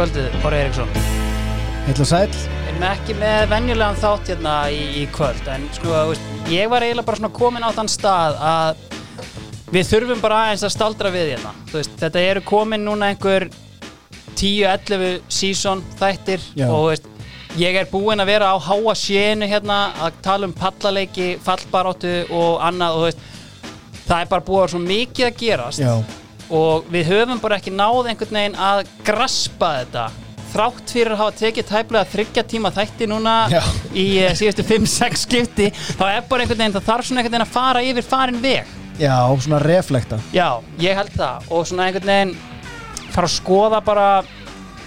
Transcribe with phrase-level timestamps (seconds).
[0.00, 0.92] Kvöldið, Hóri Eriksson
[1.84, 5.98] Heitla sæl Við erum ekki með venjulegan þátt hérna í, í kvöld En sko,
[6.48, 8.80] ég var eiginlega bara komin á þann stað að
[9.74, 11.52] Við þurfum bara aðeins að staldra við hérna.
[11.74, 13.50] Veist, þetta eru komin núna einhver
[14.40, 16.64] 10-11 season þættir Já.
[16.70, 17.12] Og veist,
[17.60, 22.56] ég er búinn að vera á háa sjénu hérna Að tala um pallaleiki, fallbaróttu og
[22.70, 23.28] annað Og veist,
[24.08, 25.84] það er bara búið að vera svo mikið að gerast.
[25.84, 25.92] Já,
[26.50, 30.08] og við höfum bara ekki náð einhvern veginn að graspa þetta.
[30.50, 33.60] Þrátt fyrir að hafa tekið tæplega þryggja tíma þætti núna Já.
[33.94, 37.46] í uh, síðustu 5-6 skipti þá er bara einhvern veginn, það þarf svona einhvern veginn
[37.46, 38.76] að fara yfir farin veg.
[39.00, 40.18] Já, svona reflekta.
[40.34, 40.48] Já,
[40.82, 41.46] ég held það.
[41.54, 42.34] Og svona einhvern veginn
[43.14, 44.08] fara að skoða bara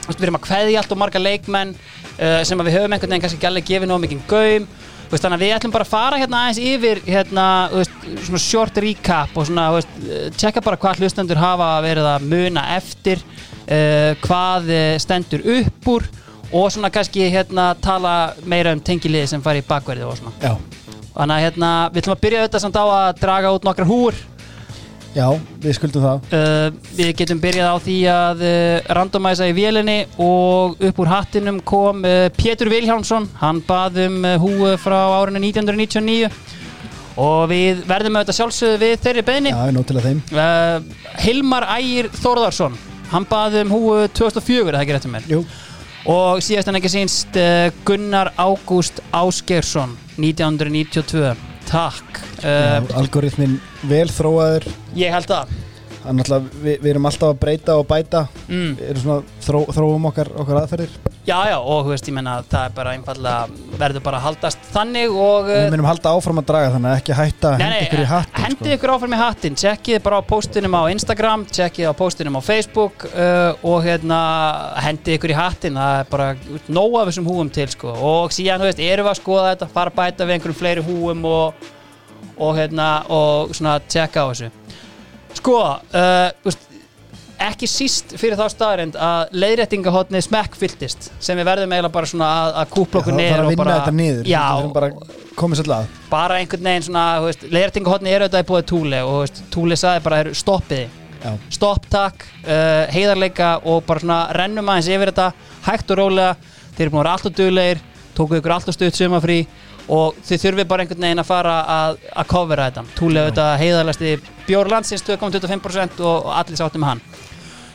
[0.10, 3.40] við erum að kveðja allt og marga leikmenn uh, sem við höfum einhvern veginn kannski
[3.40, 4.68] ekki alveg gefið nóg mikið gaum
[5.14, 8.80] veist, þannig að við ætlum bara að fara hérna aðeins yfir hérna, veist, svona short
[8.84, 14.12] recap og svona, veist, eh, tjekka bara hvað hlustendur hafa verið að muna eftir uh,
[14.26, 16.08] hvað eh, stendur upp úr
[16.54, 20.36] og svona kannski hérna tala meira um tengiliði sem fari í bakverði og svona.
[20.42, 20.54] Já,
[21.16, 24.22] þannig að hérna, við ætlum að byrja þetta samt á að draga út nokkrar húr
[25.16, 25.28] já,
[25.64, 26.28] við skuldum það.
[26.34, 31.62] Uh, við getum byrjað á því að uh, randomæsa í vélinni og upp úr hattinum
[31.66, 36.32] kom uh, Pétur Vilhjámsson hann bað um uh, húu frá árinu 1999
[37.22, 40.24] og við verðum auðvitað sjálfsögðu við þeirri beðni Já, ég nót til að þeim.
[40.34, 42.80] Uh, Hilmar Ægir Þórðarsson
[43.14, 45.30] hann bað um húu 2004 er það ekki réttum mér?
[45.30, 45.44] Jú,
[46.10, 52.22] og síðast en ekki sínst uh, Gunnar Ágúst Ásgeirsson 1992 takk.
[52.44, 54.68] Uh, algoritmin vel þróaður.
[55.00, 55.54] Ég held að
[56.04, 58.78] við, við erum alltaf að breyta og bæta mm.
[58.80, 62.66] Við erum svona, þró, þróum okkar, okkar aðferðir Já, já, og veist, ég menna það
[62.68, 66.72] er bara einfallega, verður bara að haldast þannig og Við munum halda áfram að draga
[66.74, 68.74] þannig ekki hætta að henda ykkur í hattin hendið sko.
[68.76, 73.06] ykkur áfram í hattin Tjekkið bara á postinum á Instagram Tjekkið á postinum á Facebook
[73.14, 74.18] uh, og hérna,
[74.84, 76.28] hendið ykkur í hattin það er bara
[76.68, 77.96] nóg af þessum húum til sko.
[77.96, 81.24] og síðan, veist, erum við að skoða þetta fara að bæta við einhverjum fleiri húum
[81.32, 81.72] og,
[82.36, 84.52] og hérna, og svona tjekka á þessu
[85.34, 86.56] Sko, uh,
[87.44, 92.52] ekki síst fyrir þá staðarind að leiðréttingahotni smekkfylltist sem við verðum eiginlega bara svona að,
[92.62, 94.30] að kúpla okkur niður og bara, þetta niður.
[94.30, 94.44] Já,
[94.76, 94.92] bara
[95.40, 96.02] komið svolítið að.
[96.14, 100.04] Bara einhvern veginn svona, þú veist, leiðréttingahotni er auðvitað í búið túli og túli saði
[100.06, 100.90] bara, "Heyrðu, stoppiði
[101.24, 105.32] Já, stopp takk, uh, heiðarleika og bara svona rennum aðeins yfir þetta
[105.70, 106.36] hægt og rólega,
[106.76, 107.84] þeir eru búin að vera alltaf duglegir
[108.14, 109.38] tókuðu ykkur alltaf stutt sumafrí
[109.92, 114.14] og þið þurfið bara einhvern veginn að fara að, að covera þetta, túlega auðvitað heiðarlegasti
[114.48, 117.04] bjór landsins 2,25% og, og allir sáttum með hann.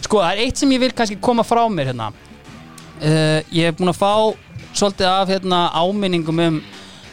[0.07, 2.11] Sko, það er eitt sem ég vil kannski koma frá mér hérna.
[2.99, 4.13] Uh, ég er búin að fá
[4.73, 6.61] svolítið af hérna áminningum um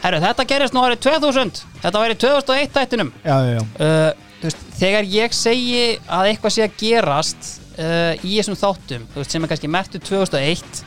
[0.02, 3.12] herru, þetta gerist nú árið 2000 þetta var í 2001 þættinum.
[3.22, 3.62] Já, já, já.
[3.86, 9.32] uh, veist, þegar ég segi að eitthvað sé að gerast uh, í þessum þáttum veist,
[9.32, 10.84] sem er kannski mertu 2001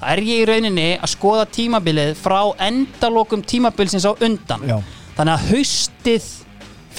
[0.00, 4.78] þá er ég í rauninni að skoða tímabilið frá endalokum tímabilsins á undan já.
[5.18, 6.30] þannig að haustið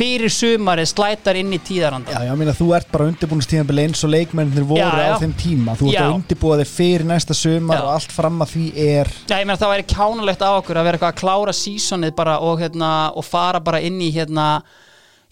[0.02, 4.14] fyrir sumarið slætar inn í tíðaranda Já, já, meina, þú ert bara undirbúinustíðanbili eins og
[4.14, 5.16] leikmennir voru Já, já.
[5.18, 6.04] á þeim tíma Þú ert Já.
[6.06, 9.60] að undirbúa þig fyrir næsta sumar og allt fram að því er Já, ég meina
[9.60, 13.28] það væri kjánulegt á okkur að vera eitthvað að klára sísonið bara og, hérna, og
[13.28, 14.48] fara bara inn í hérna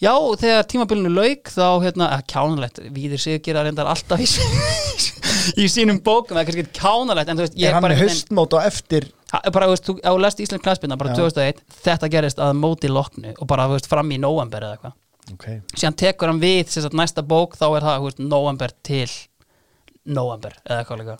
[0.00, 4.28] Já, þegar tímabilinu lauk þá hérna, að kjánulegt, Víðir sig gera reyndar alltaf í,
[5.60, 7.94] í sínum bókum, það er kannski ekki kjánulegt en þú veist, ég Er hann bara
[7.94, 11.14] með einhvern veginn- haustmót og eftir bara, þú veist, þú, á lest Ísland knæspinna bara
[11.14, 11.20] Já.
[11.22, 15.34] 2001, þetta gerist að móti loknu og bara, þú veist, fram í november eða eitthvað
[15.34, 15.60] okay.
[15.74, 19.08] síðan tekur hann við, sem sagt, næsta bók þá er það, þú veist, november til
[20.04, 21.18] november eða eitthvað líka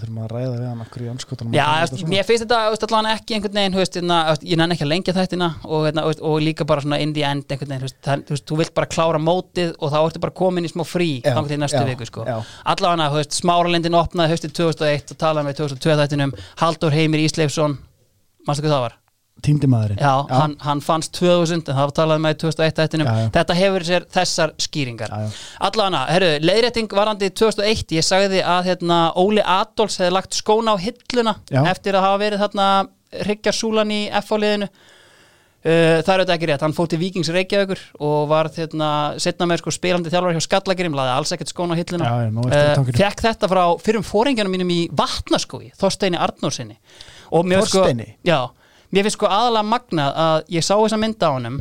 [0.00, 1.66] við þurfum að ræða við hann okkur í anskotunum Já,
[2.10, 5.50] mér finnst þetta allan ekki einhvern veginn, veist, hérna, ég nenni ekki að lengja þættina
[5.66, 8.40] og, hérna, þú veist, og líka bara svona in the end veginn, veist, það, þú
[8.50, 11.60] þú vilt bara klára mótið og þá ertu bara komin í smá frí þannig til
[11.60, 12.26] næstu já, viku, sko.
[12.74, 17.78] allavega, smáralindin opnaði höstið 2001 og talaði með 2002 þættinum Haldur Heimir Ísleifsson
[18.46, 19.00] mannstu hvað það var?
[19.44, 23.30] Týndi maðurinn Já, Hann, hann fannst 2000 en það talaði með 2001 þættinum Já, já.
[23.38, 25.40] þetta hefur sér þessar skýringar Já, já.
[25.70, 30.82] allavega, herru, leiðrétting varandi 2001, ég sagði að hérna, Óli Adolfs hefði lagt skóna á
[30.82, 31.62] hilluna Já.
[31.72, 32.70] eftir að hafa verið þarna
[33.26, 34.70] hryggjarsúlan í F-áliðinu
[35.60, 38.86] Uh, það er auðvitað ekki rétt, hann fór til Víkings Reykjavíkur og var hérna,
[39.20, 42.30] setna með sko, spilandi þjálfur hjá Skallagirim, laði alls ekkert skóna á hilluna Já, já,
[42.30, 42.96] í tankinu.
[42.96, 48.06] fekk þetta frá fyrrum fóringjanum mínum í Vatnaskói Þorsteini Arnórsinni finnst Þorsteini?
[48.08, 48.38] sko, já,
[48.90, 51.60] mér finnst sko aðalega magnað að ég sá þessa mynda á honum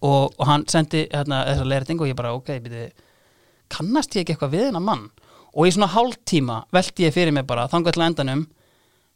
[0.00, 2.84] og, og hann sendi hérna, þessa leirting og ég bara, ok, byrði
[3.72, 5.08] kannast ég ekki eitthvað við hennar mann?
[5.56, 8.44] Og í svona hálftíma velti ég fyrir mig bara þangað til endanum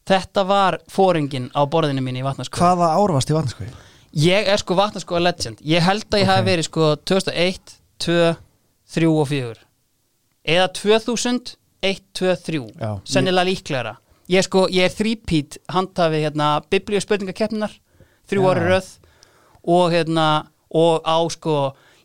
[0.08, 3.68] þetta var fóringin á borðinu mín í Vatnaskói Hvaða ár varst í vatnskói?
[4.18, 5.60] Ég er sko vatnaskóa legend.
[5.62, 6.30] Ég held að ég Ok.
[6.32, 8.16] hafi verið sko 2001, 2,
[8.96, 9.60] 3 og 4
[10.50, 13.92] Eða 2000 1, 2, 3 Já, sennilega líklegra
[14.30, 17.74] ég, sko, ég er þrípít handhafi hérna, biblíu spurningakeppninar
[18.30, 18.50] þrjú Já.
[18.54, 18.90] ári röð
[19.66, 20.26] og, hérna,
[20.70, 21.56] og á sko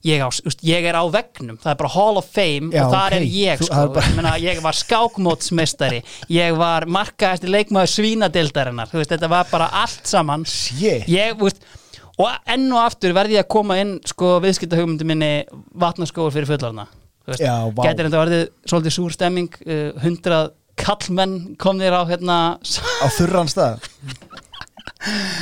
[0.06, 2.92] ég, á, úst, ég er á vegnum, það er bara Hall of Fame Já, og
[2.94, 3.32] þar er ok.
[3.34, 8.92] ég Þú- sko, er bara- ég, meina, ég var skákmótsmeistari ég var markaðasti leikmaður svínadeildarinnar
[8.92, 11.64] þú veist, þetta var bara allt saman Shit ég, þú veist,
[12.18, 15.32] og enn og aftur verði ég að koma inn sko viðskiptahugmyndu minni
[15.76, 16.86] vatnaskóur fyrir fullarna
[17.42, 17.82] Já, vá.
[17.88, 23.86] getur þetta verið svolítið súr stemming uh, hundrað kallmenn komnir á hérna Á þurran stað?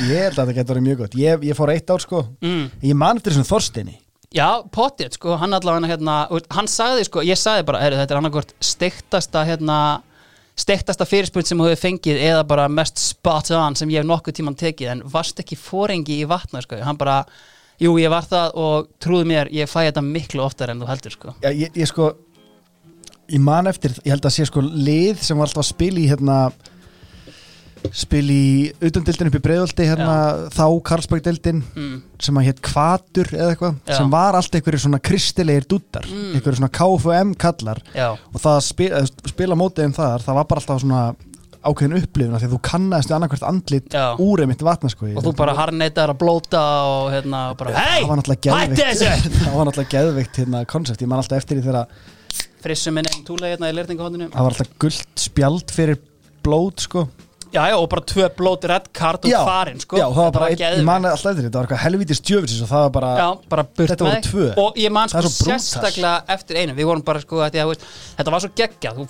[0.04, 1.14] Ég held að þetta getur verið mjög gott.
[1.16, 2.26] Ég, ég fór eitt ár sko.
[2.44, 2.66] Mm.
[2.84, 3.98] Ég man eftir þessum Þorstinni
[4.34, 6.16] já, potið, sko, hann allavega hérna,
[6.54, 9.78] hann sagði, sko, ég sagði bara heru, þetta er annarkvort steiktasta hérna,
[10.58, 14.38] steiktasta fyrirspunt sem þú hefur fengið eða bara mest spot on sem ég hef nokkuð
[14.40, 17.20] tíman tekið, en varst ekki fórengi í vatna, sko, hann bara
[17.82, 21.18] jú, ég var það og trúðu mér, ég fæ þetta miklu oftar en þú heldur,
[21.18, 21.36] sko.
[21.44, 22.10] Já, ég, ég sko
[23.32, 26.08] Ég man eftir, ég held að sé sko lið sem var alltaf að spila í
[26.10, 26.38] hérna
[27.92, 28.44] spil í
[28.84, 30.14] utandildin upp í breiðolti hérna,
[30.54, 31.98] þá Karlsbergdildin mm.
[32.22, 36.34] sem að hétt Kvatur eða eitthvað sem var allt einhverju svona kristilegir dúttar Mm.
[36.36, 37.80] einhverju svona KFM kallar.
[37.94, 41.02] Já, og það að spila, spila mótið um þar það var bara alltaf svona
[41.64, 45.32] ákveðin upplifun af því að þú kannast við annarkvært andlit úr einmitt vatnaskoði og þú
[45.38, 49.30] bara harneitar að blóta og hérna bara, hei, það hætti þessu!
[49.44, 52.12] Það var náttúrulega geðveikt hérna koncept ég man alltaf eftir því þegar
[52.64, 56.00] frissum minn einn túlega hérna í lirtingahóndinu það var alltaf gullt spjald fyrir
[56.44, 57.06] blót sko.
[57.54, 59.94] Já, já, og bara tvö blót red card og farin, sko.
[59.94, 60.80] Já, það var bara, geðveikt.
[60.80, 63.64] ég man alltaf eftir þetta var eitthvað helvítis djöfisins og það var bara Já, bara
[63.78, 64.48] Þetta voru tvö.
[64.64, 66.74] Og ég man Það sko sérstaklega eftir einu.
[66.74, 67.86] Við vorum bara sko, að að, veist,
[68.18, 69.00] þetta var svo geggjað.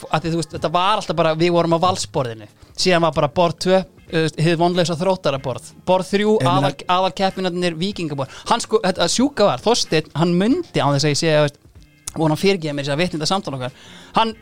[0.52, 2.50] Þetta var alltaf bara, við vorum á valsborðinu.
[2.76, 3.82] Síðan var bara borð 2
[4.44, 9.46] Hið vonleisa þróttara borð Borð 3, Ég meina- aðal, keppinarnir vikingaborð Hann sko, þetta sjúka
[9.48, 11.58] var, Þorsteinn Hann myndi á þess að ég að veist,
[12.14, 13.78] og hann fyrirgeði mér þess að vitnda samtala okkar
[14.18, 14.34] hann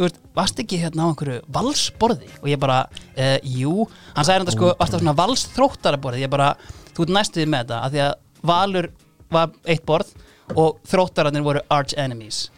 [0.00, 2.30] veist, varst ekki hérna á einhverju valsborði?
[2.42, 6.54] Og ég bara uh, jú, hann sagði þetta sko varst á svona valsþróttaraborði, ég bara
[6.94, 8.14] þú ert næstuði með þetta, af því að
[8.50, 8.90] valur
[9.30, 10.10] var eitt borð
[10.58, 12.48] og þróttararnir voru arch enemies.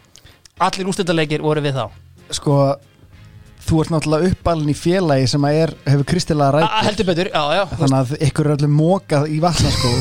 [0.61, 1.85] Allir úrstöldarleikir voru við þá.
[2.33, 2.57] Sko
[3.63, 7.43] þú ert náttúrulega uppalinn í félagi sem að er, hefur kristilega rætt heldur betur, já,
[7.55, 9.91] já, þannig að ykkur er allir mókað í vatnaskó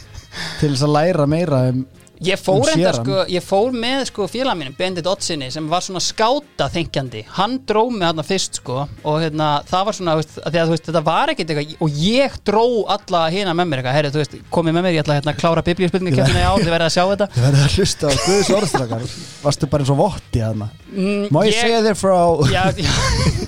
[0.60, 1.84] til þess að læra meira um
[2.24, 5.84] Ég fór um enda sko, ég fór með sko félag mínum, Bendit Ottsinni sem var
[5.84, 10.38] svona skáta þengjandi, hann dró mig hann fyrst sko og hérna það var svona, veist,
[10.40, 12.64] að að veist, þetta var ekkit eitthvað og ég dró
[12.96, 15.66] alla hina með mér eitthvað, herri, veist, komið með mér, ég ætla hérna að klára
[15.66, 17.28] biblíuspilningakefnina í ár, þið verðið að sjá þetta.
[17.36, 19.10] Þið verður að hlusta á Guðs orðstrakar
[19.44, 22.16] varstu bara eins og votti hana mm, má ég, segja þér frá
[22.50, 22.94] já, já,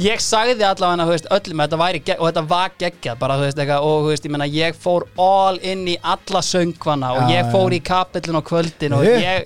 [0.00, 3.86] ég sagði allavega þú veist, öllum þetta væri og þetta var geggjað bara, veist, eitthvað,
[3.86, 7.80] og veist, ég menna ég fór all inn í alla söngvana og ég fór í
[7.84, 9.44] kapillin á kvöldin og ég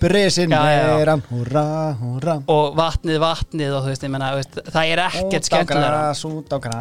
[0.55, 0.87] Já, já,
[1.33, 1.67] húra
[2.01, 4.33] húra og vatnið, vatnið og ég menna,
[4.71, 6.15] það er ekkert skemmtilega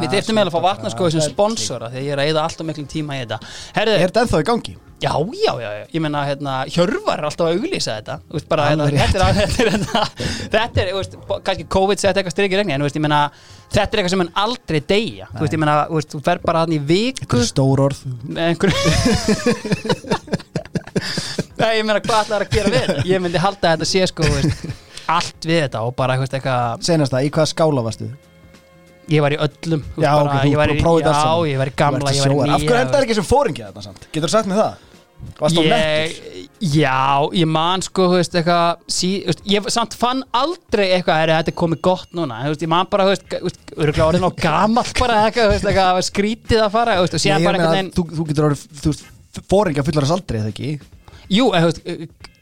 [0.03, 2.67] Við þyrftum eiginlega að fá vatnarskói sem sponsora því að ég er að eða alltaf
[2.67, 3.39] miklum tíma í þetta.
[3.77, 4.75] Herðu, er þetta ennþá í gangi?
[5.01, 8.15] Já, já, já, ég menna, hérna, Hjörvar er alltaf að auglýsa þetta.
[8.27, 10.03] Þú veist, bara, hérna, þetta er, þetta er, þetta,
[10.53, 11.17] þetta er, þú veist,
[11.49, 13.21] kannski COVID sett eitthvað strik í regni, en þú veist, ég menna,
[13.69, 15.29] þetta er eitthvað sem mun aldrei deyja.
[15.33, 18.03] Þú veist, ég menna, þú veist, þú fer bara hann í viku er stór orð.
[18.29, 18.81] Með einhverju
[21.63, 22.89] Nei, ég meina, hvað ætlar að gera við?
[23.07, 24.67] Ég myndi halda þetta sé, sko, þú veist,
[25.13, 28.09] allt við þetta og bara, þú veist, eitthvað senast það, í hvaða skála varstu?
[29.11, 31.49] Ég var í öllum Já, ok, þú ég var bara í, prófið allt Já, saman.
[31.51, 32.47] ég var í gamla, Þú ert ég var í sjóar.
[32.47, 34.07] nýja af hverju endar ekki sem fóringi þetta samt?
[34.13, 34.89] getur þú sagt mér það?
[35.39, 35.73] varst þú nettur?
[35.73, 40.85] ég, Já, ég man sko, þú veist, eitthvað sí, þú veist, Ég samt fann aldrei
[40.95, 43.43] eitthvað er þetta er komið gott núna þú veist, Ég man bara, þú veist, þú
[43.49, 47.13] veist, öruglega orðin á gamall bara eitthvað, þú veist, eitthvað skrítið að fara þú veist,
[47.13, 49.05] og Ég síðan bara meina einhvern veginn þú, þú getur orðið, þú veist,
[49.51, 50.71] fóringi að fullar þess aldrei, eða ekki?
[51.33, 51.81] Jú, veist,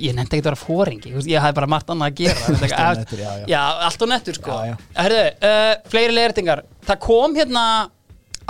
[0.02, 2.52] ég nefndi ekki að vera fóringi Ég hafði bara margt annað að gera.
[2.66, 3.46] Eitthvað, nettur, já, já.
[3.54, 4.60] Já, allt og nettur sko.
[4.68, 4.76] Já.
[5.00, 7.66] Herðu, uh, fleiri leirtingar Það kom hérna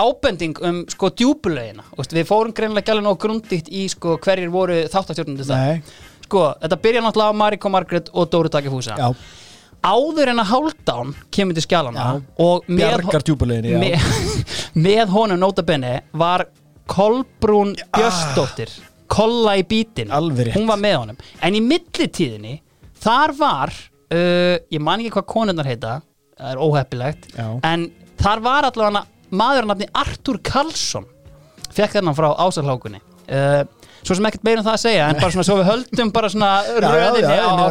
[0.01, 4.79] ábending um sko djúbulegina Við fórum greinlega gæli nóg grundigt í sko hverjir voru
[5.51, 5.81] Nei,
[6.25, 9.09] Sko, þetta byrja náttúrulega á Mariko Margret og Dóri Takifúsa já,
[9.81, 12.21] Áður en að Hálfdán kemur til skjálana Já.
[12.45, 13.07] og með,
[13.81, 14.05] með,
[14.87, 16.45] með honum notabenni var
[16.91, 18.71] Kolbrún Björsdóttir
[19.11, 19.65] Kolla í
[20.47, 20.55] rétt.
[20.55, 21.21] hún var með honum.
[21.43, 22.55] En í millitíðinni
[23.01, 25.97] þar var uh, ég man ekki hvað konunnar heita
[26.37, 27.47] það er óheppilegt Já.
[27.67, 27.89] en
[28.21, 31.05] þar var allavega maður nafni Artur Karlsson.
[31.71, 32.99] Fekk þennan frá ásarlákunni
[33.31, 33.61] uh,
[34.01, 36.29] svo sem ekkert meira um það að segja en bara svona svo við höldum bara
[36.33, 37.67] svona já, röðinni já, á, á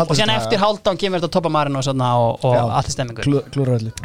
[0.00, 2.62] halda og þessu eftir hálfdán kemur þetta toppa marinn og, og, og Já.
[2.80, 3.42] allir stemmingur Klú-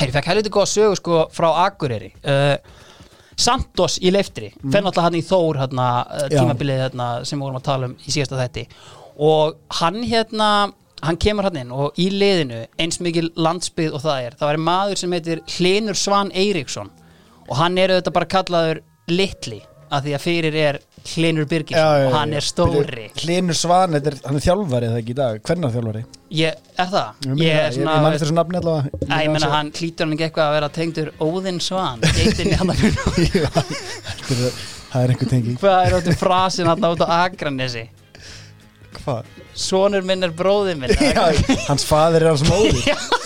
[0.04, 2.12] ég fekk helviti góða sögu sko frá Akureyri.
[2.22, 2.58] Uh,
[3.38, 4.72] Santos í leiftri mm.
[4.74, 5.88] fenn alltaf hann í Þór hérna,
[6.26, 6.40] Já.
[6.40, 8.66] tímabilið hérna, sem við vorum að tala um í síðasta þetti
[9.28, 10.50] og hann hérna
[11.06, 14.62] hann kemur hann inn og í liðinu eins mikil landsbyggð og það er það var
[14.66, 16.90] maður sem heitir Hlinur Svan Eiríksson
[17.48, 19.62] og hann er auðvitað bara kallaður litli
[19.94, 23.06] af því að fyrir er Hlinur og hann er stóri.
[23.22, 25.42] Hlinur Svan, er, hann er þjálfari það ekki í dag?
[25.48, 26.02] Hvernig þjálfari?
[26.38, 27.28] ég, er það?
[27.28, 29.02] Ég, ég er svona ég manni þessu nafni allavega.
[29.08, 32.82] Æ, ég meina hann klítur hann ekki eitthvað að vera tengdur Óðinn Svan hann að
[32.84, 37.82] Þetta er- Það er einhver tengi hvað er áttu frasin hann út á Akranesi
[39.04, 39.30] Hvað?
[39.58, 41.24] sonur minn er bróðið minn Já,
[41.68, 42.82] hans fadir er hans móður.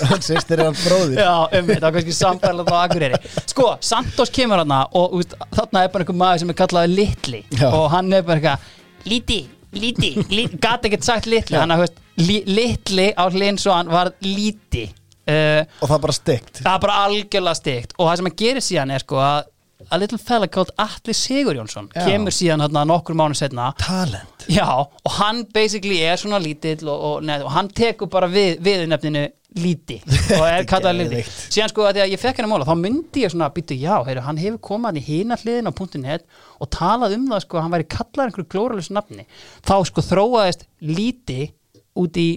[0.10, 1.20] Hans sýstir er hans bróðir.
[1.20, 3.20] Já, um það var kannski samfæðlega á Akureyri.
[3.52, 7.42] Sko, Santos kemur hann og úst, þarna er bara einhver maður sem er kallaði Litli.
[7.58, 7.68] Já.
[7.70, 8.70] og hann er bara eitthvað
[9.02, 9.40] Líti,
[9.74, 11.58] líti, líti gata ekkert sagt Litli.
[11.58, 16.04] Hann að, veist, li, Litli á hlinn svo hann var Líti uh, Og það er
[16.06, 19.22] bara steikt Það er bara algjörlega stygt og það sem að gerir síðan er sko
[19.24, 19.42] að
[19.92, 22.06] a little fella called Atli Sigur Jónsson Já.
[22.08, 24.48] kemur síðan hérna nokkur mánu setna Talent.
[24.48, 28.58] Já, og hann basically er svona lítill og, og, neð, og hann tekur bara við,
[28.64, 29.26] við nefninu
[29.60, 29.98] líti
[30.38, 33.26] og er kallað líti síðan sko að því að ég fekk henni móla þá myndi
[33.26, 36.24] ég svona býtu já, heyru, hann hefur komað í hina hliðin á .net
[36.62, 39.28] og talað um það sko að hann væri kallað einhverju glóralösu nafni.
[39.68, 41.52] Þá sko þróaðist líti
[42.00, 42.30] út í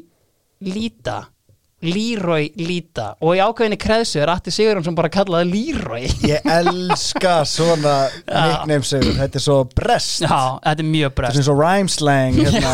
[0.64, 1.20] líta
[1.85, 6.07] Leroy Líta og í ákveðinni kreðsu er Atti Sigurjónsson bara kallaði Leroy.
[6.26, 10.25] Ég elska svona nickname segur Þetta er svo brest.
[10.25, 12.73] Já, þetta er mjög Þetta brest er svo rhyme slang hérna.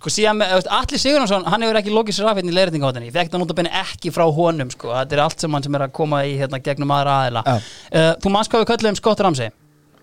[0.00, 0.40] Sko síðan
[0.72, 3.72] Atli Sigurjónsson, hann hefur ekki lokið sér af hérna í leiritingahóttinni, ég fekk það notabenni
[3.82, 6.60] ekki frá honum sko, þetta er allt sem hann sem er að koma í hérna
[6.64, 7.42] gegnum aðra aðila.
[7.92, 9.50] Uh, Þú manns hvað við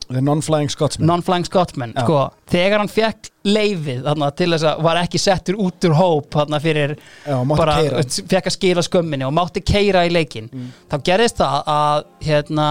[0.09, 2.03] non-flying Scotsman non-flying Scotsman Já.
[2.05, 2.19] sko,
[2.51, 6.59] þegar hann fekk leifið þarna, til þess að var ekki settur út úr hóp þarna
[6.63, 6.95] fyrir
[7.27, 7.75] Já, bara,
[8.07, 10.69] fekk að skila skömminni og mátti keira í leikin Mm.
[10.91, 12.67] þá gerðist það að hérna,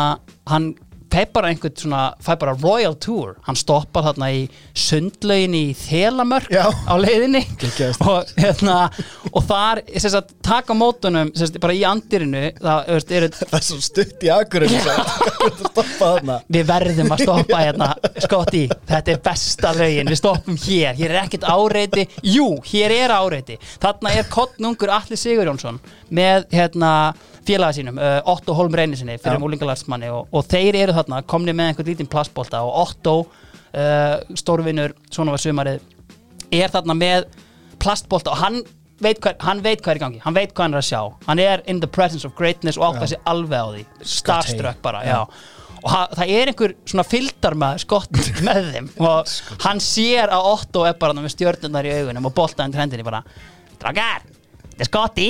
[0.48, 0.74] hann
[1.12, 3.36] fæ bara einhvern svona, fæ bara Royal Tour.
[3.46, 4.42] Hann stoppar þarna í
[4.76, 6.66] sundlaugin í Þelamörk Já.
[6.68, 7.42] á leiðinni.
[8.06, 8.78] Og, hérna,
[9.32, 13.80] og þar sagt, taka mótunum sagt, bara í andirinu það veist, eru Það er svo
[13.84, 14.32] stutt í
[16.00, 16.40] þarna?
[16.52, 17.90] Við verðum að stoppa hérna
[18.24, 20.10] Skotti, þetta er besta lögin.
[20.10, 22.06] Við stoppum hér, hér er ekkert áreiti.
[22.26, 23.58] Jú, hér er áreiti.
[23.82, 25.80] Þarna er kottnungur Alli Sigurjónsson
[26.14, 26.92] með hérna
[27.46, 31.72] félaga sínum uh, Otto Holm Reynisinni fyrir múlingalarsmanni og, og þeir eru þarna komni með
[31.72, 35.84] einhvern lítinn plastbolta og Otto uh, stórvinur, svona var sumarið
[36.54, 37.26] er þarna með
[37.82, 38.60] plastbolta og hann
[39.02, 41.00] veit, hver, hann veit hvað er í gangi hann veit hvað hann er að sjá.
[41.26, 43.14] Hann er in the presence of greatness og áttar Já.
[43.14, 43.84] sig alveg á því.
[44.16, 45.20] Starstruck bara, Já.
[45.20, 45.52] já.
[45.86, 48.88] Og það er einhver svona fylgdarmaður skott með þeim.
[49.06, 49.34] Og
[49.66, 53.22] hann sér að Otto er bara með stjörnunar í augunum og bolta undir hendinni bara
[53.76, 54.24] Drakar,
[54.72, 55.28] þetta er skotti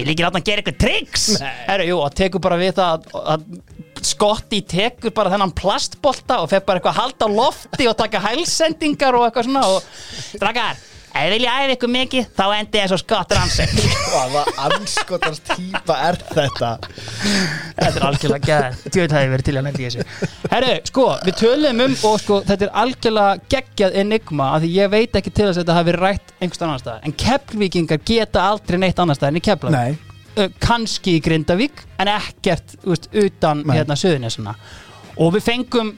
[0.00, 1.26] vil ekki láta hann gera eitthvað tricks.
[1.68, 6.50] Herru, jú, og tekur bara við það að, að skotti tekur bara þennan plastbolta og
[6.52, 10.78] fer bara eitthvað að halda á lofti og taka hælsendingar og eitthvað svona og Drakar,
[11.10, 13.72] ef þið vilja æfa ykkur mikið þá endi eins og skott rannsek
[14.10, 16.70] Hvaða anskotars típa er þetta?
[17.80, 20.28] Þetta er algjörlega gæð Tjóðið hefði verið til að lendi í þessu.
[20.50, 24.92] Herru, sko, við töluðum um og sko, þetta er algjörlega geggjað enigma af því ég
[24.94, 27.02] veit ekki til þess að þetta hafi verið rætt einhvers annar staðar.
[27.06, 29.98] En keppvíkingar geta aldrei neitt annar staðar en í keppla Nei,
[30.36, 34.54] uh, Kanski í Grindavík en ekkert úst, utan hérna söðunisuna
[35.20, 35.90] Og við fengum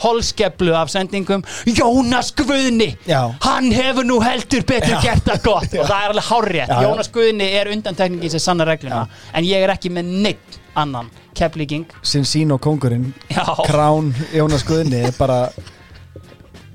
[0.00, 3.34] holskeplu af sendingum Jónas Guðni Já.
[3.44, 5.00] hann hefur nú heldur betur Já.
[5.04, 6.82] gert það gott og það er alveg Já, já.
[6.86, 11.84] Jónas Guðni er undantekningi sem sanna regluna en ég er ekki með neitt annan kepplíking
[12.02, 13.44] sin sín og kongurinn Já.
[13.66, 15.48] Krán Jónas Guðni er bara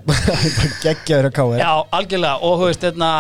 [0.86, 3.12] geggjaður að káir Já, algjörlega og þú veist, hérna,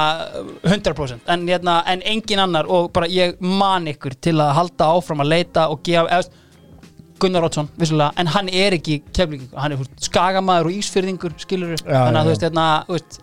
[0.70, 5.24] 100% en, hérna, en engin annar og bara ég man ykkur til að halda áfram
[5.26, 6.42] að leita og gefa eða,
[7.16, 11.72] Gunnar Rótsson, vissulega, en hann er ekki keflingi, hann er veist, skagamæður og ísfyrðingur, skilur
[11.78, 13.20] Já, þannig að þú veist, hérna, þú veist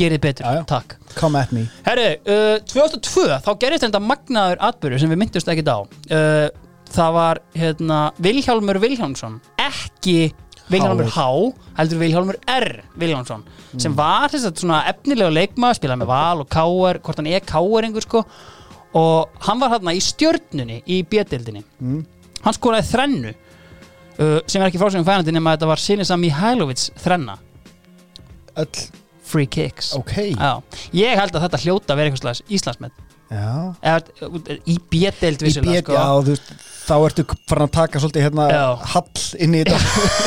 [0.00, 0.62] gerið betur, Já, já.
[0.72, 0.94] takk.
[1.14, 1.66] Come at me.
[1.86, 5.78] Herru, uh, 2002 þá gerist þetta magnaður atbyrður sem við myndust ekki á.
[6.08, 6.48] Uh,
[6.94, 10.16] það var hérna, Vilhjálmur Vilhjálmsson ekki
[10.72, 11.24] Vilhjálmur H.
[11.76, 13.42] Heldur Vilhjálmur R Vilhjálmsson
[13.82, 17.44] sem var þess að svona efnilega leikmaður spilaði með Val og Káar hvort hann er
[17.44, 18.24] Káaringur sko.
[18.94, 22.04] Og hann var hérna í stjörnunni í B-dildinni Mm.
[22.44, 26.84] hann skoraði þrennu uh, sem er ekki frásögum fænandi nema að þetta var Sinisa Mihailovic
[27.02, 27.34] þrenna.
[28.56, 28.84] Öll,
[29.26, 29.92] free kicks.
[29.98, 30.12] Ok.
[30.38, 30.62] Já,
[30.94, 32.92] ég held að þetta hljóta að vera eitthvað slags Íslandsmet.
[32.92, 33.98] Já eða
[34.68, 34.78] í Í
[35.40, 36.50] vissulega veist,
[36.84, 38.46] þá ertu farin að taka svolítið hérna
[38.92, 39.78] hall inn í þetta.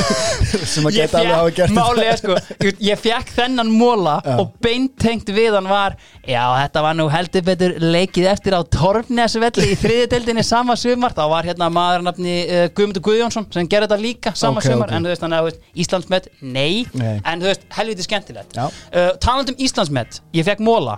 [0.74, 1.74] Sem að geta alveg hafa gert.
[1.76, 5.96] máli er sko ég- Ég fekk þennan móla og beintengt við hann var
[6.28, 11.14] Já, þetta var nú heldur betur leikið eftir á Torfnesvelli í þriðdeildinni sama sumar.
[11.16, 14.90] Þá var hérna maður nafni uh, Guðmundur Guðjónsson sem gerði þetta líka sama Ok, sumar.
[14.90, 14.96] ok.
[14.98, 17.14] en þú veist þannig að Íslandsmet, nei, Nei.
[17.24, 18.58] en þú veist, helviti skemmtilegt.
[18.58, 20.98] Uh, Talandi um Íslandsmet, ég fekk móla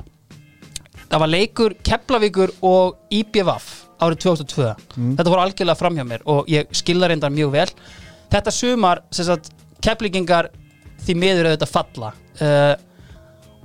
[1.10, 5.16] það var leikur Keflavíkur og IBVF árið 2002 Mm.
[5.18, 7.68] þetta voru algjörlega framhjá mér og ég skilða reyndar mjög vel.
[8.32, 9.50] Þetta sumar, sagt,
[9.82, 10.50] Keflingingar
[11.06, 12.14] því miður auðvitað falla.
[12.40, 12.76] Uh,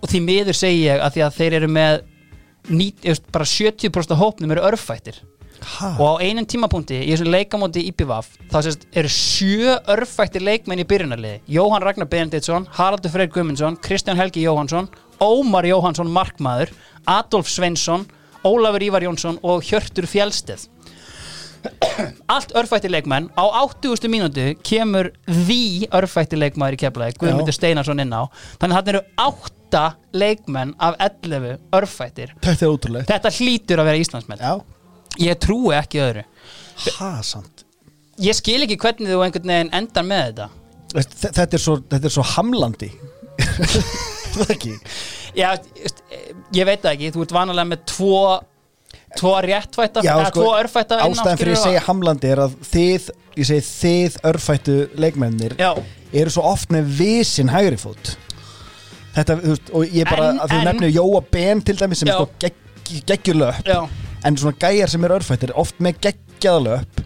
[0.02, 2.02] og því miður segi ég að því að þeir eru með
[2.70, 5.20] nít, veist, bara 70% af hópnum eru örfættir.
[5.64, 10.82] Ha, og á einum tímapunkti í þessu leikamóti IPVAF þá sést, eru sjö örfættir leikmenn
[10.82, 11.38] í byrjunarliði.
[11.48, 14.90] Jóhann Ragnar Benediktsson, Haraldur Freyr Guðmundsson Kristján Helgi Jóhannsson,
[15.24, 16.72] Ómar Jóhannsson markmaður,
[17.06, 18.06] Adolf Sveinsson
[18.44, 20.68] Ólafur Ívar Jónsson og Hjörtur Fjálsteð
[22.28, 23.30] allt örfættir leikmenn.
[23.36, 24.08] Á 80.
[24.12, 28.28] mínútu kemur því örfættir leikmaður í keflaði Guðmundur Steinarsson inn á.
[28.60, 32.34] Þannig að þarna eru átta leikmenn af 11 örfættir.
[32.44, 33.10] Þetta er ótrúlegt.
[33.10, 34.52] Þetta hlýtur að vera Íslandsmenn já,
[35.24, 36.26] ég trúi ekki öðru.
[36.98, 37.64] Ha, samt.
[38.22, 40.50] Ég skil ekki hvernig þú einhvern veginn endar með þetta.
[41.24, 42.92] Þetta er svo, þetta er svo hamlandi
[44.40, 44.74] það ekki.
[45.38, 45.48] Já,
[45.82, 46.02] just,
[46.54, 48.18] ég veit það ekki, þú ert vanalega með tvo
[49.14, 52.30] tvo réttvætta, Já, eða sko, tvo örfætta inn á, ástæðan fyrir skilurðu, að segja hamlandi
[52.34, 53.04] er að þið,
[53.38, 54.74] ég segi þið örfættu
[55.04, 55.70] leikmennir Já,
[56.12, 58.16] eru svo oft með visin hægri fót.
[59.14, 62.02] Þetta, þú veist, og ég bara En- að þú en- nefnir Jóa Ben til dæmis
[62.02, 62.14] sem Já.
[62.14, 62.56] er sko gegg,
[63.06, 63.78] geggjulöp já,
[64.26, 67.04] en svona gæjar sem er örfættir oft með geggjaðalöp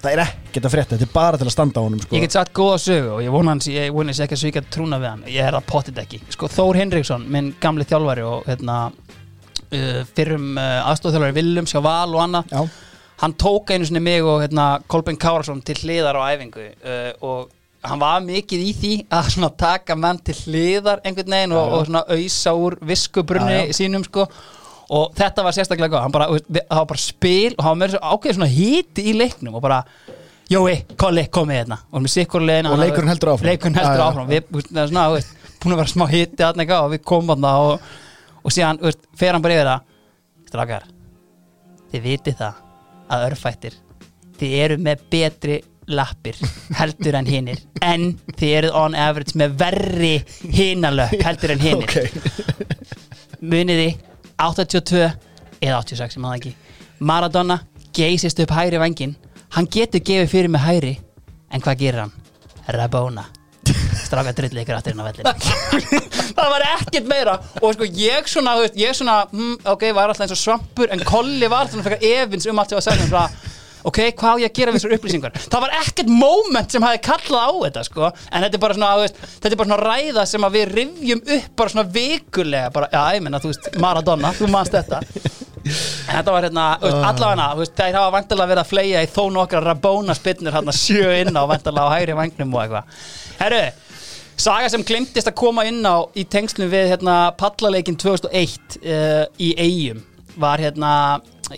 [0.00, 2.16] það er ekkert að frétta, þetta er bara til að standa á honum sko.
[2.16, 4.62] ég get sagt góða sögu og ég vona hans, ég vona þess ekki að svíka
[4.72, 5.24] trúna við hann.
[5.28, 10.52] Ég er að potið ekki, sko Þór Hinriksson minn gamli þjálfari og hérna uh, fyrrum
[10.56, 12.62] uh, aðstofþjálfari Willums hjá Val og annað Já,
[13.20, 17.50] hann tók einu sinni mig og hérna, Kolbein Kárasson til hliðar á æfingu uh, og
[17.84, 21.68] hann var mikið í því að svona taka menn til hliðar einhvern veginn og, Já,
[21.68, 21.76] já.
[21.76, 24.26] og svona auðsa úr viskubrunni sínum sko
[24.90, 27.92] og þetta var sérstaklega góð, bara, við- það var bara spil og hann var með
[27.92, 29.82] þessu ákveðið svona hiti í leiknum og bara,
[30.50, 31.76] Jói, Kolli, komið hérna.
[31.94, 33.46] Og með sikkur leiðin Og leikurinn heldur áfram.
[33.46, 36.90] leikurinn heldur áfram, við, það er svona, þú veist, búin að vera smá eitthvað og
[36.90, 37.84] við komum þarna og,
[38.42, 39.84] og síðan, veist, fer hann bara yfir það.
[40.50, 40.88] Strakar,
[41.92, 42.58] þið vitið það
[43.14, 43.76] að örfættir
[44.40, 46.36] þið eru með betri lappir
[46.80, 50.12] heldur en hinnir en þið eruð on average með verri
[50.58, 52.70] hinalöp heldur en hinnir ok.
[53.40, 53.88] Muniði
[54.46, 55.02] 82
[55.60, 56.54] eða 86 ég maður ekki.
[57.00, 57.60] Maradona
[57.96, 59.16] geysist upp hægri vangin
[59.56, 60.94] hann getur gefið fyrir með hægri
[61.50, 62.16] en hvað gerir hann?
[62.70, 63.26] Rabona.
[64.00, 65.26] Stráka drulli ykkur aftur inn á vellin
[66.40, 67.36] það var ekkert meira.
[67.60, 71.50] Og sko ég svona, ég svona hm, ok, var alltaf eins og svampur en Kolli
[71.50, 73.26] var svona fyrir evins um allt sem var sagt svona,
[73.88, 75.36] ok, hvað á ég að gera við þessar upplýsingar?
[75.52, 78.90] Það var ekkert moment sem hafi kallað á þetta sko, en þetta er bara svona,
[79.00, 82.90] veist, þetta er bara svona ræða sem að við rifjum upp bara svona vikulega, bara,
[82.92, 85.02] já, ég menna, þú veist Maradona, þú manst þetta.
[85.60, 89.60] En þetta var hérna, veist, allavega þeir hafa vantilega verið að fleia í þó nokkra
[89.64, 93.02] Rabona spinnur hérna sjö inn á vantilega á hægri vangnum og eitthvað.
[93.40, 93.64] Herru,
[94.40, 99.52] saga sem glimtist að koma inn á í tengslum við hérna pallaleikin 2001 uh, í
[99.60, 100.00] Eyjum
[100.40, 100.92] var hérna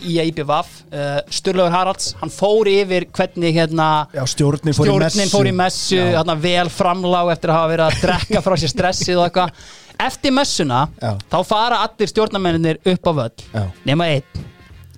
[0.01, 5.11] í IBVF uh, Sturlaugur Haralds, hann fór yfir hvernig hérna Já, stjórnin fór í messu.
[5.13, 8.73] stjórnin fór í messu, hérna, vel framlág eftir að hafa verið að drekka frá sér
[8.73, 9.67] stressið og eitthvað.
[10.03, 11.13] Eftir messuna, Já.
[11.31, 14.47] þá fara allir stjórnarmenninir upp á völl nema einn,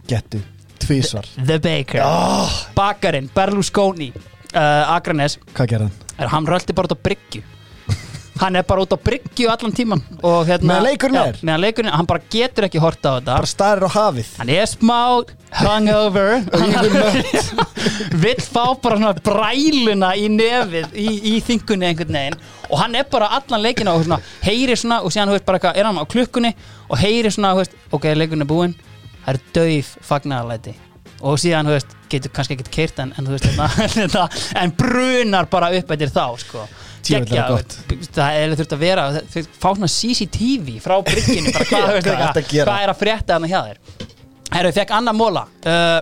[0.09, 0.41] getu,
[0.81, 2.05] tvísvar The Baker.
[2.07, 5.89] Oh, Bakarinn, Berlusconi uh, Akranes, Hvað er,
[6.31, 7.43] hann röldi bara út á bryggju
[8.41, 11.37] hann er bara út á bryggju allan tíman og hérna Meðan leikurinn er?
[11.43, 13.37] meðan leikurinn, hann bara getur ekki horta á þetta.
[13.37, 14.31] Bara starir á hafið.
[14.41, 14.99] Hann er smá
[15.61, 16.33] hungover.
[18.25, 22.39] Vill fá bara svona bræluna í nefið í, í þingunni einhvern veginn.
[22.71, 25.61] Og hann er bara allan leikina og svona, heyri svona og síðan þú veist bara
[25.61, 26.55] eitthvað, er hann á klukkunni
[26.89, 28.75] og heyri svona, þú veist, ok, leikurinn er búinn.
[29.25, 30.75] Það er dauf fagnarlæti
[31.25, 34.25] og síðan, þú veist, getur kannski ekkert keirt en, en þú veist, þetta, þetta,
[34.63, 36.67] en brunar bara upp eftir þá, sko
[37.05, 38.09] Er það Geggjað, gott.
[38.17, 39.05] það er þurft að vera
[39.61, 41.25] fá svona CCTV frá bara
[41.69, 44.11] hvað, Hvað er að frétta hann hjá þér
[44.55, 46.01] Herru, ég fekk annar móla uh,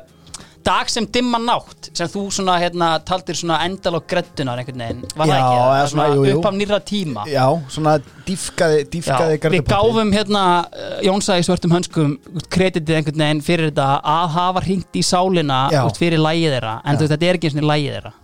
[0.63, 5.01] Dag sem dimma nátt sem þú svona, hérna, taldir svona endal og greddunar einhvern veginn,
[5.19, 5.57] var Já, það ekki?
[5.57, 6.37] Það var svona, jú, jú.
[6.37, 7.95] upp af nýrra tíma Já, svona
[8.29, 12.15] dýfkaði, dýfkaði Já, við gáfum hérna uh, Jónsa í svörtum hönskum
[12.55, 15.83] kreditið einhvern veginn fyrir þetta að hafa hringt í sálina Já.
[15.83, 17.01] út, fyrir lægið þeirra en Já.
[17.01, 18.15] þú veist, þetta er ekki eins og lægið þeirra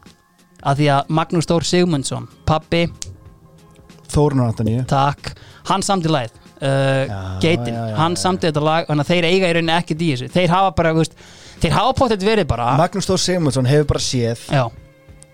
[0.69, 2.87] að því að Magnús Stór Sigmundsson pappi,
[4.09, 5.35] Þórunur Antoníu takk.
[5.69, 8.23] Hann samti lægið uh, Geitin, já, já, hann já.
[8.23, 10.29] samti þetta lag þannig að þeir eiga í rauninni ekkert í þessu.
[10.35, 11.17] Þeir hafa bara, veist,
[11.63, 14.45] þeir hafa pottet verið bara Magnús Þór Sigmundsson hefur bara séð.
[14.53, 14.67] Já.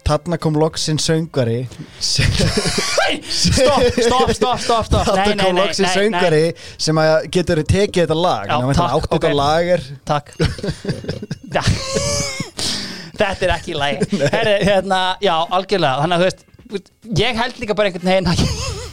[0.05, 1.63] Þarna kom loksinn söngvari.
[2.05, 6.43] Stopp, stopp, stopp, stopp, Nei, Þarna nei, kom nei, loksinn nei, söngvari
[6.77, 8.45] sem að getur tekið þetta lag.
[8.53, 9.39] Já, takk, Átt þetta ok.
[9.41, 10.27] lag er Takk.
[13.19, 13.77] Þetta er ekki
[14.35, 16.03] Herri, hérna, Já, algjörlega.
[16.03, 16.75] Þannig að þú veist, þú
[17.21, 18.31] ég held líka bara einhvern veginn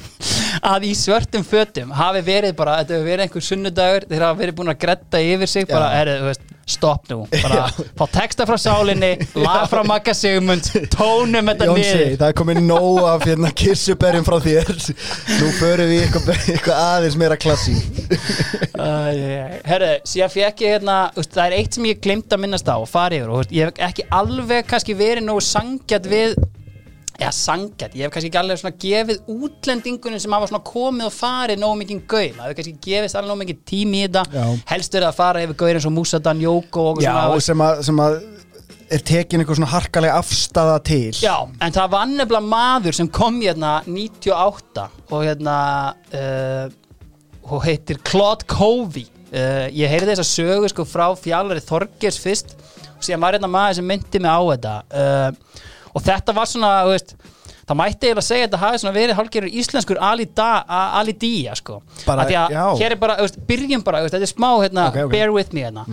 [0.72, 4.58] að í svörtum fötum hafi verið bara, þetta hefur verið einhver sunnudagur þeir hafa verið
[4.60, 6.02] búin að gretta yfir sig bara, Já.
[6.04, 7.66] er, veist, stopp nú bara,
[8.00, 12.14] fá texta frá sálinni, lag frá Magga Sigmund tónum þetta Jónsi, niður.
[12.22, 14.72] það er komið nóg af hérna kissuberjum frá þér.
[15.42, 17.76] Nú förum við eitthvað, eitthvað aðeins meira klassi
[19.68, 22.90] Herru, síðan fekk ég hérna það er eitt sem ég glimt að minnast á og
[22.90, 26.36] fara yfir og ég hef ekki alveg kannski verið nógu sangjart við
[27.22, 31.16] eða sangjart, ég hef kannski ekki alveg svona gefið útlendingunum sem hafa svona komið og
[31.16, 34.96] farið nógu mikið gaum, það hefur kannski gefist alveg nógu mikið tími í þetta, helst
[34.98, 37.84] er það að fara yfir gaur eins og Musadan Jóko og Já, svona, sem að,
[37.90, 38.18] sem að
[38.92, 41.14] er tekin eitthvað svona harkalega afstafa til.
[41.24, 45.56] Já, en það var nefnilega maður sem kom hérna 98 og hérna
[46.20, 46.66] uh,
[47.48, 49.08] og heitir Claude Covey.
[49.32, 52.56] Uh, ég heyrði þessa sögu sko frá fjallari Þorgers fyrst.
[52.98, 54.76] Og síðan var hérna maður sem myndi mig á þetta.
[54.92, 57.16] Uh, og þetta var svona þú veist,
[57.68, 61.54] það mætti eiginlega segja að þetta hafi verið hálfgerður íslenskur Ali, da, A- Ali Dia
[61.56, 61.82] sko.
[62.06, 64.88] Bara, að hér er bara, þú veist, byrjum bara þú veist, þetta er smá hérna,
[64.90, 65.12] Ok, ok.
[65.12, 65.86] bear with me hérna.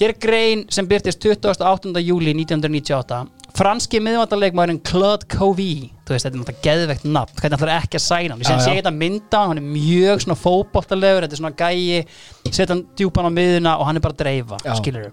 [0.00, 2.00] Hér er grein sem byrtist 28.
[2.02, 5.90] júli 1998 franski miðvandarleikmaðurinn Claude Covey.
[6.08, 7.34] Þú veist, þetta er náttúrulega geðvegt nafn.
[7.36, 11.26] Hvernig ætlar ekki að sæna hann, ég sé þetta mynda hann er mjög svona fótboltalegur
[11.26, 12.06] þetta er svona gæi,
[12.48, 15.10] setja hann djúpan á miðuna og hann er bara að dreifa, skilur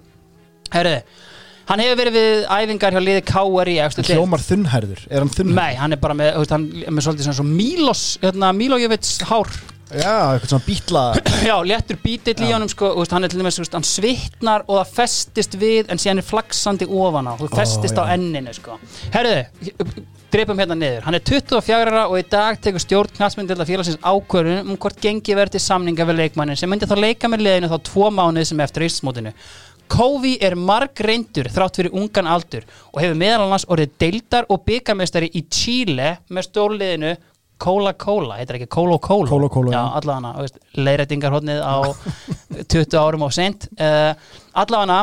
[0.71, 1.04] herriði,
[1.69, 4.15] hann hefur verið við æfingar hjá liði KR í efstu deild.
[4.17, 5.60] Hljómar þunnhærður, er hann þunnhærður?
[5.62, 9.53] Nei, hann er bara með, hann er með svolítið svona svo Mílos, hérna, Mílojevits hár
[9.89, 11.01] Já, eitthvað svona bítla
[11.49, 15.58] Já, léttur bítill í honum sko, hann er til dæmis, hann svitnar og það festist
[15.58, 18.05] við en síðan er flaksandi ofan á, þú festist já.
[18.05, 18.77] á enninu sko.
[19.15, 19.39] Herðu,
[20.29, 24.69] dreipum hérna niður, hann er 24 ára og í dag tekur stjórn knastmyndilda félagsins ákvörðun
[24.69, 27.79] um hvort gengi verið til samninga við leikmannin sem myndi þá leika með liðinu þá
[27.89, 29.34] tvo mánuð sem eftir ísmótinu.
[29.89, 34.63] Kofi er marg reyndur þrátt fyrir ungan aldur og hefur meðal annars orðið deildar og
[34.67, 37.15] byggarmeistari í Chile með stórliðinu
[37.60, 39.28] Cola Cola, heitir ekki Colo Colo?
[39.28, 40.45] Colo Colo, já, allavega
[40.80, 41.75] leiðrætingarhóttnið á
[42.71, 43.67] 20 árum og seint.
[43.75, 44.13] Uh,
[44.56, 45.02] allavega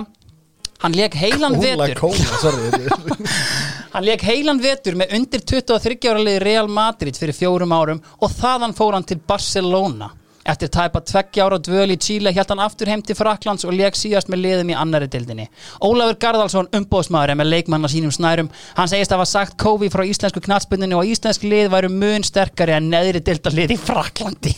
[0.80, 1.92] hann leik heilan vetur.
[2.00, 3.20] Kóla, sorry.
[3.96, 8.32] Hann leik heilan vetur með undir 23 ára liði Real Madrid fyrir fjórum árum og
[8.34, 10.10] þaðan fór hann til Barcelona
[10.46, 13.96] Eftir tæpa tveggja ára dvöl í Chile hjælt hann aftur heim til Fraklands og leik
[13.98, 15.48] síðast með liðum í annari dildinni.
[15.82, 18.50] Ólafur Garðalsson, umbóðsmaður, er með leikmanna sínum snærum.
[18.76, 22.76] Hann segist að hafa sagt Kofi frá íslensku knatsbundinu og íslensk lið væru mun sterkari
[22.76, 24.54] en neðri dildalið í Fraklandi.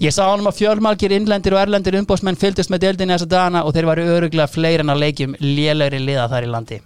[0.00, 3.76] Ég sá hann að fjölmalgir innlendir og erlendir umbóðsmenn fylgdust með dildinni þessa dagana og
[3.76, 6.80] þeir væru öruglega fleiri en að leikjum lélegri liða þar í landi.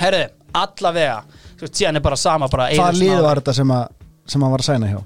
[0.00, 0.26] Herðu,
[0.64, 1.22] allavega,
[1.68, 3.96] síðan er bara sama bara Eiður lið var þetta sem, að,
[4.28, 5.00] sem hann var að sæna hjá?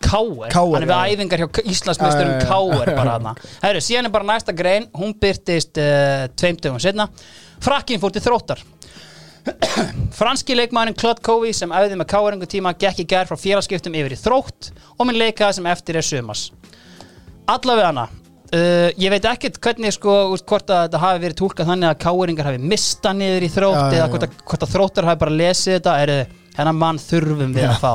[0.00, 1.12] Káur, KR, hann er við já.
[1.12, 2.44] æfingar hjá Íslandsmeisturum já.
[2.48, 7.08] Káur bara hana Herru, síðan er bara næsta grein, hún byrtist uh, tveim dögum setna
[7.60, 8.62] Frakkin fór til þróttar.
[10.18, 14.16] Franski leikmaðurinn Claude Covey sem æfði með Káuringu tíma gekk í gær frá félagskiptum yfir
[14.16, 16.46] í þrótt og minn leikaði sem eftir er sumas
[17.48, 18.08] Allavega hana
[18.54, 22.50] uh, ég veit ekkert hvernig sko hvort að þetta hafi verið tólkað þannig að Káuringar
[22.50, 25.76] hafi mista niður í þrótt Já, eða hvort að, hvort að þróttar hafi bara lesið
[25.78, 25.96] þetta.
[26.04, 26.14] Er
[26.58, 27.70] hennar mann þurfum við Já.
[27.74, 27.92] að fá.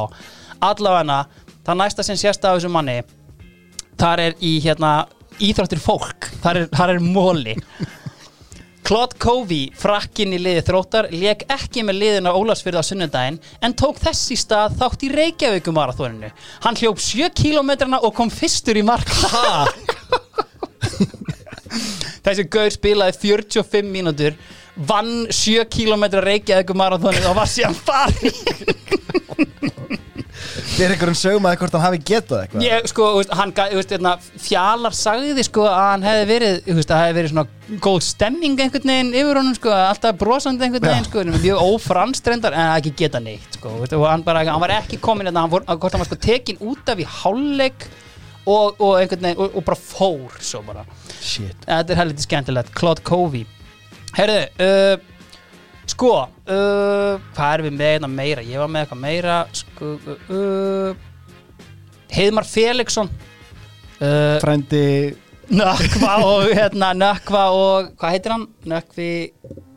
[0.66, 1.20] Allavega
[1.66, 3.02] það næsta sem sést af þessu manni
[4.00, 4.96] þar er í hérna
[5.44, 7.56] íþróttir fólk, þar er, þar er móli
[8.86, 13.74] Claude Covey, frakkin í liði þróttar, leik ekki með liðin á Ólafsfyrða á sunnudaginn en
[13.74, 16.30] tók þess í stað þátt í Reykjavíkumarathoninu.
[16.62, 19.10] Hann hljóp 7 kilometrana og kom fyrstur í mark.
[19.34, 19.66] Ha?
[22.26, 24.38] Þessi gaur spilaði 45 mínútur,
[24.78, 28.44] vann 7 kilometra Reykjavíkumarathoninu og var síðan farið.
[30.56, 33.66] Er einhverjum sögum að hvort hann hafi getað eitthvað Ég, sko, þú veist, hann, ga-
[33.72, 34.14] þú veist, hérna,
[34.46, 38.62] fjalar sagði, sko, að hann hefði verið, þú veist, það hefði verið svona góð stemming
[38.64, 43.20] einhvern veginn yfir honum, sko, alltaf brosandi einhvern veginn, sko, mjög ófranstrendar, en ekki geta
[43.24, 45.92] neitt, sko, þú veist, og hann bara, hann var ekki komin, hérna, hann fór, hvort
[45.98, 47.88] hann var, sko, tekin út af í hálfleik
[48.46, 50.86] og, og einhvern veginn, og, og bara fór, svo bara.
[51.20, 53.44] Shit Þetta er helviti skemmtilegt, Claude Covey.
[54.16, 55.12] Herðu, uh,
[55.90, 58.44] sko, uh, hvað erum við með hérna meira?
[58.46, 59.92] Ég var með eitthvað meira, sko,
[60.34, 60.96] uh,
[62.16, 63.12] Heiðmar Felixson,
[64.00, 64.82] uh, Frændi
[65.56, 68.46] Nökkva og, hérna, Nökkva og, hvað heitir hann?
[68.72, 69.10] Nökkvi,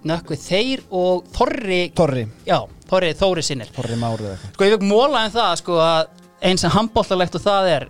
[0.09, 3.73] Nökkvi Þeir og Þorri, Torri já, Þorri Þóri sinnir.
[3.77, 6.15] Torri Mári eða eitthvað Sko, ég fekk móla um það, sko, að
[6.49, 7.89] eins sem handbóltalegt og það er,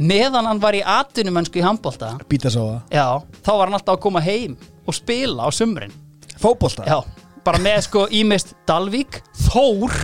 [0.00, 4.22] meðan hann var í atvinnumönsku í handbólta, Bítasóa Já, þá var hann alltaf að koma
[4.24, 5.92] heim og spila á sumrin
[6.42, 6.86] Fótbolta?
[6.88, 6.98] Já,
[7.46, 9.94] bara með sko ímist Dalvík, Þór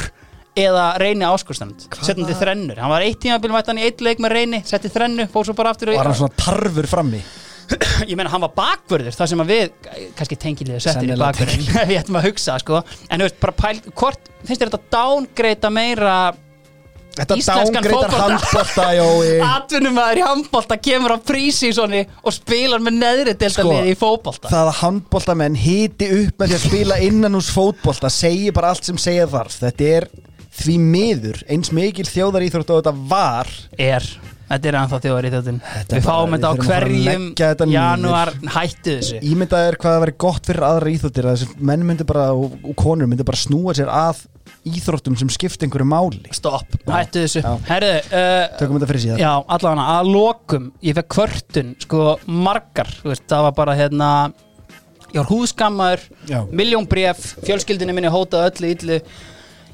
[0.59, 4.35] eða Reyni Áskurstand setjandi þrennur, hann var eitt tímabil mætti hann í eitt leik með
[4.35, 7.21] Reyni, setti þrennu, fór svo bara aftur Var hann svona tarfur frammi?
[8.09, 9.73] Ég meina hann var bakvörður þar sem að við,
[10.17, 12.83] kannski tengiliðu settir í bakvörðin, við ættum að hugsa sko.
[13.09, 16.15] en þú veist, bara pæl, hvort finnst þér þetta downgreita meira
[17.19, 19.33] Þetta dángreitar Jói.
[19.57, 24.53] Atvinnumæður í handbolta kemur á prísísoni og spilar með neðri Sko, deltaliði í fótbolta.
[24.53, 28.89] Það að handboltamenn hiti upp með því að spila innan hús fótbolta segir bara allt
[28.89, 29.59] sem segja þarf.
[29.65, 30.09] Þetta er
[30.59, 34.07] því miður eins mikil þjóðaríþrótt og þetta var er,
[34.49, 35.61] þetta er ennþá þjóðar í þjóttin
[35.93, 37.29] við fáum þetta á að að hverjum
[37.75, 38.33] janúar.
[38.55, 39.21] Hættu þessu.
[39.29, 42.77] Ímyndað er hvað það væri gott fyrir aðra íþróttir að menn myndi bara og, og
[42.79, 44.25] konur myndi bara snúa sér að
[44.69, 46.21] íþróttum sem skipta einhverju máli.
[46.35, 47.43] Stopp, hættu þessu.
[47.69, 52.93] Herðu, uh, Tökum þetta fyrir síðan Já, allavega að lokum Ég fekk kvörtun, sko, margar
[53.05, 54.11] veist, Það var bara hérna
[55.09, 56.41] Ég var húðskammaður, Já.
[56.53, 58.99] miljón bref Fjölskyldinu minni hótað öllu illu.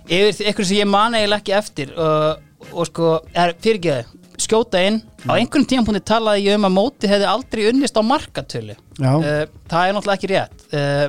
[0.05, 2.35] Yfir eitthvað sem ég man eiginlega ekki eftir uh,
[2.75, 7.29] Og sko, er, fyrirgeðu Skjóta inn, á einhvern tímapunkti talaði ég um að móti hefði
[7.31, 8.75] aldrei unnist á markatölu.
[9.01, 10.67] Uh, Það er náttúrulega ekki rétt.
[10.75, 11.07] Uh,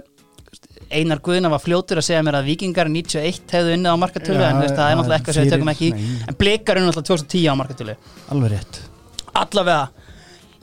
[0.95, 4.47] Einar Guðna var fljótur að segja mér að Víkingar 91 hefðu unnið á markatölu Já,
[4.53, 6.03] En veist, það er náttúrulega eitthvað sem við tökum ekki nei.
[6.29, 7.95] En blikar unnið náttúrulega 2010 á markatölu.
[8.35, 8.79] Alveg rétt.
[9.41, 10.04] Allavega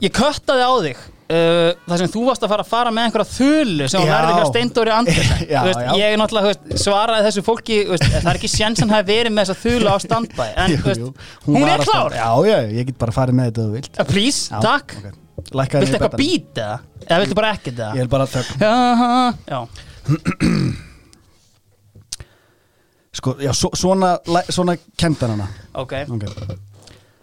[0.03, 0.97] ég köttaði á þig
[1.33, 4.11] uh, þar sem þú varst að fara að fara með einhverja þulu sem Já.
[4.11, 4.91] verið hjá Steindóri
[5.53, 5.91] Já, já.
[6.01, 9.43] ég náttúrulega þú veist, svaraði þessu fólki veist, það er ekki sjensan hafi verið með
[9.49, 11.09] þessa þulu á standbæ en Jú, jú.
[11.47, 13.91] hún, var er að klár Já, já, ég get bara farið með þetta þú vilt
[13.93, 15.07] Uh, please, Já, takk ok.
[15.53, 16.23] Lækkaði viltu eitthvað betann.
[16.23, 16.77] být eða?
[17.23, 17.93] viltu bara ekkert Ég eða?
[17.99, 18.25] vil bara
[18.59, 18.73] Já,
[19.49, 19.59] já,
[23.13, 24.15] Sko, já, svo, svona,
[24.49, 26.57] svona kendan hana ok okay.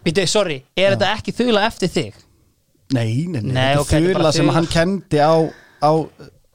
[0.06, 2.14] Býtu, sorry, er þetta ekki þula eftir þig?
[2.90, 5.34] Nei, nei, nei, Nei, þetta ok, þetta bara þula sem hann kendi á,
[5.86, 5.90] á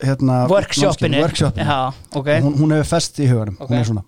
[0.03, 1.21] hérna, Workshopinu.
[1.23, 1.63] workshopinu.
[1.63, 2.27] Já, ok.
[2.43, 3.55] Hún, hún hefur fest í huganum.
[3.59, 3.69] Ok.
[3.71, 4.03] Hún er svona.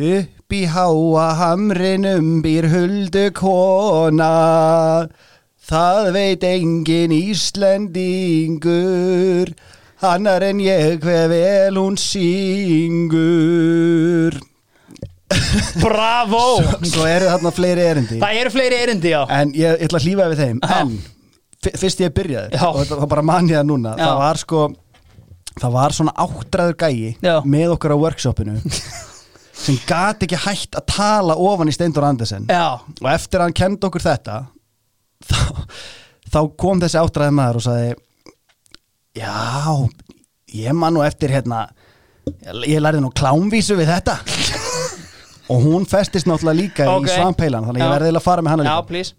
[0.00, 4.30] Upp í háa hamrinum býr huldu kona.
[5.70, 9.48] Það veit engin Íslendingur.
[10.00, 13.10] Annar en ég hver vel hún syngur
[15.80, 16.42] Bravo
[16.86, 20.06] Svo eru þarna fleiri erindi Það eru fleiri erindi, já En ég, ég ætla að
[20.08, 20.60] hlýfa við þeim.
[20.76, 20.94] En
[21.80, 22.66] fyrst ég byrjaði Já.
[22.70, 24.04] Og var bara manið það núna Já.
[24.06, 24.62] Það var sko
[25.60, 27.34] Það var svona áttræður gæi Já.
[27.44, 28.58] Með okkur á workshopinu
[29.60, 33.86] Sem gat ekki hætt að tala ofan í Steindur Andersen Og eftir að hann kendi
[33.90, 34.38] okkur þetta
[35.30, 35.40] Þá,
[36.32, 37.90] þá kom þessi áttræði maður og sagði
[39.20, 39.36] Já
[40.56, 41.66] Ég man nú eftir hérna
[42.64, 44.16] Ég lærði nú klámvísu við þetta
[45.50, 47.06] Og hún festist náttúrulega líka Ok.
[47.08, 47.94] í svampeilan Þannig að ég Já.
[47.98, 49.12] verði að fara með hana já, líka please.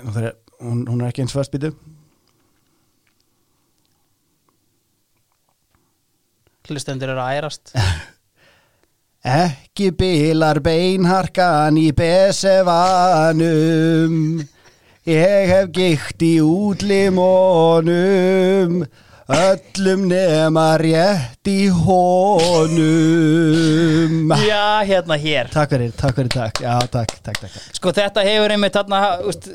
[0.00, 1.70] Nú þegar, hún, hún er ekki eins fast býtu
[6.70, 7.72] Hlustendur eru að ærast.
[9.26, 13.34] Ekki bilar beinharkan í besevanum.
[15.10, 17.90] Ég hef gikt í útlimonum
[19.30, 21.68] Öllum nema rétt í
[22.90, 24.32] honum.
[24.42, 25.46] Já, hérna hér.
[25.52, 26.58] Takk fyrir, takk fyrir, takk.
[26.64, 27.54] Já, takk, takk, takk.
[27.76, 28.98] Sko þetta hefur einmitt þarna
[29.30, 29.46] úst,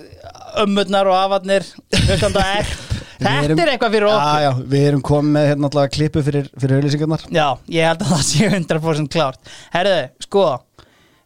[0.63, 1.63] ömmurnar og afarnir
[2.05, 2.71] hlustanda erp
[3.15, 4.27] Við Þetta erum- er eitthvað fyrir okkur.
[4.27, 8.01] Já, já, við erum komið með hérna alltaf klippu fyrir, fyrir auðlýsingarnar Já, ég held
[8.03, 9.39] að það sé 100% klárt.
[9.75, 10.43] Herðu, sko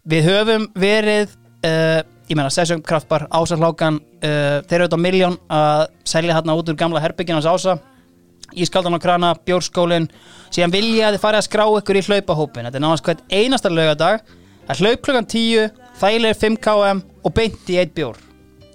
[0.10, 1.28] Við höfum verið
[1.66, 5.82] uh, Ég meina, Sessjón Kraftbar, Ása Hlákan uh, Þeir eru auðvitað miljón að
[6.14, 7.74] selja hérna út úr gamla herbyggin hans Ása
[8.56, 10.10] Ískaldan á krana, bjórskólin
[10.50, 13.72] Síðan vilja að þið farið að skrá ykkur í hlaupahópin Þetta er náðast hvert einasta
[13.74, 14.24] laugadag
[14.70, 18.20] Það er hlaup klukkan 10, þægilegir 5 km og beint í eitt bjór.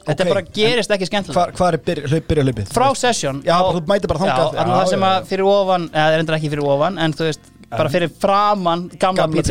[0.05, 2.73] Þetta Ok, bara gerist ekki skemmtilega hvar er hlaup, byrja hlaupið?
[2.75, 2.89] frá
[4.59, 7.29] þarna það sem að fyrir ofan eða það er endur ekki fyrir ofan en þú
[7.29, 9.45] veist, bara fyrir framan gamla, Gamla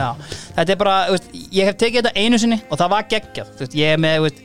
[0.00, 0.08] já.
[0.56, 3.94] þetta er bara, veist, ég hef tekið þetta einu sinni og það var geggjað, ég
[3.94, 4.42] er með veist,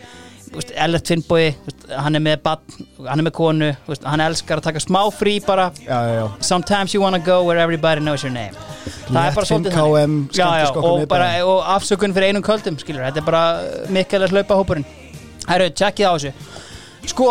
[0.75, 1.47] Ellert Finnbói
[1.93, 3.69] hann er með badn, hann er með konu
[4.03, 5.69] hann elskar að taka smá frí bara.
[5.85, 8.55] Já, já, sometimes you wanna go where everybody knows your name.
[9.07, 10.83] Það er bara svolítið 5 km, þannig.
[10.83, 13.43] og, bara, og afsökun fyrir einum köldum skilur, þetta er bara
[13.93, 14.87] mikilvægt hlaupa hópurinn
[15.47, 16.31] Herru, tjekkið á þessu.
[17.07, 17.27] Sko,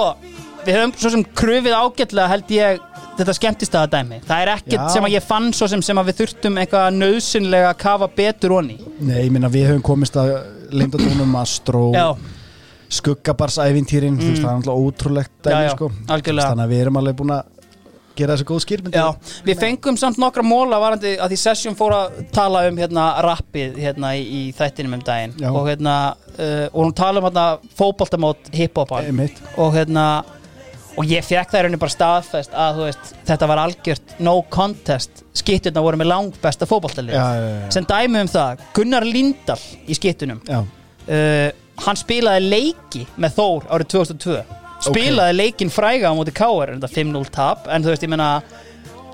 [0.65, 2.85] við höfum svo sem krufið ágætlega held ég
[3.17, 4.89] þetta skemmtist að dæmi Það er ekkert Já.
[4.93, 8.57] sem að ég fann svo sem, sem að við þurftum eitthvað nöðsynlega að kafa betur
[8.59, 10.35] onni Nei, ég minna við höfum komist að
[10.77, 12.09] leyndadónum Astro, Já,
[12.93, 14.39] skuggabarsævintýrin mm.
[14.39, 15.91] það er náttúrulega ótrúlegt Já, já, sko.
[16.07, 16.53] algjörlega.
[16.53, 17.53] Þannig að við erum alveg búin að
[18.17, 21.95] gera þessu góð skýrmynd já, við fengum samt nokkra móla varandi að því session fór
[21.97, 25.51] að tala um hérna rappið hérna í, í þættinum um daginn Já.
[25.51, 27.47] og hérna uh, og hún tala um hérna
[27.77, 29.21] fótboltamót hiphopan
[29.57, 30.07] og hérna
[30.97, 34.39] og ég fekk það í rauninni bara staðfest að þú veist, þetta var algjört no
[34.53, 37.69] contest skitturna voru með langt besta fótboltalið Já, já, já.
[37.77, 40.63] sem dæmi um það, Gunnar Lindahl í skittunum já.
[40.65, 41.49] uh,
[41.85, 44.39] hann spilaði leiki með Þór árið 2002
[44.87, 46.73] spilaði leikin fræga á móti K.R.
[46.73, 48.31] en þetta 5-0 tap en þú veist, ég meina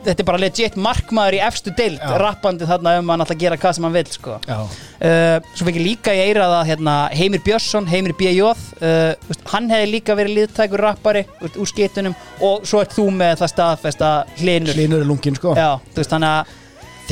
[0.03, 2.17] þetta er bara legit markmaður í efstu deild Já.
[2.21, 4.39] rappandi þarna um að hann að gera hvað sem hann vil sko.
[4.49, 8.49] Uh, svo ég líka í eirað að hérna, Heimir Björnsson, Heimir B.J.
[8.83, 11.23] Uh, veist, hann hefði líka verið liðtækur rappari
[11.53, 15.71] úr skitunum og svo ert þú með það staðfesta hlinur Hlynur er lungin sko Já,
[15.95, 16.59] veist, þannig að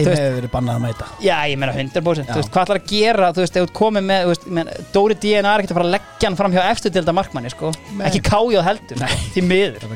[0.07, 1.09] Þeim hefur verið bannað að mæta.
[1.25, 2.33] Já, ég meina 100% Já.
[2.33, 4.79] Þú veist, hvað ætlar að gera, þú veist, ef þú komið með þú veist, meina,
[4.95, 7.75] Dóri DNA er ekkert að fara að leggja hann fram hjá efstu delta markmanni, sko.
[7.99, 8.07] Nei.
[8.11, 9.13] Ekki kájóð heldur, Nei.
[9.35, 9.87] því miður.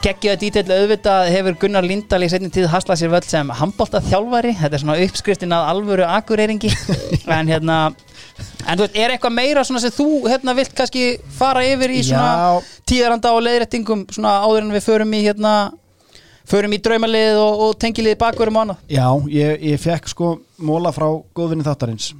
[0.00, 4.00] Gekkið að dítill auðvitað hefur Gunnar Lindahl í setni tíð haslað sér völd sem handbólta
[4.00, 6.70] þjálfari Þetta er svona uppskriftin að alvöru akureyringi.
[7.36, 7.76] En hérna
[8.64, 11.04] En þú veist, er eitthvað meira svona sem þú hérna vilt kannski
[11.36, 15.52] fara yfir í svona tíðaranda og leiðrættingum svona áður en við förum í hérna
[16.48, 20.92] förum í draumalið og, og tengilið bakverum og annað Já, ég, ég fekk sko móla
[20.94, 22.12] frá góðvinni þáttarins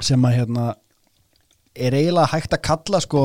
[0.00, 0.70] sem að hérna
[1.76, 3.24] er eiginlega hægt að kalla sko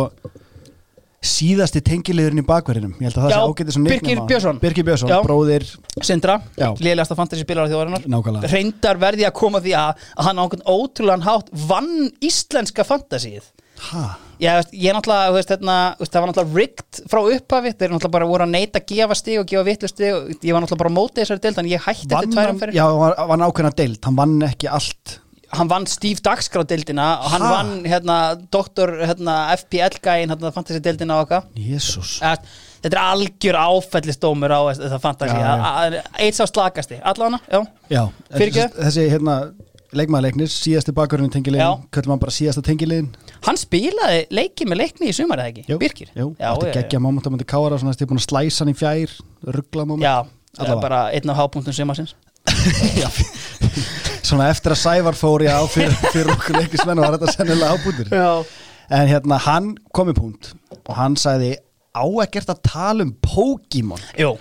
[1.26, 3.90] síðasti tengiliðurinn í bakverðinum ég held að það sé ágætið sem á-
[4.30, 4.60] Björnsson.
[4.62, 5.64] Birkir Björnsson, bróðir
[6.06, 6.68] Sindra, Já.
[6.78, 8.46] lélegasta fantasy spilar á þjóðarinnar.
[8.52, 13.48] Reyndar verði að koma því að, að hann á einhvern ótrúlegan hátt vann íslenska fantasíið
[13.90, 14.04] ha,
[14.42, 18.14] Já, veist, ég náttúrulega, veist, hérna, veist, það var náttúrulega rigged frá upphafi, þeir náttúrulega
[18.16, 20.82] bara voru að neita að gefa stig og gefa vitlu stig og ég var náttúrulega
[20.84, 23.72] bara á móti þessari deild, en ég hætti eftir tværum fyrir já, var, var ákveðna
[23.80, 25.16] deild, hann vann ekki allt.
[25.56, 27.52] Hann vann Steve Dagskrá-deildina og hann Ha?
[27.54, 28.16] vann, hérna,
[28.52, 31.46] doktor, hérna, FPL-gæin, hérna, fantasy-deildina og okkar.
[31.56, 32.18] Jésús.
[32.20, 35.38] Þetta er algjör áfellistómur á þetta fantasy.
[35.38, 35.54] Já,
[35.96, 36.02] já.
[36.26, 37.62] Eitt sá slakasti, allavega, já.
[37.94, 38.04] Já,
[38.36, 39.38] þessi, þessi hérna
[39.96, 41.36] leikmaðarleiknir, síðasti bakverðin Já.
[41.38, 43.10] tengiliðin, köllum hann bara síðasta tengiliðin
[43.46, 45.78] Hann spilaði leiki með leikni í sumar eða ekki?
[45.82, 46.10] Birkir?
[46.18, 46.76] Jú, átti já, já.
[46.80, 49.12] geggja móment að myndi kára svona stíð búin að slæsa hann í fjær,
[49.58, 50.16] ruggla móment Já,
[50.58, 52.16] það er bara einn af hápunktum sumarsins.
[53.02, 53.10] Já,
[54.26, 58.30] svona eftir að Sævar fór já fyrir, fyrir okkur leikismenn var þetta sennilega ábútur Já.
[58.94, 61.56] En hérna hann kom í punkt og hann sagði
[61.94, 64.02] á ekkert að tala um Pokémon?
[64.20, 64.36] Jú,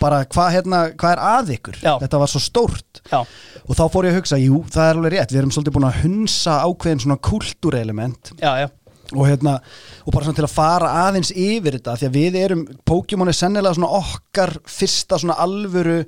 [0.00, 1.78] bara hvað hérna, hvað er að ykkur?
[1.84, 1.92] Já.
[2.02, 3.00] þetta var svo stórt.
[3.10, 3.20] Já,
[3.66, 5.88] og þá fór ég að hugsa, jú, það er alveg rétt við erum svolítið búin
[5.90, 8.32] að hunsa ákveðin svona kultúrelement
[9.10, 9.56] og hérna,
[10.04, 13.36] og bara svona til að fara aðeins yfir þetta, því að við erum Pokémon er
[13.36, 16.04] sennilega svona okkar fyrsta svona alvöru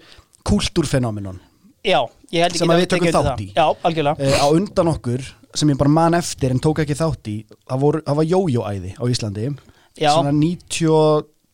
[2.44, 3.48] held Sem ekki að við tökum þátt í.
[3.58, 5.24] Uh, á undan okkur
[5.58, 8.94] sem ég bara man eftir en tók ekki þátt í það, voru, það var jójóæði
[8.96, 9.50] á Íslandi.
[9.98, 10.14] Já.
[10.14, 10.32] svona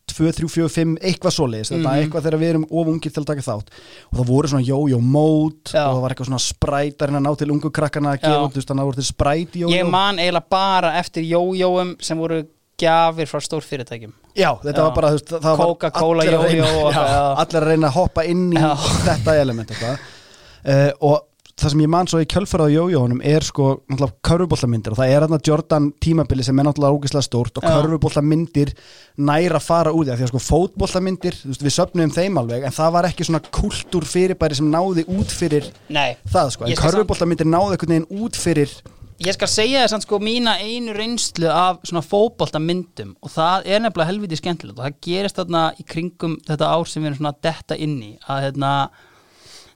[0.09, 1.99] 92, 3, 4, 5 eitthvað svoleiðis, þetta Mhm.
[2.03, 3.67] eitthvað þegar við erum of ungir til að taka þátt.
[4.11, 7.71] Og það voru svona jójó-mót og það var eitthvað svona sprætar að ná til ungu
[7.71, 9.73] krakkana að gefa þannig að það voru til spræt jójó.
[9.77, 12.43] Ég man eiginlega bara eftir jójóum sem voru
[12.79, 14.13] gjafir frá stórfyrirtækjum.
[14.35, 14.83] Já, þetta Já.
[14.87, 17.93] var bara, þú veist, það var Coca-Cola allir að reyna- já, allir að reyna að
[17.93, 18.75] hoppa inn í Já.
[19.03, 21.21] þetta element uh, og
[21.59, 24.93] það sem ég man svo í kjölfaraðu jójónum er sko náttúrulega körfuboltamyndir.
[24.95, 27.71] Og það er þarna Jordan tímabili sem er náttúrulega ógeðslega stórt og Já.
[27.75, 28.73] körfuboltamyndir
[29.19, 32.93] næra fara úr því að sko fótboltamyndir, þú veist, við söfnum þeim alveg en það
[32.95, 37.75] var ekki svona kultúr fyrirbæri sem náði út fyrir Nei, það sko, en körfuboltamyndir náði
[37.75, 38.73] einhvern veginn út fyrir
[39.19, 43.67] ég skal segja þess að sko mína einu reynslu af svona fótbolta myndum og það
[43.67, 47.19] er nefnilega helviti skemmtilegt og það gerist þarna í kringum þetta ár sem við erum
[47.19, 48.71] svona detta inn í að hérna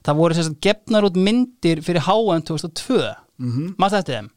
[0.04, 3.00] það voru sérst gefnar út myndir fyrir HM 2002
[3.38, 3.74] mm -hmm.
[3.78, 4.30] maður þetta þeim?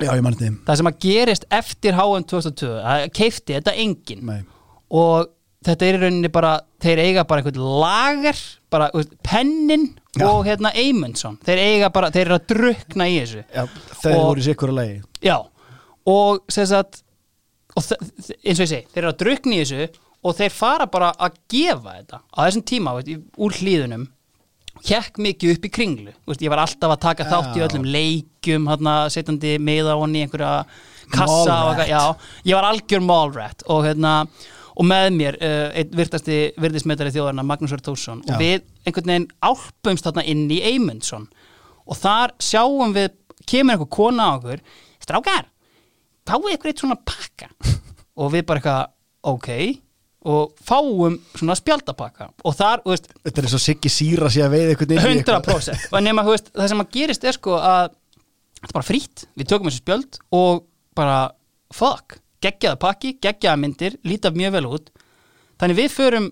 [0.00, 0.58] Já, ég mann þeim.
[0.66, 4.24] Það sem að gerist eftir HM 2002 það keifti þetta enginn.
[4.26, 4.42] Nei.
[4.90, 5.28] og
[5.64, 8.36] þetta er í rauninni bara þeir eiga bara einhvern lager
[8.70, 10.26] bara veist, pennin Já.
[10.28, 11.38] og hérna Eymundsson.
[11.44, 13.44] Þeir eiga bara, þeir eru að drukna í þessu.
[13.54, 13.66] Já,
[14.02, 15.38] þeir Og- voru í sikkur að leiði já,
[16.06, 17.02] og sem sagt
[17.76, 19.88] og eins og ég segi, þeir eru að drukna í þessu
[20.24, 24.06] og þeir fara bara að gefa þetta á þessum tíma, veit, úr hlýðunum
[24.84, 26.12] hjekk mikið upp í kringlu.
[26.28, 30.26] Veist, ég var alltaf að taka þátt í öllum leikjum hérna, setjandi meða honni í
[30.26, 30.64] einhverja
[31.12, 32.02] kassa og, já,
[32.44, 34.18] ég var algjör málrætt og hérna
[34.74, 38.14] og með mér, uh, einn virtasti virðismetari þjóðarna, Magnús Já.
[38.16, 41.28] og við einhvern veginn álpumst þarna inn í Eymundsson.
[41.86, 43.12] Og þar sjáum við
[43.46, 44.64] kemur einhver kona á okkur
[45.04, 45.46] strákar,
[46.26, 47.50] fáið ykkur eitt svona pakka.
[48.20, 48.82] Og við bara eitthvað
[49.30, 49.48] ok,
[50.24, 52.30] og fáum svona spjaldapakka.
[52.48, 54.94] Og þar, þú veist, Þetta er eins og Siggi Sýra sé að veið eitthvað.
[55.04, 57.92] 100% og nema, þú veist, það sem að gerist er sko að
[58.60, 60.64] þetta er bara frýtt, við tökum þessu spjöld og
[60.96, 61.18] bara,
[61.74, 64.90] fuck geggjaða pakki, geggjaða myndir, líta mjög vel út.
[65.60, 66.26] Þannig við förum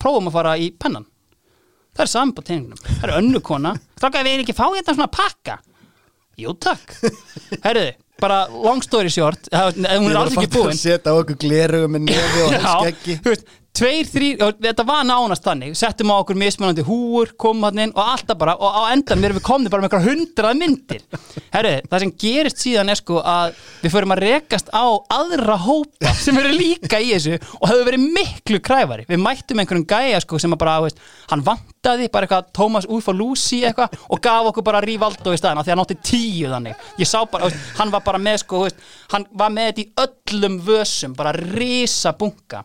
[0.00, 1.06] prófum að fara í pennan.
[1.96, 3.72] Það er saman på tegningunum, það er önnu kona.
[3.98, 5.56] Þakka við erum ekki að fá hérna svona pakka.
[6.38, 6.92] Jú takk.
[7.64, 10.80] Herruði, bara long story short hún er alls ekki fatta að búin.
[10.80, 13.18] setja okkur glerugum með nefi og skeggi
[13.76, 15.74] tveir, þrýr, þetta var nánast þannig.
[15.78, 19.40] Settum á okkur mismunandi húur, komum hann inn og alltaf bara, og á endan við
[19.44, 21.04] komni bara með eitthvað hundrað myndir.
[21.54, 23.54] Herru, það sem gerist síðan er sko að
[23.84, 28.08] við förum að rekast á aðra hópa sem eru líka í þessu og hefur verið
[28.18, 29.06] miklu kræfari.
[29.08, 33.62] Við mættum einhverjum gæja sko sem að bara, veist, hann vantaði bara eitthvað Thomas Ufalúsi
[33.68, 36.86] eitthvað og gaf okkur bara Rivaldo í staðina því að hann átti tíu þannig.
[36.98, 38.82] Ég sá bara, veist, hann var bara með sko veist,
[39.14, 42.64] hann var með þetta í öllum vössum bara risa bunga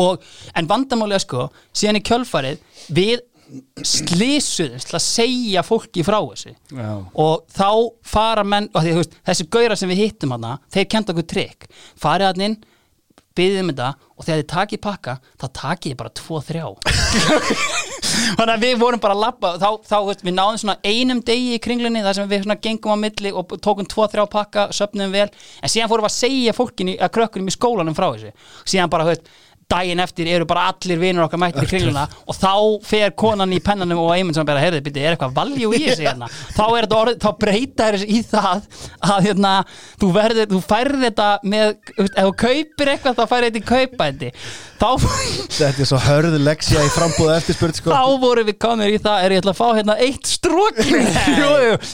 [0.00, 0.19] og,
[0.54, 2.62] en vandamálega sko síðan í kjölfarið
[2.94, 3.26] við
[3.82, 6.52] slísuðumst til að segja fólki frá þessu.
[6.70, 6.90] Já.
[7.00, 7.70] og þá
[8.06, 11.66] fara menn og því, veist, þessi gaurar sem við hittum hana þeir kenda okkur trikk.
[12.00, 12.58] Farið hann inn,
[13.38, 13.88] byggðið um þetta
[14.20, 16.64] og þegar þið takið pakka, þá takið þið bara tvo þrjá.
[18.38, 21.54] Þannig að við vorum bara að labba þá, þá veist, við náðum svona einum degi
[21.56, 25.14] í kringlinni þar sem við svona gengum á milli og tókum tvo þrjá pakka, söpnum
[25.14, 25.28] vel.
[25.62, 28.34] En síðan fórum við að segja fólkinni, að krökkunum í skólanum frá þessu.
[28.68, 29.30] Síðan bara, veist
[29.70, 32.52] daginn eftir eru bara allir vinur okkar mættir í kringluna og þá
[32.86, 36.06] fer konan í pennanum og einmitt sem bara, heyrðu, byrju, er eitthvað valjú í þessu
[36.08, 36.30] hérna?
[36.56, 38.66] Þá orð, þá breyta þér í það
[39.10, 39.52] að hérna,
[40.00, 43.66] þú verður, þú færð þetta með, þú ef þú kaupir eitthvað þá færð þetta í
[43.70, 44.32] kaupæti
[44.80, 44.88] þá
[45.60, 47.92] Þetta er svo hörðu leksja í frambúða eftirspurð sko.
[47.92, 51.02] þá vorum við komir í það er ég ætla að fá hérna eitt strókli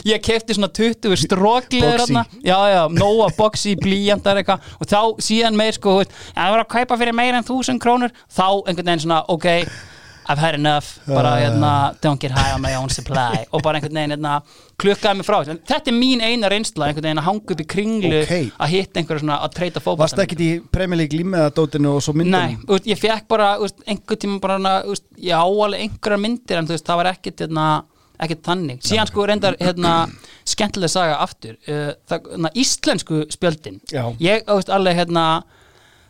[0.07, 2.13] ég kefti svona 20 strókliður Boxy.
[2.13, 4.71] hérna, já, já, nóa boxy, blíjandar eitthvað.
[4.79, 6.07] Og þá síðan meir sko, þú
[6.37, 9.47] það var að kaupa fyrir meira en 1000 krónur þá einhvern veginn svona, ok
[10.27, 13.45] I've had enough, bara hérna don't get high on my own supply.
[13.55, 14.33] Og bara einhvern veginn hérna,
[14.75, 18.19] klukkaði mig frá þetta er mín eina reynsla, einhvern veginn að hanga upp í kringlu
[18.25, 18.33] Ok.
[18.59, 22.11] að hitta einhverja svona að treyta fótbolta Varst ekkit í Premier League límiðadótinu og svo
[22.17, 22.65] Nei, myndunum?
[22.75, 26.67] úst, ég fekk bara úst, einhver tíma bara úst, ég á alveg einhverjar myndir en
[26.67, 27.67] þú veist, það var ekkit hérna,
[28.19, 29.93] ekkit þannig, síðan sko reyndar hérna,
[30.43, 31.55] skemmtileg saga aftur.
[31.69, 33.79] Uh, það, hérna, íslensku spjöldin.
[33.93, 34.03] Já.
[34.19, 35.27] ég, veist, alveg hérna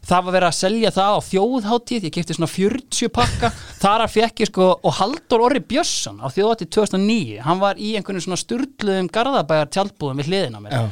[0.08, 3.50] það var verið að selja það á þjóðháttíð ég kefti svona 40 pakka.
[3.82, 7.92] Þar að fekk ég sko, og Haldur Orri Björnsson á þjóðháttíð 2009 hann var í
[8.00, 10.78] einhvern svona sturluðum garðabæjar tjaldbúðum við hliðina mér.
[10.78, 10.84] Já.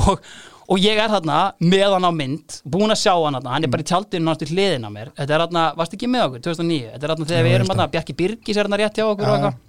[0.00, 0.22] og,
[0.70, 3.72] og ég er þarna með hann á mynd, búin að sjá hann þarna hann er
[3.74, 5.14] bara í tjaldinu náttúrulega hliðin á mér.
[5.18, 7.88] Þetta er þarna, varst ekki með okkur, 2009 þetta er þarna þegar við erum þarna,
[7.96, 9.64] Bjarki Birgis er þarna rétt hjá okkur Já, og, eitthvað.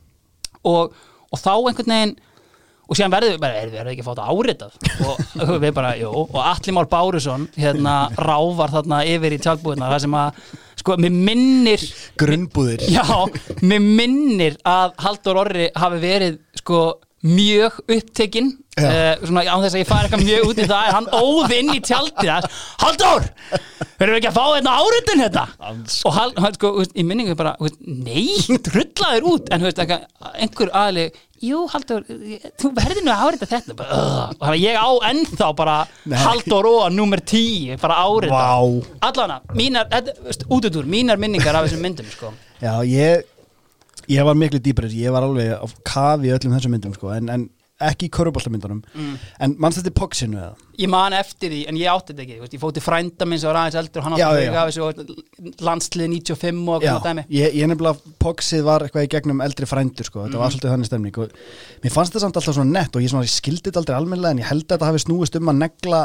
[0.76, 1.00] og,
[1.32, 2.14] og þá einhvern veginn
[2.92, 4.74] og síðan verðum við bara, erum við ekki að fá þetta áritað
[5.46, 10.04] og við bara, jú, og Alli Már Bárusson hérna ráfar þarna yfir í tjaldbúðina það
[10.04, 10.42] sem að,
[10.82, 11.86] sko, mér minnir
[12.20, 13.06] Grunnbúðir Já,
[13.64, 16.82] mér minnir að Haldur Orri hafi verið sko
[17.22, 18.52] mjög upptekinn.
[18.80, 21.74] Uh, svona án þess að ég fari eitthvað mjög út í það hann óð inn
[21.74, 23.26] í tjaldið þess Haldur,
[24.00, 25.44] verðum við ekki að fá þetta áritun þetta
[26.08, 28.30] og hann, hann sko, veist, í minningu bara, veist, nei,
[28.68, 29.52] drullaður út.
[29.52, 31.10] En veist, einhver aðli
[31.42, 32.06] jú, Haldur,
[32.62, 33.76] þú verður nú að árita þetta.
[33.80, 36.20] Bara, uh, og ég á ennþá bara Nei.
[36.22, 38.88] Haldur Róa nummer 10 bara árita Vá.
[39.10, 42.34] allana, mínar, þetta, þú veist, út út úr mínar minningar af þessum myndum, sko.
[42.62, 43.26] Já, ég
[44.12, 47.50] ég var miklu dýpar ég var alveg á kafi öllum þessum myndum sko, en, en
[47.90, 49.18] ekki í köruboltamyndunum Mm.
[49.40, 50.56] en mannst þetta poksinu eða?
[50.82, 53.60] ég man eftir því, en ég átti þetta ekki ég fóti frænda minn sem var
[53.62, 57.68] aðeins eldur hann Já, átti þessu og landslið 95 og Já, eitthvað dæmi ég, ég
[57.72, 60.44] nefnilega poksið var eitthvað í gegnum eldri frændur sko, þetta Mhm.
[60.44, 61.32] var svolítið þannig stemning og
[61.84, 64.32] mér fannst þetta samt alltaf svona nett og ég, svona, ég skildi þetta aldrei almennilega
[64.32, 66.02] en ég held að þetta hafi snúist um að negla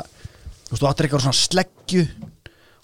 [0.67, 2.09] þú veist, þú áttir eitthvað svona sleggju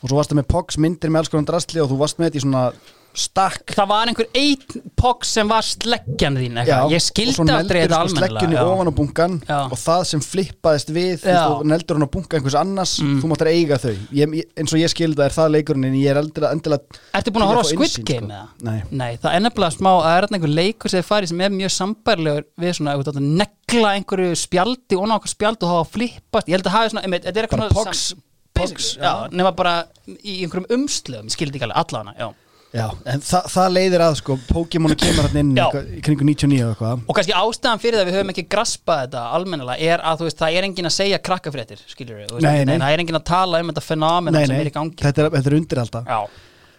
[0.03, 2.38] og svo varstu með poks myndir með alls konar drastli og þú varst með þetta
[2.40, 2.72] í svona
[3.14, 6.92] stakk það var einhver einn poks sem var sleggjan þín eitthvað.
[6.94, 9.58] ég og skildi svo aldrei neldur þetta sko sleggjunni ofan á bunkan Já.
[9.66, 11.42] og það sem flippaðist við þú Já.
[11.52, 13.18] og neldur hann á bunka einhvers annars Mm.
[13.22, 16.10] þú máttir eiga þau ég, eins og ég skildi það er það leikurinn en ég
[16.12, 18.32] er endilega, endilega Ertu búin að horfa á Squid Game sko.
[18.32, 18.48] eða?
[18.62, 18.82] Nei.
[18.90, 21.50] Nei, það er nefnilega smá að það er einhver leikur sem þið farið sem er
[21.60, 25.62] mjög sambærlegur við svona, ef þú átt að negla einhverju spjaldi og ná okkur spjald
[25.66, 28.22] og hafa flippast ég held að hafa svona, einmitt, þetta er eitthvað pox- sam-
[28.54, 29.74] pox, já, nema bara
[30.22, 32.28] í einhverjum umslöfum, ég skildi ekki alveg allana, já
[32.73, 36.62] Já, en þa það leiðir að sko Pokémon kemur hann inn eitthvað- í kringu 99
[36.64, 37.03] og eitthvað.
[37.05, 40.29] Og kannski ástæðan fyrir það að við höfum ekki graspað þetta almennilega er að þú
[40.29, 42.79] veist, það er enginn að segja krakkafréttir, skilur við, Nei, nei.
[42.79, 44.97] það er enginn að tala um þetta fenómen sem er í gangi.
[44.97, 46.20] Þetta er, þetta er undir alltaf Já,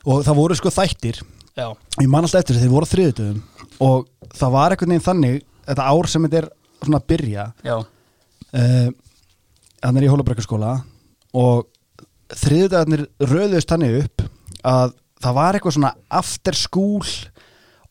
[0.06, 1.22] og það voru sko þættir.
[1.54, 1.68] Já,
[2.02, 3.44] ég man alltaf eftir þess, þeir voru þriðutöðum
[3.86, 6.50] og það var einhvern veginn þannig þetta ár sem þetta er
[6.82, 7.76] svona að byrja já.
[7.78, 8.90] uh,
[9.84, 10.74] hann er í Hólabrekkarskóla
[11.38, 11.68] og
[12.34, 14.26] þriðutöðarnir röðust þannig upp
[14.66, 17.04] að það var eitthvað svona after school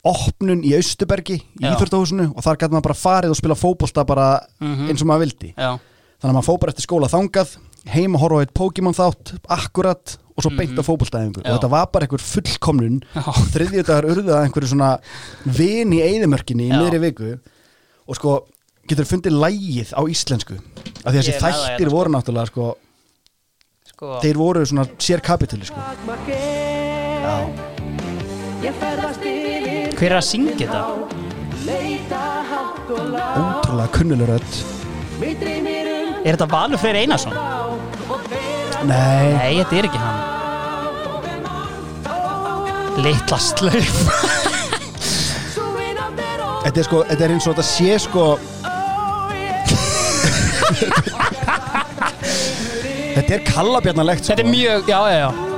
[0.03, 1.73] opnun í Austubergi í Já.
[1.77, 4.29] Íþjórtahúsinu og þar gæti maður bara farið og spila fótbolta bara
[4.61, 4.89] Mhm.
[4.91, 5.79] eins og maður vildi Já,
[6.21, 7.57] þannig að maður fór bara eftir skóla þangað
[7.93, 11.47] heim og horfa á eitt Pokémon þátt akkurat og svo beint á fótboltaæfingu Mhm.
[11.47, 11.53] Já.
[11.55, 13.23] og þetta var bara einhver fullkomnun Já.
[13.55, 14.99] þriðjudagar urðu að einhverju svona
[15.47, 16.79] vin í eyðimörkinni í Já.
[16.83, 17.39] miðri viku
[18.09, 18.41] og sko
[18.89, 20.59] getur fundið lægið á íslensku
[21.07, 22.75] af því að þessi þættir hérna, voru náttúrulega sko,
[23.87, 25.79] sko þeir voru svona sér kapitúli sko.
[29.97, 30.83] Hver er að syngja þetta?
[33.39, 34.53] Ótrúlega kunnuleg rödd.
[36.23, 37.35] Er þetta Valur Freyr Einarsson?
[38.87, 40.19] Nei, Nei, þetta er ekki hann.
[43.03, 43.99] Litla slauf.
[46.63, 48.25] Þetta er sko, þetta er eins og þetta sé sko
[53.17, 54.31] Þetta er kallabjarnalegt sko.
[54.31, 55.52] Þetta er mjög, já, já, já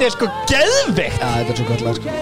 [0.00, 2.12] Þetta er sko geðveikt Já, þetta er svo kallar sko.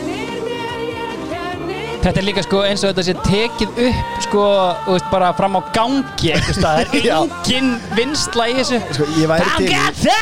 [2.03, 4.47] Þetta er líka sko eins og þetta sé tekið upp sko,
[4.83, 7.15] þú veist, bara fram á gangi einhvers staðar, Já.
[7.23, 10.17] engin vinsla í þessu sko, Ég væri til í Ganga þá!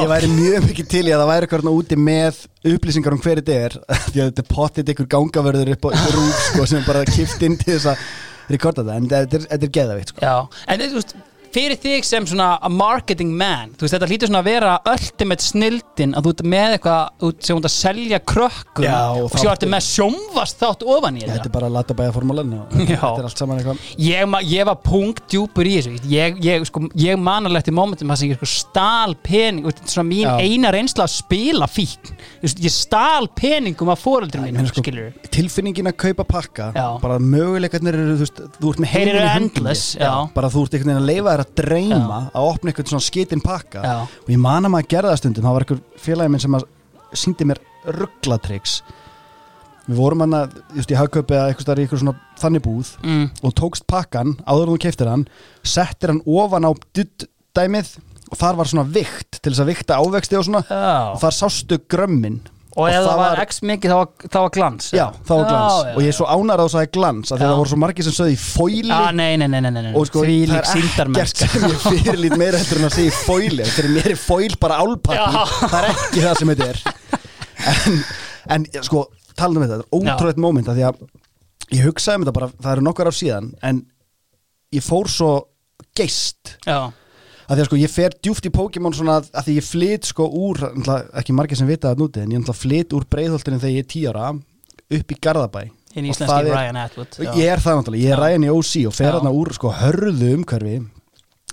[0.00, 2.38] Ég væri mjög mikið til í að það væri eitthvað úti með
[2.72, 3.76] upplýsingar um hver þetta er
[4.08, 7.44] því að þetta er pottit ykkur gangavörður upp á rúf sko, sem er bara kift
[7.44, 8.08] inn til þess að
[8.56, 10.24] rekorda það, en þetta er, er geðavitt sko.
[10.24, 11.14] Já, en þú veist,
[11.52, 15.44] fyrir þig sem svona a marketing man, þú veist, þetta hlýtur svona að vera ultimate
[15.44, 19.36] snildin að þú ert með eitthvað ert sem ert að selja krökkum Já, og og
[19.36, 22.54] svo ertu með sjónvast þátt ofan í Þetta þetta er bara að lata bæja formúlan
[22.56, 23.00] og Já.
[23.02, 26.84] þetta er allt saman eitthvað ég, ég var punkt djúpur í þessu ég, ég, sko,
[27.02, 30.34] ég manalegt í momentum það sem ég sko, stál pening svona mín Já.
[30.40, 34.84] eina reynsla að spila veist, ég stál peningum af mínum, meina, sko,
[35.32, 36.86] tilfinningin að kaupa pakka Já.
[37.02, 40.12] bara möguleikarnir eru þú veist, þú ert með heiminn í já.
[40.34, 43.44] bara þú ert einhvern veginn að leifa þér að dreyma að opna einhvern svona skitinn
[43.44, 43.82] pakka.
[43.84, 43.96] Já.
[44.06, 45.46] og ég man að maður gerði það stundum.
[45.46, 46.68] Það var einhver félagi minn sem að
[47.22, 47.62] síndi mér
[47.98, 48.80] rugglatryggs
[49.88, 53.24] við vorum hann að, just í hagkaupi eða eitthvað í eitthvað svona þannig búð mm,
[53.42, 55.24] og tókst pakkan áður en þú keiftir hann
[55.66, 57.26] settir hann ofan á dutt
[57.56, 57.96] dæmið
[58.32, 60.62] og þar var svona vikt til þess að vikta ávexti og svona.
[60.70, 61.12] Já.
[61.12, 62.38] og þar sástu grömmin
[62.72, 65.72] og ef það var x mikið þá var, þá var glans Já, það var glans.
[65.72, 67.42] Já, já, og ég er svo ánar á þess að það er glans af Já.
[67.44, 70.08] það voru svo margir sem sögði í fóili Já, nei, nei, nei, nei, nei, og
[70.08, 74.10] sko það er ekkert sem ég fyrirlít meira heldur en að segja fóili fyrir mér
[74.14, 76.82] er fóil bara álpappi það er ekki það sem þetta er.
[77.62, 78.00] En,
[78.56, 79.04] en sko,
[79.38, 81.02] talað um þetta þetta er ótrúið moment af því að
[81.76, 83.82] ég hugsaði um þetta bara, það eru nokkar ár síðan en
[84.74, 85.30] ég fór svo
[85.96, 86.88] geist Já,
[87.48, 90.08] að því að sko ég fer djúft í Pokémon svona að, að því ég flyt
[90.12, 90.62] sko úr
[91.20, 93.92] ekki margir sem vita það núti en ég náttúrulega flyt úr breiðholtinu þegar ég er
[93.94, 94.32] 10 ára
[94.92, 95.62] upp í Garðabæ.
[95.92, 99.12] Hinn íslenski Ryan Atwood ég er það náttúrulega, ég er ræðin í OC og fer
[99.16, 100.76] þarna úr sko hörðu umhverfi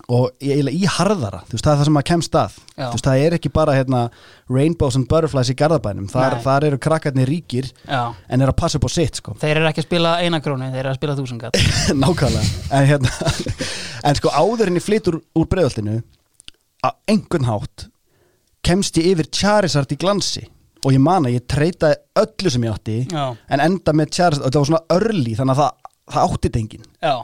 [0.09, 2.83] og eiginlega í harðara þú veist það er það sem maður kemst að Já.
[2.85, 4.01] þú veist það er ekki bara hérna
[4.49, 6.07] rainbows and butterflies í Garðabænum.
[6.09, 6.43] Þar, Nei.
[6.45, 8.01] þar eru krakkarnir ríkir Já.
[8.29, 9.35] en eru að passa upp á sitt sko.
[9.41, 11.59] Þeir eru ekki að spila eina krónu, þeir eru að spila þúsungat
[12.03, 12.61] nákvæmlega.
[12.79, 13.11] En hérna
[14.09, 15.19] en sko áður en ég flyt úr,
[15.49, 15.99] breiðholtinu
[16.85, 17.89] á einhvern hátt
[18.65, 20.45] kemst ég yfir Charizard í glansi.
[20.87, 24.47] Og ég man að ég treytaði öllu sem ég átti Já, en enda með Charizard
[24.47, 26.85] og það var svona örli þannig að það, það átti enginn.
[27.03, 27.15] Já,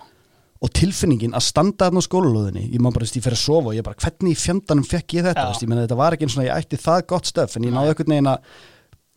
[0.64, 3.76] og tilfinningin að standa þarna á skólalóðinni ég má bara, ég fer að sofa og
[3.76, 6.46] ég bara, hvernig í fjandanum fekk ég þetta, ég menna þetta var ekki eins og
[6.48, 8.56] ég ætti það gott stöf, en ég náði einhvern veginn að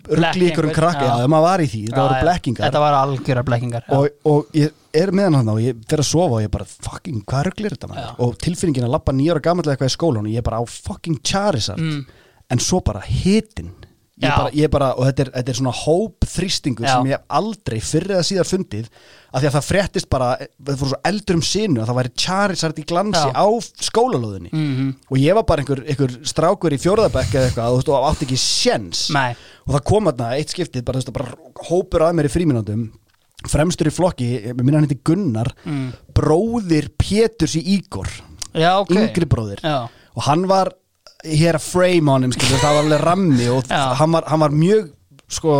[0.09, 1.17] Blekki ykkur um krakki, já.
[1.21, 2.63] já, maður var í því, þetta voru blekkingar.
[2.69, 4.71] Þetta var algjöra blekkingar og, og ég
[5.03, 7.91] er með hann og ég fer að sofa og ég bara, fucking, hvað rugglir þetta
[7.91, 8.13] maður?
[8.25, 11.83] Og tilfinningin að lappa nýjára gamanlega eitthvað í skólan og ég bara á fucking Charizard
[11.83, 12.07] Mm.
[12.55, 13.75] en svo bara hitin
[14.19, 16.93] ég bara, ég bara, og þetta er, þetta er svona hóp þrýstingur Já.
[16.97, 18.87] sem ég hef aldrei fyrir eða síðar fundið
[19.29, 20.29] af því að það fréttist bara,
[20.65, 23.35] það fór svo eldur um sinu að það væri Charizard í glansi Já.
[23.39, 23.47] á
[23.89, 24.89] skólalóðinni Mhm.
[25.11, 29.11] og ég var bara einhver, einhver strákur í fjórðabekk eða eitthvað og átti ekki sjens
[29.15, 31.35] Nei, og það kom þarna eitt skiptið bara, veist, bara
[31.69, 32.89] hópur að mér í fríminútum
[33.47, 35.93] fremstur í flokki, minna hann heiti Gunnar Mm.
[36.13, 38.09] bróðir Péturs í Ígor
[38.55, 40.73] já, ok yngri bróðir Já, og hann var
[41.27, 44.55] hér að frame on him skilur, það var alveg rammi og hann var, hann var
[44.55, 44.91] mjög
[45.29, 45.59] sko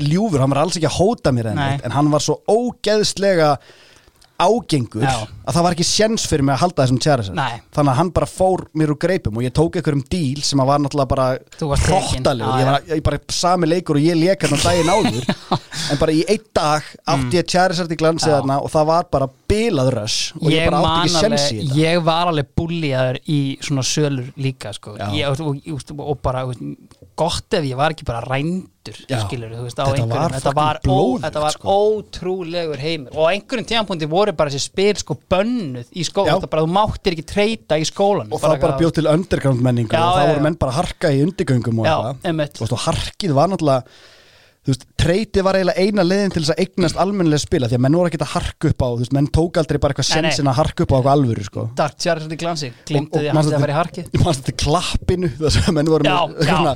[0.00, 1.66] ljúfur, hann var alls ekki að hóta mér Nei.
[1.74, 3.56] enn en hann var svo ógeðslega
[4.40, 5.14] ágengur Já.
[5.44, 7.60] að það var ekki sjens fyrir mig að halda þessum Charizard Nei.
[7.76, 10.70] þannig að hann bara fór mér úr greipum og ég tók einhverjum díl sem að
[10.72, 11.26] var náttúrulega bara
[11.60, 15.28] hrottalegur, Já, ég var ég bara sami leikur og ég lék hann á daginn áður
[15.92, 18.30] en bara í einn dag átti ég Charizard í glansið Mm.
[18.30, 18.40] Já.
[18.40, 21.56] þarna og það var bara bilað röss og ég, ég bara átti ekki sjens í
[21.60, 24.94] þetta ég var alveg búlíðaður í svona sölur líka sko.
[25.16, 26.44] Ég, og, og, og, bara
[27.18, 28.22] gott ef ég var ekki bara
[28.80, 29.20] rændur Já.
[29.26, 31.68] skilur, veist, Þetta var þetta var, ó, blóðugt, þetta var sko.
[31.68, 33.10] ótrúlegur heimur.
[33.14, 37.16] Og á einhverjum tíðanpunkti voru bara þessi spil sko bönnuð í skólan, bara þú máttir
[37.16, 40.46] ekki treyta í skólan og það bara bjóð til underground menningu Já, og það voru
[40.46, 43.84] menn bara harka í undirgöngum og og harkið var náttúrulega
[44.70, 47.82] þú veist, treyti var eiginlega eina leiðin til þess að eignast almennilega spila því að
[47.86, 50.50] menn voru ekki að harka upp á þú veist, menn tók aldrei bara eitthvað sensin
[50.50, 51.66] að harka upp á eitthvað alvöru sko.
[51.80, 54.24] Dark Charizard í glansi, glimtu því að manstu hann að þetta- vera í harkið ég
[54.26, 56.54] mannst þetta klappinu þess að menn voru Já, með já.
[56.54, 56.74] svona,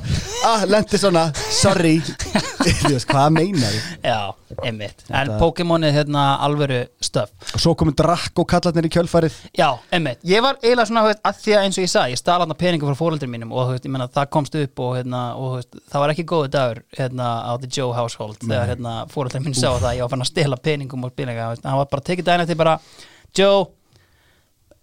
[0.51, 1.25] ah, lendi svona,
[1.61, 1.95] sorry.
[2.65, 3.83] Þú veist, hvað meinar þið?
[4.09, 4.21] Já,
[4.65, 5.03] einmitt.
[5.05, 9.35] En Þetta- Pokémonið hérna alvöru stöf Og svo komið drakk og kallarnir í kjölfarið.
[9.53, 10.23] Já, einmitt.
[10.25, 12.57] Ég var eiginlega svona, veist, að því að eins og ég sagði Ég stala hann
[12.57, 13.75] peningum frá fóreldri mínum Og þú
[17.85, 21.07] Joe household Þegar hérna, fóreldri mín sá það að Ég var fann að stela peningum
[21.07, 21.15] og
[21.53, 22.77] veist, Hann var bara tekið daginn eftir bara
[23.35, 23.65] Joe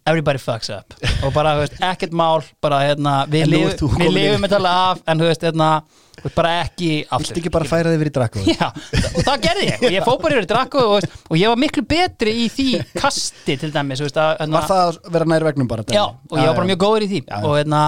[0.02, 0.96] Everybody fucks up.
[1.22, 5.28] Og bara, þú veist, ekkert mál bara, hérna, við, lifum þetta alveg af en þú
[5.28, 5.68] veist, hérna,
[6.34, 9.66] bara ekki aftur ekki bara færa þig yfir í drakk og Já, og það gerði
[9.68, 9.76] ég.
[9.78, 12.66] Og ég fór bara yfir í drakku og, og ég var miklu betri í því
[12.98, 15.86] kasti til dæmis þú veist, að, hérna, Var það að vera nær vegnum bara?
[15.94, 17.22] Já, og ég var bara mjög góður í því.
[17.28, 17.82] Já, og, hérna,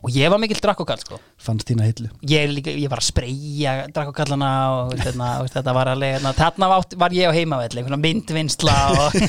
[0.00, 1.20] og ég var mikill drakkokall sko.
[1.40, 6.16] Fannst þína hillu ég, ég var að spreyja drakkokallana og hérna, veist, þetta var alveg
[6.18, 9.20] hérna, þarna var, var ég á heimavelli myndvinnsla og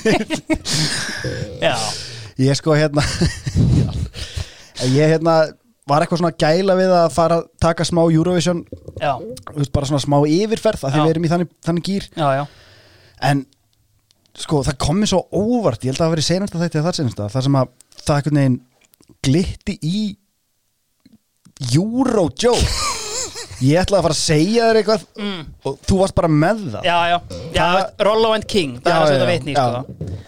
[1.65, 1.75] Já,
[2.41, 3.03] Ég sko hérna.
[4.91, 5.33] Ég hérna
[5.89, 8.61] var eitthvað svona gæla við að fara að taka smá Eurovision
[9.01, 9.11] já,
[9.73, 11.03] bara svona smá yfirferð að því Já.
[11.05, 12.43] við erum í þannig, þannig gýr já, já
[13.31, 13.41] en
[14.41, 17.27] sko það kom mér svo óvart ég held að það verið senasta þetta þar senasta
[17.33, 17.71] þar sem að
[18.05, 18.57] það einhvern veginn
[19.27, 20.01] glitti í
[21.75, 22.57] Euro Joe
[23.67, 25.41] ég ætlaði að fara að segja þér eitthvað Mm.
[25.69, 27.17] og þú varst bara með það Já, já,
[27.53, 30.21] já Það- veist, Rollo and King, það er að já, þetta veitni sko.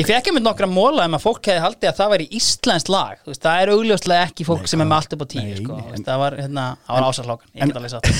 [0.00, 3.20] Ég fekk einmitt nokkra móla um að fólk hefði haldið að það væri íslenskt lag
[3.28, 5.76] veist, Það er augljóslega ekki fólk Nei, sem er með allt upp á tíu sko.
[5.90, 8.10] veist, Það var, hérna, það var ásarlókan Ég en- get alveg satt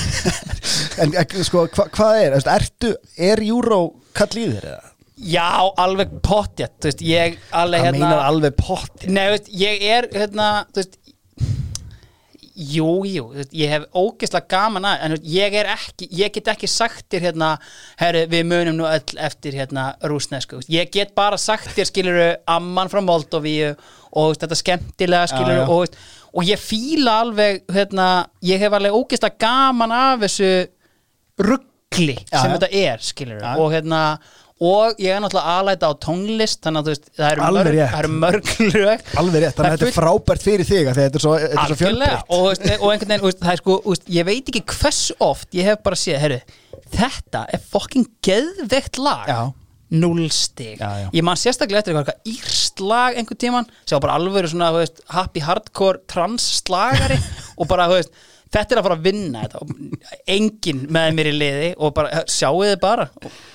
[1.06, 2.92] en ek- sko hva, hvað er, ertu,
[3.30, 3.80] er Euro
[4.18, 4.86] kall í þér eða?
[5.20, 9.50] Já, alveg pottjett Þú veist, ég alveg það hérna meinar alveg pott Nei, þú veist,
[9.60, 10.99] ég er hérna Þú veist
[12.60, 17.06] Jú, jú, ég hef ógeðslega gaman að en ég er ekki, ég get ekki sagt
[17.08, 17.48] þér hérna,
[18.00, 22.92] herru, við munum nú öll eftir hérna rúsnesku, ég get bara sagt þér skiluru amman
[22.92, 23.72] frá Moldovíu
[24.20, 25.72] og þetta skemmtilega skiluru já.
[25.72, 25.96] og,
[26.36, 28.10] og ég fíla alveg hérna,
[28.44, 30.52] ég hef alveg ógeðslega gaman af þessu
[31.40, 32.58] ruggli sem já.
[32.58, 34.02] þetta er skiluru og hérna
[34.60, 38.50] og ég er náttúrulega aðlæta á tónlist þannig að veist, það eru mörg, eru mörg
[38.74, 39.04] lög.
[39.20, 41.78] Alveg rétt, þannig að þetta er er frábært fyrir þig þetta er svo, er svo
[41.80, 42.34] fjölbreytt.
[42.36, 45.70] og, og einhvern veginn, veist, það er sko veist, ég veit ekki hversu oft ég
[45.70, 46.38] hef bara séð, herru,
[46.92, 49.32] þetta er fucking geðveikt lag.
[49.32, 49.40] Já.
[49.90, 50.76] null stig.
[50.78, 51.06] Já, já.
[51.16, 54.84] ég man sérstaklega eftir eitthvað írst lag einhvern tíman, sem var bara alveg svona
[55.16, 57.16] happy hardcore trans slagari
[57.60, 58.12] og bara, þú veist,
[58.50, 59.70] þetta er að fara að vinna þetta og
[60.36, 63.08] enginn með mér í liði og bara, sjáu þið bara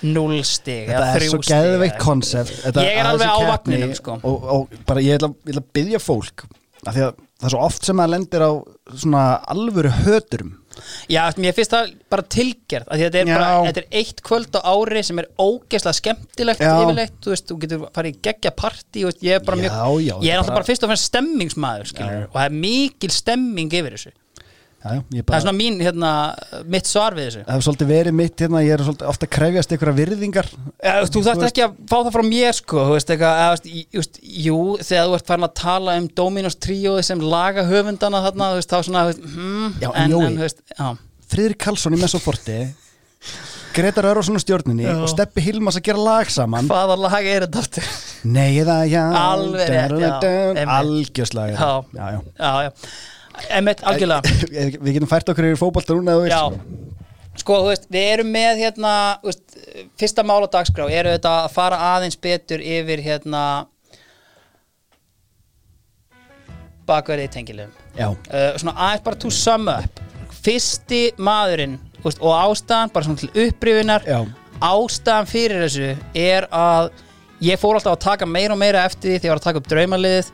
[0.07, 4.19] null stig, Þetta er svo eða- konsept Ég er alveg á keppni vagninum, sko.
[4.23, 6.45] og, og bara ég ætla, ég ætla að byggja fólk
[6.85, 8.51] af því að það er svo oft sem maður lendir á
[8.95, 10.53] svona alvöru höturum
[11.07, 13.35] Já, mér finnst það bara tilgerð að þetta er, Já.
[13.39, 16.73] bara, þetta er eitt kvöld á ári sem er ógeðslega skemmtilegt Já.
[16.83, 19.71] yfirleitt, þú veist, þú getur farið í geggja partí, þú veist, ég er bara mjög
[19.71, 22.25] Já, já, ég er alltaf bara- bara fyrst og fremst stemmingsmaður, skilur Já.
[22.27, 24.11] og það er mikil stemming yfir þessu
[24.85, 26.09] Já, ég það bara, er svona mín, hérna,
[26.69, 27.39] mitt svar við þessu.
[27.47, 30.49] Það hefur svolítið verið mitt hérna, ég er svolítið ofta að krefjast einhverja virðingar.
[30.77, 33.65] Já, þú þarft ekki að fá það frá mér sko, þú veist, eitthvað,
[33.97, 38.51] veist, jú, þegar þú ert farin að tala um Dominos tríóði sem laga höfundana þarna,
[38.53, 40.63] þú veist, þá svona, hmm, Já, en þú veist,
[41.25, 42.59] Friðrik Karlsson í Messoforti
[43.75, 44.93] Gretar Örvarsson á stjórninni Já.
[45.01, 46.69] og Steppi Hilmas að gera lag saman.
[46.69, 47.89] Hvaða lag er þetta aftur?
[48.23, 49.01] Nei, það, já.
[49.19, 50.13] Alveg rétt, já,
[51.97, 52.21] Já.
[52.39, 52.69] já,
[53.59, 54.35] emitt, algjörlega.
[54.85, 56.41] Við getum fært okkur yfir fótbolta núna Já,
[57.39, 58.91] sko, þú veist, við erum með hérna,
[59.25, 59.57] veist,
[59.99, 63.43] fyrsta mál á dagskrá eru þetta að fara aðeins betur yfir hérna
[66.85, 67.75] bakverði í tengilum.
[67.97, 70.01] Já, uh, svona aðeins bara to sum up.
[70.45, 74.19] Fyrsti maðurinn veist, og ástæðan, bara svona til upprifunar Já.
[74.61, 76.91] ástæðan fyrir þessu er að
[77.43, 79.61] ég fór alltaf að taka meira og meira eftir því þegar ég var að taka
[79.61, 80.29] upp draumaliðið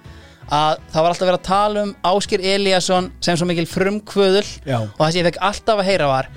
[0.52, 4.82] að það var alltaf verið að tala um Áskir Elíasson sem svo mikil frumkvöðul Já.
[4.84, 6.28] og það sem ég fekk alltaf að heyra var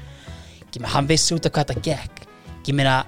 [0.69, 2.23] ekki með hann vissi út af hvað þetta gekk.
[2.61, 3.01] Ekki meina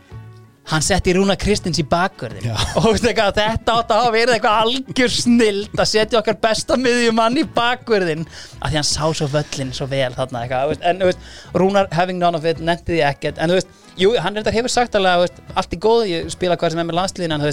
[0.66, 5.14] hann setti Rúna Kristins í bakverðin og eitthvað, þetta átt að hafa verið eitthvað algjör
[5.14, 9.86] snild að setja okkar besta miðjumann í bakverðin að því hann sá svo völlin svo
[9.90, 13.38] vel þarna eitthvað, veist, en veist, Rúnar having none of it, nefndi því ekkert.
[13.38, 16.82] En þú veist, jú, hann hefur sagt alveg allt í góðu, ég spila hvað sem
[16.82, 17.46] er með landsliðin en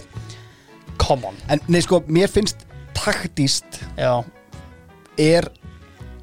[0.97, 1.37] come on.
[1.53, 2.65] En nei sko, mér finnst
[2.97, 4.23] taktíst já,
[5.19, 5.49] er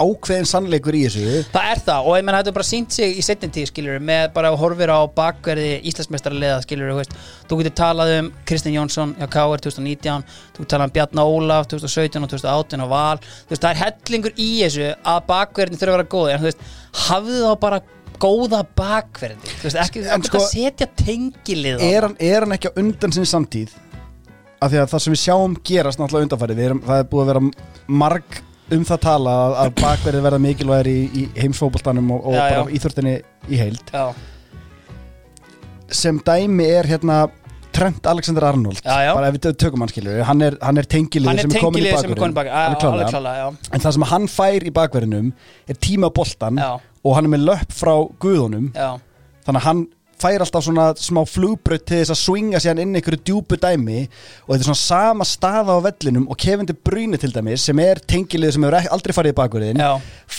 [0.01, 1.43] ákveðin sannleikur í þessu.
[1.53, 4.01] Það er það og ég menn þetta er bara sínt sig í setjum tíð skiljur
[4.05, 7.03] með bara horfir á bakverði Íslandsmeistaraliða skiljur
[7.51, 10.25] þú getur talað um Kristinn Jónsson hjá KR 2019
[10.57, 13.21] þú getur talað um Bjarna Ólaf 2017 og 2018 og Val.
[13.51, 16.67] Veist, það er hellingur í þessu að bakverðin þurfa að vera góð en þú veist,
[17.11, 17.83] hafðu þá bara
[18.21, 22.09] góða bakverði þú veist, ekki sko, sko, setja tengilið á er
[22.45, 23.77] hann ekki á undan sinni samtíð
[24.61, 27.23] af því að það sem við sjáum gerast náttúrulega undanfærið, við erum, það er búið
[27.25, 27.43] að vera
[28.05, 28.41] marg
[28.77, 32.61] um það tala að, að bakverðið verða mikilvægir í, í heimsfóboltanum og, og Já, bara
[32.61, 32.75] já.
[32.79, 33.15] íþörtinni
[33.51, 33.91] í heild.
[33.95, 34.05] Já,
[35.91, 37.21] sem dæmi er hérna
[37.75, 38.81] Trent Alexander Arnold.
[38.85, 41.63] Bara ef við tökum hann skilur hann er, hann er tengilið hann er sem er
[41.65, 43.07] komin í tengilið sem er komin í bakverðin bakverðin Alveg Já, klárlega.
[43.07, 43.75] alveg klálega, já.
[43.77, 45.29] En það sem hann fær í bakverðinum
[45.71, 47.93] er tíma boltan og hann er með löpp frá
[48.23, 48.67] guðunum.
[48.75, 48.91] Já,
[49.47, 49.83] þannig að hann
[50.21, 54.53] fær alltaf svona smá flugbröð til þess að swinga síðan inn einhverju djúpu dæmi og
[54.53, 58.01] þetta er svona sama staða á vellinum og Kevin De Bruyne til dæmis sem er
[58.11, 59.83] tengilið sem hefur aldrei farið í bakverðin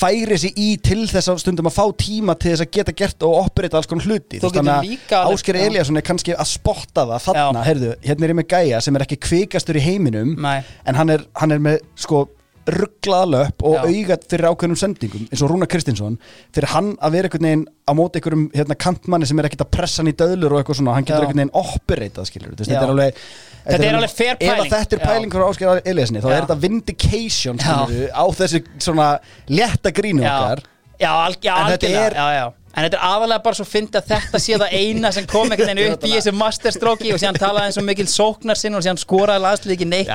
[0.01, 3.25] færi sig í til þess að stundum að fá tíma til þess að geta gert
[3.27, 4.73] og operita alls konar hluti þannig
[5.11, 5.57] að Ásker.
[5.61, 9.05] Eliasson er kannski að spotta það þarna, heyrðu, hérna er ég með gæja sem er
[9.05, 10.59] ekki kvikastur í heiminum Nei.
[10.87, 12.25] en hann er, hann er með sko
[12.73, 13.81] rugglaða löp og Já.
[13.91, 16.17] augat fyrir ákveðnum sendingum eins og Rúna Kristinsson
[16.55, 19.71] fyrir hann að vera einhvern veginn á móti einhverjum hérna, kantmanni sem er ekkert að
[19.77, 22.63] pressa hann í döðlur og eitthvað svona, hann getur einhvern veginn operatað skilur, Já.
[22.65, 23.23] þetta er alveg
[23.61, 24.61] Þetta er alveg fair ef pæling.
[24.65, 26.33] að þetta er pæling frá Ásker Eliasson þá Já.
[26.37, 29.09] er þetta vindication skilur, á þessu svona
[29.49, 30.63] létta grínu okkar
[31.01, 32.51] Já, já En þetta er- já.
[32.71, 35.75] En þetta er aðalega bara svo fyndi að þetta sé það eina sem kom einhvern
[35.75, 39.01] veginn upp í þessu masterstróki og síðan talaði eins og mikil sóknar sinn og síðan
[39.01, 40.11] skoraði landslið ekki neitt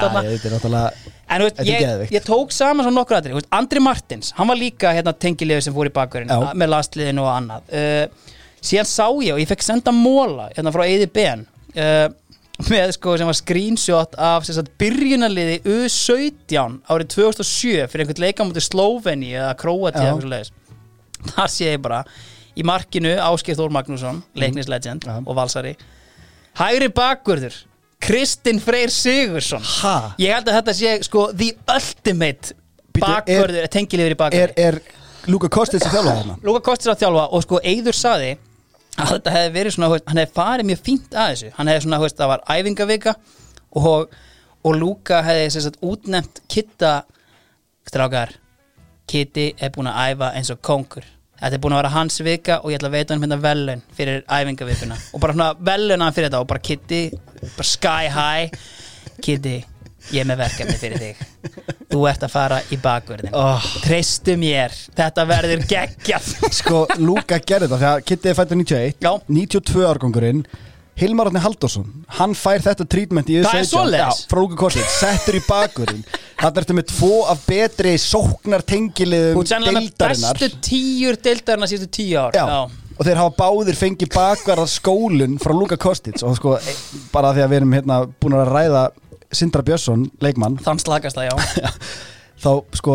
[0.48, 4.58] er náttúrulega En veist, ég, ég tók saman svo nokkur aðri Andri Martins, hann var
[4.60, 6.52] líka hérna, tengilegur sem fór í bakverðin Já.
[6.54, 8.28] með landsliðinu og annað uh,
[8.66, 11.42] Síðan sá ég og ég fekk senda móla hérna frá Eði Ben
[11.74, 12.06] uh,
[12.70, 14.46] með sko sem var screenshot af
[14.80, 20.06] byrjunarliði U17 árið 2007 fyrir einhvern leikamóti Sloveni eða Króati Já.
[20.06, 20.54] eða eitthvað svoleiðis.
[21.34, 22.00] þar sé ég bara
[22.56, 25.24] í markinu Ásgeir Þór Magnússon leiknislegend Mhm.
[25.24, 25.28] Já.
[25.28, 25.76] og valsari
[26.58, 27.54] hægri bakvörður
[28.00, 30.14] Kristinn Freyr Sigursson Ha?
[30.18, 32.52] ég held að þetta sé sko the ultimate
[32.96, 34.80] bakvörður, tengiliður í er, bakvörður er
[35.26, 36.36] Luka Kostic að þjálfa þarna?
[36.42, 38.36] Lúka Kostis að þjálfa og sko Eyður saði
[38.96, 41.98] að þetta hefði verið svona, hann hefði farið mjög fínt að þessu, hann hefði svona,
[42.08, 43.14] það var æfingavika
[43.76, 44.14] og,
[44.64, 46.92] og Lúka hefði sagt útnefnt Kitta
[47.90, 48.32] strákar,
[49.06, 51.04] Kitti er búin að æfa eins og kongur
[51.40, 53.82] þetta er búin að vera hans vika og ég ætla að veita hann hérna velun
[53.96, 54.98] fyrir æfingavikuna.
[55.14, 57.00] Og bara svona velun hann fyrir þetta og bara Kitti,
[57.56, 58.60] bara sky high.
[59.22, 59.56] Kitti,
[60.12, 61.24] ég er með verkefni fyrir þig.
[61.92, 63.62] Þú ert að fara í bakverðin Oh.
[63.84, 66.30] treystu mér, þetta verður geggjað.
[66.52, 69.12] Sko, Luka gerði þetta þegar Kitty er fættur 91 Já.
[69.28, 70.42] 92 árgangurinn
[70.96, 73.70] Hilmar Átni Halldórsson, hann fær þetta trítment í Það er U17.
[73.74, 74.20] svoleiðis?
[74.22, 76.04] Já, frá Luka Kostic, settur í bakverðin
[76.40, 80.40] Þetta ertu með tvo af betri sóknar Þú tengiliðum ert sannlega með deildarinnar.
[80.40, 82.36] bestu tíur deildarinnar síðustu tíu ár.
[82.36, 82.46] Já.
[82.96, 86.16] og þeir hafa báðir fengið bakverðar skólun frá Luka Kostic.
[86.24, 86.76] Og sko, e-
[87.12, 88.84] bara því að við erum hérna búin að ræða
[89.36, 90.56] Sindra Björnsson, leikmann.
[90.64, 91.28] Þann slagast það,
[91.60, 91.70] já.
[92.40, 92.94] Þá sko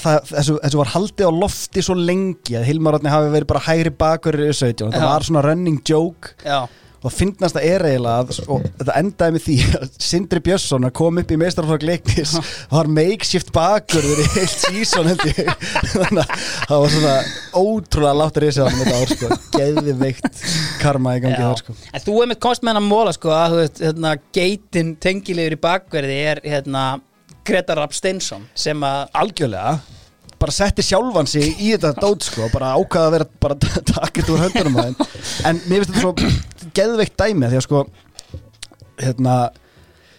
[0.00, 3.62] það, þessu, þessu var haldið á lofti svo lengi að Hilmar Átni hafi verið bara
[3.68, 5.06] hægri bakur í 17, þetta Já.
[5.12, 6.34] var svona running joke.
[6.42, 6.64] Já,
[7.06, 10.94] og finnast það er eiginlega að, og þetta endaði með því að Sindri Björnsson að
[10.98, 12.34] kom upp í meistarflokk leiknis
[12.72, 15.52] var makeshift bakurður í heilt sísón held ég.
[15.92, 17.16] Þannig að það var svona
[17.62, 20.44] ótrúlega láttur í sig á þetta ár sko, geði veikt
[20.82, 21.76] karma í gangi þar sko.
[21.92, 25.62] En þú er með kost með hennar móla sko að veist, hérna, geitin tengilegur í
[25.68, 26.86] bakverði er hérna
[27.46, 29.76] Greta Rapp Steinsson sem að algjörlega
[30.40, 33.58] bara setti sjálfan sig í þetta dót sko, bara ákvaða að vera bara
[33.92, 34.98] takkit úr höndunum þeim.
[35.48, 36.16] En mér finnst þetta svo
[36.78, 37.86] geðveikt dæmi því að sko
[39.00, 39.36] hérna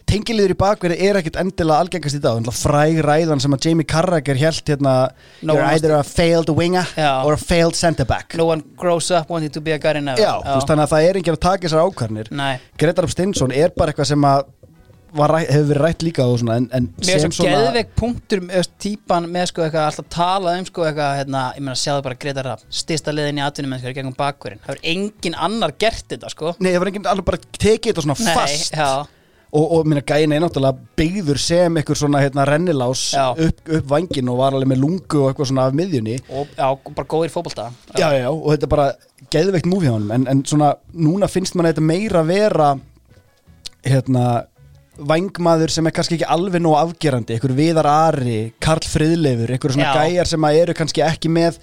[0.07, 4.39] tengiliður í bakverði er ekkit endilega algengast í dag, fræg ræðan sem að Jamie Carragher
[4.39, 4.93] held hérna
[5.41, 7.25] No you're either a failed winger Já.
[7.27, 8.37] or a failed centre back.
[8.39, 10.85] No one grows up wanting to be a guy in ever Já, þú veist þannig
[10.85, 14.29] að það er enginn að taka þessar ákvarnir Nei, Gretar Stinsson er bara eitthvað sem
[14.31, 14.47] að
[15.33, 18.69] ræ- hefur verið rætt líka og svona en, en mér er svo geðveik punktur með
[18.83, 22.45] típan með sko eitthvað alltaf talað um sko eitthvað hérna, ég meina sjáðu bara Greta
[22.45, 26.29] Rapp stista liðin í atvinnum með sko gegnum bakverðin það er engin annar gert þetta
[26.35, 26.53] sko.
[26.61, 28.73] Nei, það var enginn alveg bara tekið þetta svona Nei, fast.
[28.77, 28.89] já,
[29.57, 34.29] og, og minna gæin er náttúrulega byggður sem einhver svona hérna rennilás upp, upp vangin
[34.33, 36.17] og var alveg með lungu og eitthvað svona af miðjunni.
[36.35, 37.69] Og já, bara góðir fótbolta.
[37.95, 38.87] Já, já, já, og þetta er bara
[39.33, 40.11] geðveikt múfi á honum.
[40.17, 41.55] En, en svona, núna finnst
[42.27, 42.75] vera
[43.87, 44.27] hérna
[44.97, 49.91] vangmaður sem er kannski ekki alveg nóg afgerandi, einhver Viðar Ari Karl Friðleifur, einhver svona
[49.93, 50.07] Já.
[50.07, 51.59] gæjar sem að eru kannski ekki með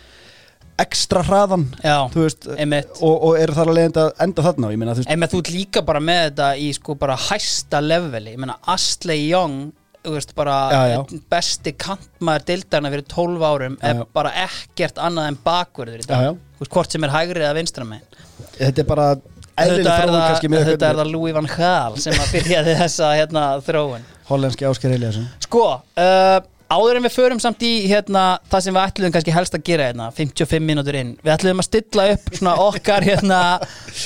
[0.82, 4.80] ekstra hraðan Já, þú veist, einmitt og, og eru þar að leiðenda enda þarna ég
[4.82, 8.32] meina, þú veist, með þú ert líka bara með þetta í sko bara hæsta leveli,
[8.34, 9.60] ég meina Astley Young,
[10.04, 10.96] þú veist bara Já, já.
[11.04, 14.08] einn besti kantmaður deildarna fyrir 12 árum Já, er já.
[14.18, 16.34] bara ekkert annað en bakverður í dag, Já, já.
[16.58, 18.20] þú veist hvort sem er hægri eða vinstra megin.
[18.58, 19.06] þetta er bara
[19.54, 23.12] Þetta er, það, kannski með þetta er það Louis van Gaal sem að byrjaði þessa
[23.14, 24.08] hérna, þróun.
[24.30, 25.62] hollenski Ásker Eliasson Sko,
[26.00, 26.40] uh,
[26.74, 29.86] áður en við förum samt í hérna, það sem við ætluðum kannski helst að gera
[29.92, 33.40] hérna, 55 mínútur inn við ætluðum að stilla upp svona okkar hérna,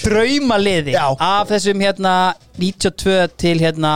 [0.02, 1.06] draumaliði Já.
[1.16, 2.14] af þessum hérna
[2.60, 3.92] 92 til hérna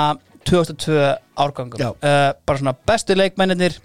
[0.49, 0.99] 2002
[1.43, 1.91] árgangum Já.
[1.93, 3.77] uh, bara svona bestu leikmennir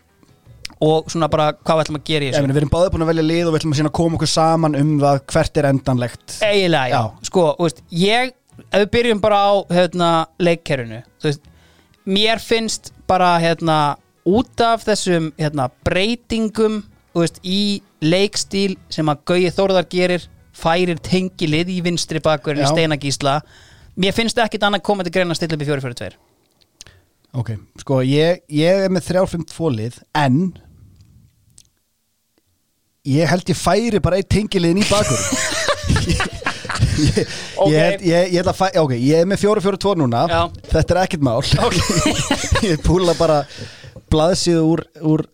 [0.83, 3.05] og svona bara hvað við ætlum að gera í þessu meni, við erum báðið búin
[3.05, 5.57] að velja lið og við ætlum að sína að koma okkur saman um það hvert
[5.61, 7.29] er endanlegt eiginlega, já, Já.
[7.31, 8.33] sko, veist, ég
[8.67, 10.09] ef við byrjum bara á hérna,
[10.41, 11.49] leikkerfinu þú veist,
[12.17, 13.77] mér finnst bara hérna,
[14.27, 16.81] út af þessum hérna, breytingum
[17.17, 22.69] veist, í leikstíl sem að Gauði Þórðar gerir færir tengilið í vinstri bakurinn í.
[22.69, 23.39] Steinagísla
[23.97, 26.13] mér finnst ekkit annað koma til greina að stilla upp í 4-4-2
[27.37, 27.51] Ok,
[27.83, 30.37] sko ég, ég er með 3-5-2 lið en
[33.07, 35.21] ég held ég færi bara eitt tengiliðin í bakur
[36.07, 37.27] ég, ég,
[37.57, 37.71] Ok.
[37.71, 40.23] ég, ég, fæ, ok, ég er með 4-4-2 núna.
[40.29, 40.41] Já.
[40.73, 41.41] þetta er ekkert mál.
[42.67, 43.41] Ég púla bara
[44.11, 45.25] blaðsíðu úr, úr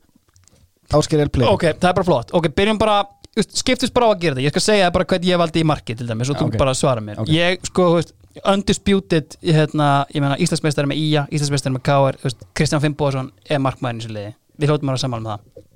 [0.94, 2.34] Ásker Elplay ok, það er bara flott.
[2.38, 2.98] Ok, byrjum bara,
[3.38, 5.68] just, skiptust bara á að gera það ég skal segja bara hvernig ég valdi í
[5.68, 7.24] marki til dæmis og þú bara svara mér.
[7.32, 8.14] Ég, sko, þú veist,
[8.50, 12.20] undisputed hérna, ég meina Íslandsmeistari með Ía Íslandsmeistari með K.R.
[12.58, 14.34] Kristján Finnbóðsson er markmaðurinn í þessu liði.
[14.62, 15.70] Við hljótum að saman með það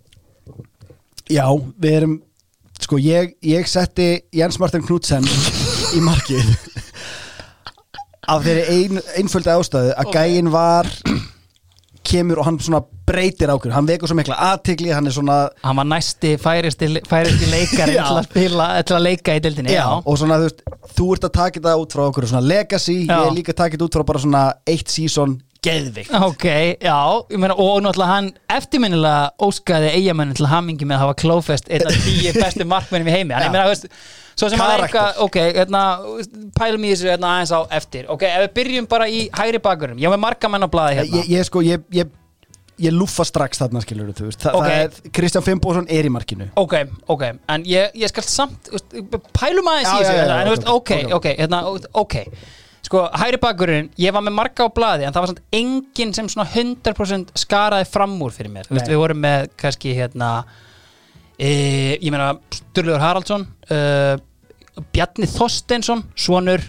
[1.30, 1.48] Já,
[1.82, 2.18] við erum
[2.82, 5.26] sko ég, ég setti Jens Martin Knudsen
[5.98, 6.52] í markið
[8.28, 10.14] af þeirri ein, einföldi ástæðu að Ok.
[10.18, 10.90] gæinn var
[12.08, 15.80] kemur og hann svona breytir ákveður hann vekur svo mikla aðtigli, hann er svona hann
[15.80, 18.04] var næsti færisti, færisti leikari Já.
[18.08, 20.64] til að spila, til að leika í dildinni já, og svona þú veist,
[20.96, 23.12] þú ert að taka þetta út frá okkur svona legacy, Já.
[23.18, 26.46] ég er líka að taka þetta út frá bara svona eitt season geðvikt Ok,
[26.84, 26.98] já,
[27.32, 31.88] ég meina, og náttúrulega hann eftirminnilega óskaði eigamennin til hamingi með að hafa klófest einn
[31.90, 33.42] af tíu bestu markmennum í heimi Já.
[33.48, 33.88] ég meina, veist,
[34.38, 35.02] svo sem hann Karakter.
[35.02, 35.82] eitthvað ok, hérna,
[36.60, 40.00] pælum í þessu hérna, aðeins á eftir ok, ef við byrjum bara í hægri bakurum
[40.02, 42.12] ég var með marga menn á blaði hérna ég, ég sko, ég, ég,
[42.86, 44.68] ég lúfa strax þarna skilur þú veist, Þa, Ok.
[44.68, 46.76] það er, Kristján Finnbósson er í markinu Ok,
[47.10, 47.24] ok,
[47.56, 48.70] en ég, ég skal samt
[49.34, 51.18] pælum aðeins í þessu hérna, ok, ok, ok.
[51.18, 51.64] ok, hérna,
[52.06, 52.18] ok
[52.88, 56.30] sko, hægri bakurinn, ég var með marga á blaði en það var samt enginn sem
[56.32, 58.84] svona 100% skaraði fram úr fyrir mér Nei.
[58.88, 60.32] við vorum með kannski hérna
[61.36, 61.52] e,
[62.00, 64.16] ég meina Sturluður Haraldsson uh,
[64.94, 66.64] Bjarni Þorsteinsson svonur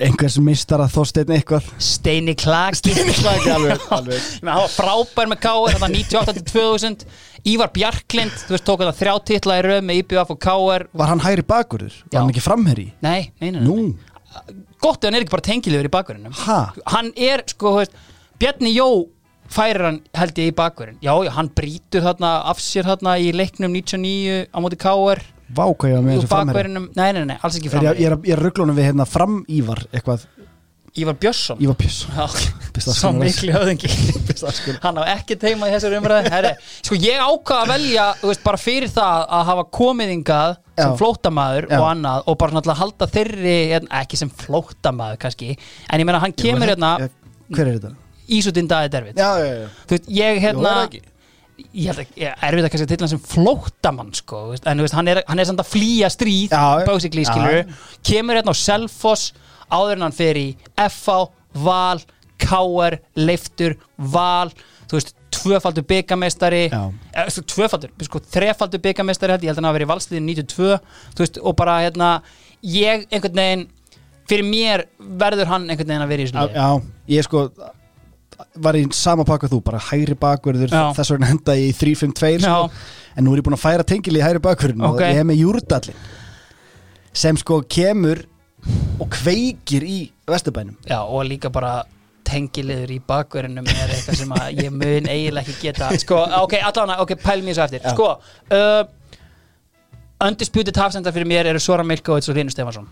[0.00, 4.30] einhvers mistara þósteinn eitthvað Steini Klaki Klaki, alveg, alveg.
[4.40, 5.76] Hann var frábær með K.R.
[5.76, 7.04] þetta 98-2000
[7.52, 10.86] Ívar Bjarklind, þú veist, tók þetta þrjá titla í röð með IBF og K.R.
[11.00, 11.98] Var hann hægri bakurður?
[12.06, 12.20] Var Já.
[12.20, 12.86] hann ekki framherri?
[13.04, 13.66] Nei, nei, nei, nei.
[13.66, 14.11] Nú,
[14.82, 16.60] gott ef hann er ekki bara tengilegur í bakverðinum ha?
[16.94, 17.96] hann er sko veist,
[18.42, 18.88] Bjarni Jó
[19.52, 23.32] færir hann held ég í bakverðin já, já, hann brýtur þarna af sér þarna í
[23.36, 25.22] leiknum 99 á móti K.R.
[25.52, 28.16] Vá hvað ég var með þessu framherri nei, nei, nei, alls ekki Er ég, er,
[28.24, 30.24] ég er rugglunum við hérna fram Ívar eitthvað,
[30.92, 31.76] Ívar Björnsson Ívar
[32.84, 33.22] svo afsökunar.
[33.24, 36.50] miklu höfðingi hann á ekki teima í þessari umræði
[36.84, 41.78] sko ég ákvað að velja veist, bara fyrir það að hafa komið hingað sem Já.
[41.80, 43.54] og annað og bara náttúrulega halda þeirri
[44.02, 46.92] ekki sem flóttamaður kannski en ég meina hann kemur hérna
[47.52, 47.94] Hver er þetta?
[48.32, 48.68] Ísutinn
[49.40, 51.02] já, já þú veist, ég Jú, hérna ekki?
[51.72, 55.10] ég held að ég er við það kannski til hann sem flóttamann sko, en hann
[55.12, 56.86] er, hann er samt að flýja stríð, Já, já.
[56.88, 57.32] basically, Já.
[57.32, 57.74] skilur
[58.08, 59.32] kemur hérna á Selfoss
[59.72, 60.46] áður en hann fer í
[60.76, 61.16] FH,
[61.64, 62.02] Val
[62.42, 63.76] KR, Leiftur
[64.12, 64.50] Val,
[64.90, 66.82] þú veist, tvöfaldur byggameistari, Já.
[67.16, 70.80] eh, tvöfaldur sko, þrefaldur byggameistari held ég, held að hann hafi verið í valsliðin 92,
[71.16, 72.10] þú veist, og bara hérna,
[72.62, 73.64] ég einhvern veginn
[74.30, 76.52] fyrir mér verður hann einhvern veginn að vera í liði.
[76.54, 76.68] já,
[77.16, 77.46] ég sko
[78.62, 82.70] var í sama pakka þú, bara hægri bakverður þess vegna henda í 3-5-2 sko.
[83.16, 84.94] En nú er ég búin að færa tengili í hægri bakverðin Ok.
[84.96, 85.98] og ég hef með júrdallin
[87.12, 88.22] sem sko kemur
[89.00, 89.98] og kveikir í
[90.30, 90.78] Vesturbænum.
[90.88, 91.82] Já, og líka bara
[92.26, 96.94] tengiliður í bakverðinum er eitthvað sem að ég mun eiginlega ekki geta sko, ok, allan
[97.02, 97.82] ok, pælum ég svo eftir.
[97.82, 97.94] Já.
[97.96, 98.12] sko,
[98.54, 98.82] uh,
[100.22, 102.86] undisputed hafsendar fyrir mér eru Sora Milkovits og Linus Stefansson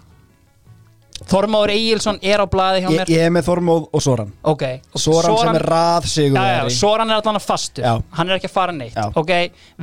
[1.28, 3.10] Þormáður Egilson er á blaði hjá ég, mér.
[3.12, 4.30] ég er með Þormóð og Soran.
[4.48, 4.64] Ok,
[4.94, 7.84] og Soran, sem er rað já, já, Soran er allan að fastur.
[7.84, 8.06] Já.
[8.16, 8.96] hann er ekki að fara neitt.
[8.96, 9.10] Já.
[9.20, 9.32] ok,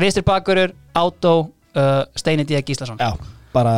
[0.02, 2.58] vinstri bakverður, Átó uh, Steini D.
[2.66, 2.98] Gíslason.
[2.98, 3.14] Já,
[3.54, 3.76] bara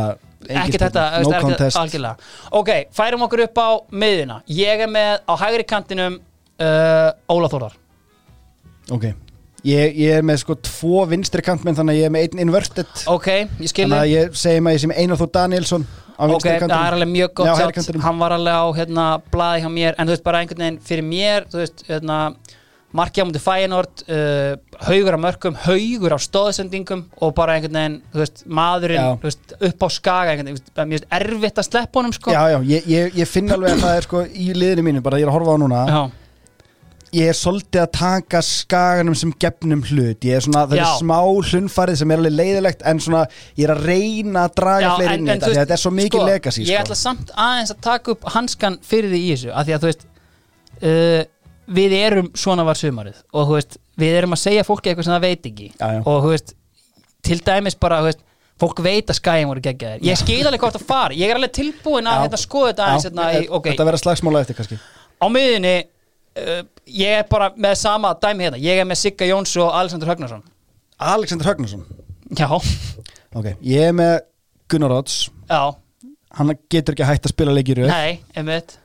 [0.47, 2.15] ekki þetta, no algjörlega.
[2.55, 7.75] Ok, færum okkur upp á miðuna ég er með á hægri kantinum uh, Óla Þórar
[8.95, 9.09] ok,
[9.67, 12.93] ég, ég er með sko tvo vinstri kantmenn þannig að ég er með einn inverted.
[13.11, 15.87] Ok, ég skilði þannig að ég segi maður sem Einar Þór Danielsson
[16.19, 18.01] ok, það er alveg mjög Já, gott kantinum.
[18.03, 19.95] hann var alveg á hérna, blaði hjá mér.
[19.97, 22.17] En þú veist bara einhvern veginn fyrir mér þú veist, hérna
[22.95, 24.55] markja á mútið Fæinort uh,
[24.87, 29.87] haugur á mörkum, haugur á stóðsendingum og bara einhvern veginn, veist, maðurinn veist, upp á
[29.93, 32.33] skaga veist, veist erfitt að sleppa honum sko.
[32.33, 35.21] Já, já, ég, ég, ég finn alveg að það er sko í liðinu mínu, bara
[35.21, 35.83] ég er að horfa á núna.
[35.89, 36.01] Já.
[37.19, 41.17] ég er svolítið að taka skaganum sem gefnum hlut, ég er svona, það er smá
[41.21, 43.23] hlunfarið sem er alveg leiðilegt en svona,
[43.57, 46.27] ég er að reyna að draga fleiri inn í þetta, þetta er svo mikið sko,
[46.29, 46.83] legacy Ég sko.
[46.83, 49.89] ætla samt aðeins að taka upp hanskan fyrir því í þessu af því að þú
[49.89, 50.05] veist
[50.85, 51.23] uh,
[51.75, 55.27] við erum svona var sumarið og veist, við erum að segja fólki eitthvað sem það
[55.27, 55.69] veit ekki.
[55.75, 56.01] Já, já.
[56.09, 56.55] og veist,
[57.25, 58.23] til dæmis bara veist,
[58.59, 60.03] fólk veit að skæðin voru geggjaðir.
[60.07, 62.23] Ég skil alveg hvort að fara, ég er alveg tilbúin að Já.
[62.25, 64.79] hérna, skoða þetta aðeins hérna, í, ok, Þetta verða slagsmála eftir kannski.
[65.19, 66.63] Á miðinni uh,
[66.99, 70.43] ég er bara með sama dæmi hérna, ég er með Sigga Jóns og Alexander Högnarsson
[70.99, 71.85] Alexander Högnarsson
[72.35, 72.49] já,
[73.37, 74.17] Ok, ég er með
[74.69, 75.29] Gunnar Odds.
[75.49, 75.75] Já,
[76.37, 78.75] Hann getur ekki hægt að spila leikir nei, einmitt.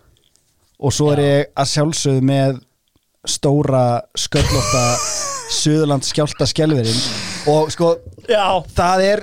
[0.81, 2.63] Og svo er ég að sjálfsögðu með
[3.25, 3.85] Stóra
[4.19, 4.83] sköllótta
[5.55, 6.99] Suðurland skjálta skelverinn
[7.51, 7.95] Og sko,
[8.29, 8.45] já,
[8.77, 9.23] það er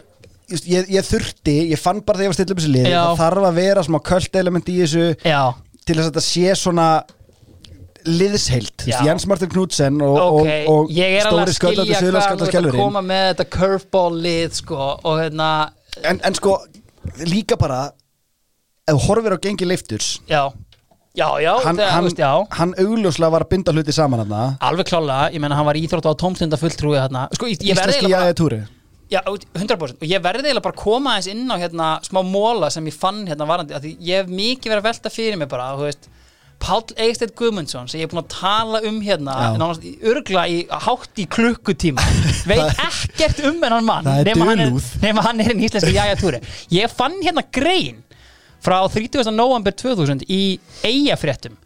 [0.51, 3.01] just, ég, ég þurfti, ég fann bara þegar ég var stilla upp þessu lið Já.
[3.01, 5.41] Það þarf að vera smá költ element í þessu já,
[5.81, 6.87] Til þess að þetta sé svona
[8.01, 8.97] liðsheilt, Já.
[9.05, 12.25] Jens Martin Knudsen og, ok, og, og ég er alveg að sköllótti skilja Suðurland hvað
[12.25, 15.49] skjálta þú ert að skelverinn koma með þetta curveball lið sko, og hérna,
[16.01, 16.55] en, en sko,
[17.29, 17.81] líka bara
[18.89, 20.41] ef þú horfir á gengi leifturs já
[21.17, 22.31] já, já, hann, það, hann, veist, já.
[22.57, 26.07] hann augljóslega var að binda hluti saman hann alveg klálega, ég menna hann var íþrótt
[26.07, 28.61] á tómstunda fulltrúi hérna, sko, Íslenski jaði túri
[29.11, 32.69] Já, 100% og ég verði eiginlega bara að koma aðeins inn á hérna smá móla
[32.71, 35.73] sem ég fann hérna varandi því ég hef mikið verið að velta fyrir mig bara,
[35.75, 36.07] þú veist
[36.61, 41.21] Páll Eikstedt Guðmundsson sem ég er búin að tala um hérna nánast örgla í hátt
[41.21, 42.03] í klukkutíma.
[42.49, 46.41] Veit ekkert um hennan mann nema hann er, hann er en íslenski jæjatúri.
[46.77, 48.03] Ég fann hérna grein
[48.61, 49.31] frá 30.
[49.33, 51.57] november 2000 í eigafréttum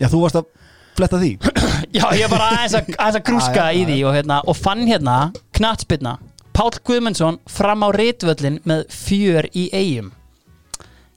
[0.00, 0.48] Já, þú varst að
[0.96, 1.30] fletta því.
[1.96, 5.16] Já, ég bara aðeins að, aðeins að já, í því og, hérna, og fann hérna
[5.56, 6.16] knattspyrna.
[6.52, 10.10] Páll Guðmundsson fram á ritvöllin með fjör í eigum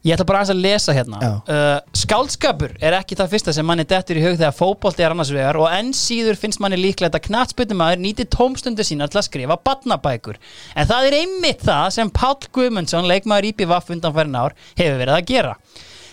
[0.06, 1.20] Ég ætla bara aðeins að lesa hérna.
[1.49, 5.32] Uh, Skáldskapur er ekki það fyrsta sem manni dettur í hug þegar fótbolti er annars
[5.34, 9.58] vegar og enn síður finnst manni líklegt að knattspyrnumæður nýti tómstundu sína til að skrifa
[9.66, 10.38] badnabækur
[10.78, 15.28] en það er einmitt það sem Páll Guðmundsson leikmaður IPVF undanfærin ár hefur verið að
[15.34, 15.58] gera.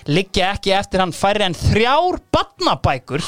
[0.09, 3.23] Liggja ekki eftir hann færri en þrjár badnabækur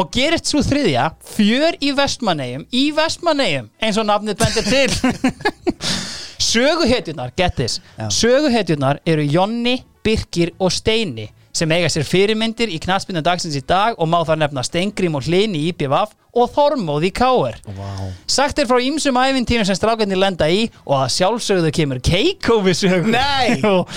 [0.00, 4.90] og gerist svo þriðja fjör í vestmannegjum í vestmannegjum eins og nafnið bendir til
[6.38, 8.10] söguhetjunar, get this Já.
[8.10, 13.96] söguhetjunar eru Jonni, Birkir og Steini sem eiga sér fyrirmyndir í knaspinu dagsins í dag
[13.96, 18.12] og má þar nefna Steingrím og Hlini í IPVaf og Þormóð í Káer wow.
[18.30, 22.84] Sagt er frá ýmsum æfintýrum sem strákarnir lenda í og að sjálfsögðu kemur Keiko við!
[23.66, 23.88] Og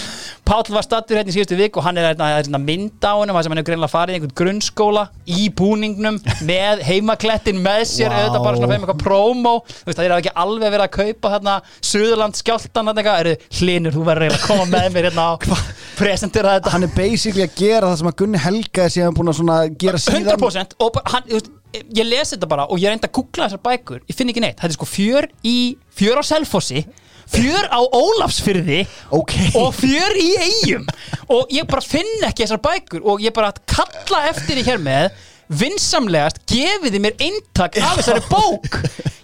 [0.49, 3.37] Páll var stattur hérna í síðustu vik og hann er hérna, hérna mynd á honum
[3.37, 6.17] þar sem hann hefur greinlega farið í einhvern grunnskóla í búningnum
[6.49, 8.15] með heimaklettin með sér Vá.
[8.17, 11.33] auðvitað bara svona fyrir eitthvað promo Þú veist það er ekki alveg verið að kaupa
[11.35, 11.59] hérna
[11.91, 15.45] Suðurland skjáltan hérna eitthvað hlinur þú verður eiginlega að koma með mér hérna og
[15.99, 16.73] presentera þetta.
[16.73, 20.01] Hann er basically að gera það sem að Gunni Helga er síðan búin að gera
[20.01, 20.27] síðan.
[20.29, 23.61] 100% og hann, þú veist, ég lesi þetta bara og ég reyndi að googla þessar
[23.67, 24.01] bækur.
[24.09, 25.55] Ég finn ekki neitt, þetta er sko fjör í
[25.99, 26.83] fjör á Selfossi,
[27.29, 28.79] fjör á Ólafsfyrði
[29.13, 29.35] Ok.
[29.59, 30.87] og fjör í eigum
[31.29, 35.11] og ég bara finn ekki þessar bækur og ég bara kalla eftir því hér með
[35.49, 38.79] vinsamlegast gefiði mér eintak af þessari bók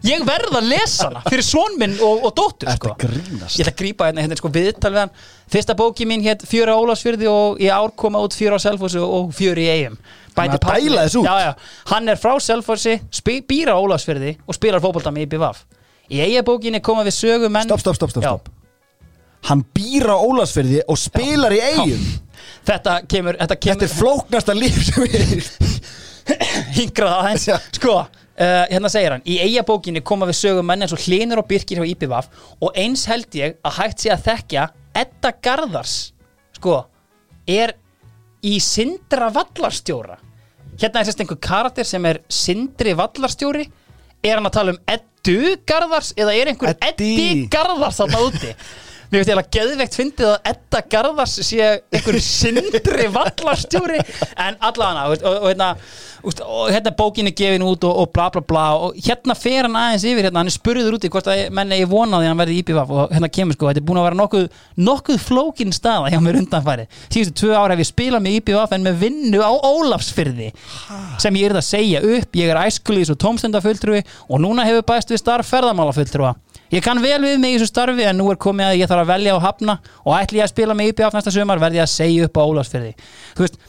[0.05, 2.93] ég verð að lesa hana fyrir son minn og, og dóttur sko.
[3.01, 5.13] ég ætla að grípa hérna, hérna sko viðtal við hann.
[5.51, 9.01] Fyrsta bóki mín hétt fjör á Ólafsfyrði og í ár koma út fjör á Selfossi
[9.01, 9.97] og fjör í eigum
[10.35, 10.59] Hann er
[11.23, 11.53] já, já.
[12.11, 15.63] er frá Selfossi spi- býr á Ólafsfyrði og spilar fótbolta með IPVaf
[16.11, 18.33] í eigabókinni koma við sögu menn Stopp, stopp, stopp, stopp, Já.
[18.35, 18.51] stopp.
[19.45, 22.05] Hann býr á Ólasferði og spilar í eigum
[22.65, 25.49] þetta kemur, þetta Þetta kemur er flóknasta líf sem við
[26.77, 27.47] hingrað aðeins.
[27.77, 31.49] Sko, uh, hérna segir hann í eigabókinni koma við sögum menn eins og hlinur og
[31.49, 35.95] byrkir hjá IPVaf og eins held ég að hægt sé að þekkja Edda Garðars
[36.55, 36.79] sko,
[37.47, 37.75] er
[38.45, 40.17] í Sindra Vallarstjóra.
[40.79, 43.65] Hérna er sérst einhver karakter sem er Sindri Vallarstjóri.
[44.25, 47.11] Er hann að tala um Eddu Garðars eða er einhver Eddi.
[47.15, 48.51] Eddi Garðars þarna úti
[49.11, 54.01] Mér finnst ég að geðveikt fyndið að Edda Garðars sé einhver sindri vallarstjóri.
[54.41, 55.69] En allavega og, og, og, hérna,
[56.25, 58.65] og hérna er bókinni gefin út og, og bla bla bla.
[58.87, 61.87] Og hérna fer hann aðeins yfir hérna, hann er spurður úti hvort að menn eigi
[61.91, 64.47] vonaði að hann verði íbjöfaf og hérna kemur sko, þetta er búin að vera nokkuð,
[64.89, 68.85] nokkuð flókin staða hjá mér undanfæri síðustu tvö ára hef ég spilað með íbjöfaf en
[68.85, 70.51] með vinnu á Ólafsfyrði
[71.21, 75.13] sem ég er að segja upp, ég er æskulís og tómstendafulltrúi og núna hefur bæst
[75.13, 76.35] við starf ferðamálafulltrúa
[76.75, 79.05] Ég kann vel við mig í þessu starfi en nú er komið að ég þarf
[79.05, 81.85] að velja og hafna og ætli ég að spila mig IPF næsta sumar verði ég
[81.85, 82.89] að segja upp á Ólafsfyrði
[83.37, 83.59] Þú veist,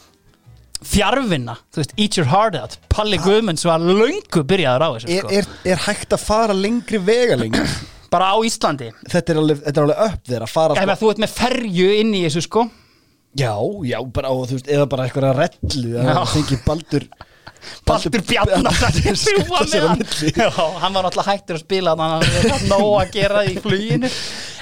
[0.87, 2.75] fjárvinna, þú veist, eat your heart out.
[2.91, 5.37] Palli Guðmunds var löngu byrjaður á þessu er, sko.
[5.39, 7.55] er, er hægt að fara lengri vegaleng
[8.13, 8.91] bara á Íslandi.
[9.07, 11.33] Þetta er alveg, þetta er alveg upp þér að fara Ef að þú ert með
[11.37, 12.67] ferju inn í þessu sko.
[13.37, 13.53] Já,
[13.85, 16.13] já, bara, og, þú veist, eða bara eitthvað að rellu Já.
[16.13, 17.07] að fengi baldur
[17.87, 19.17] Baldur Bjarnar að með
[20.47, 20.93] á hann.
[20.93, 24.11] var náttúrulega hættur að spila þannig að hann var nóg að gera í fluginu.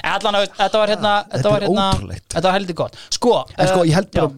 [0.06, 1.86] Allan, að- þetta var hérna Þetta Þetta var hérna.
[2.34, 2.96] Þetta var heldur gott.
[3.10, 4.30] Sko, En sko, eh, ég held bara,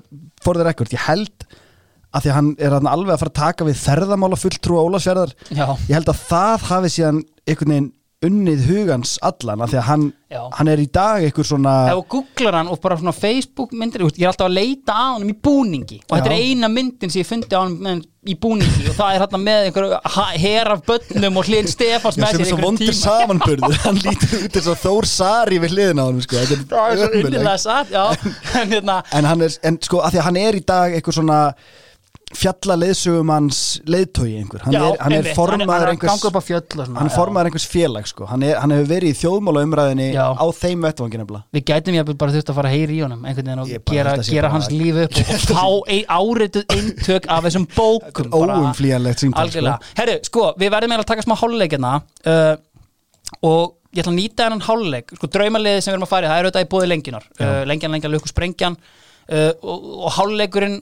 [0.43, 1.47] for the record, ég held
[2.14, 5.66] af því að hann er alveg að fara að taka við ferðamála fulltrú Ólafsfjörðar Já,
[5.91, 7.93] ég held að það hafi síðan einhvern veginn
[8.27, 10.07] unnið hugans allan af því að hann,
[10.57, 14.03] hann er í dag einhver svona ef þú googlar hann og bara svona Facebook myndir,
[14.09, 16.01] ég er alltaf að leita á hann í búningi.
[16.09, 16.35] Og þetta Já.
[16.35, 19.66] er eina myndin sem ég fundi á hann í búningi og það er hérna með
[19.68, 19.87] einhver
[20.45, 23.01] her af bönnum og hlinn Stefáns Já, með sem er sér svo vondur tíma.
[23.01, 26.45] samanburður hann lítur út eins og Þór Sari við hliðina á hann sko.
[26.68, 27.93] Það er svo innilega satt,
[28.62, 31.18] en hérna, en hann er, en sko, að því að hann er í dag eitthvað
[31.20, 31.41] svona
[32.37, 33.59] fjalla leiðsögumanns
[33.89, 36.51] leiðtói einhver, hann já, er, hann er formaður er einhvers
[36.85, 38.26] hann er formaður einhvers félag sko.
[38.29, 40.26] hann, er, hann hefur verið í þjóðmála umræðinni Já.
[40.37, 41.24] á þeim vettvangin
[41.57, 44.14] við gætum ég bara þurft að fara að heyri í honum einhvern veginn og gera,
[44.29, 45.64] gera hans líf upp og fá
[45.95, 48.61] ein, árituð eintök af þessum bókum bara.
[48.61, 49.74] óumflýjanlegt símtal sko.
[50.03, 51.97] herru, sko, við verðum eiginlega að taka smá háluleikina
[52.29, 52.55] uh,
[53.41, 56.31] og ég ætla að nýta hennan háluleik sko, draumaliðið sem við erum að fara í,
[56.31, 57.29] það er auðvitað í bóði lengjunar.
[57.41, 58.76] Uh, lengjan, lengjan, lukku, sprengjan
[59.33, 60.81] uh, og, og háluleikurinn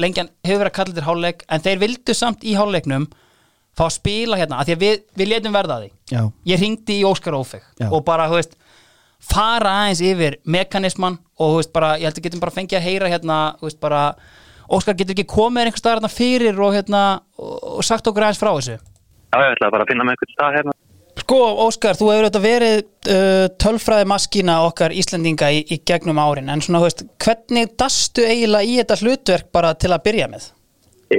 [0.00, 3.08] lengjan hefur verið að kalla þér háluleik en þeir vildu samt í háluleiknum
[3.78, 6.22] fá að spila hérna, af því að við, við letum verða því Já.
[6.50, 7.86] ég ringdi í Óskar Ófeg Já.
[7.92, 8.58] og bara, þú veist
[9.28, 12.86] fara aðeins yfir mekanisman og þú veist bara, ég held að getum bara fengið að
[12.88, 14.02] heyra hérna, þú veist bara
[14.68, 17.02] Óskar getur ekki komið einhvers staðar hérna fyrir og hérna
[17.40, 20.34] og, og sagt okkur aðeins frá þessu Já, ég ætla bara að finna með einhvern
[20.34, 20.74] stað hérna.
[21.28, 22.78] Sko, Óskar, þú hefur auðvitað verið
[23.12, 28.64] uh, tölfræði maskína okkar Íslendinga í, í gegnum árin en svona, veist, hvernig dastu eiginlega
[28.64, 30.46] í þetta hlutverk bara til að byrja með?
[31.12, 31.18] E,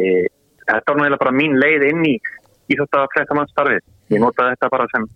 [0.65, 3.85] þetta var eiginlega bara mín leið inn í, í þetta fréttamannstarfið.
[4.15, 5.07] Ég notaði þetta bara sem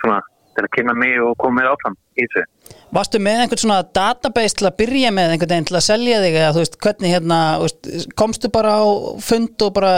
[0.00, 0.18] svona
[0.56, 2.48] til að kynna mig og koma með áfram í þessu.
[2.96, 6.40] Varstu með einhvern svona database til að byrja með einhvern veginn til að selja þig
[6.40, 8.84] eða þú veist, hvernig hérna, veist, komstu bara á
[9.28, 9.96] fund og bara,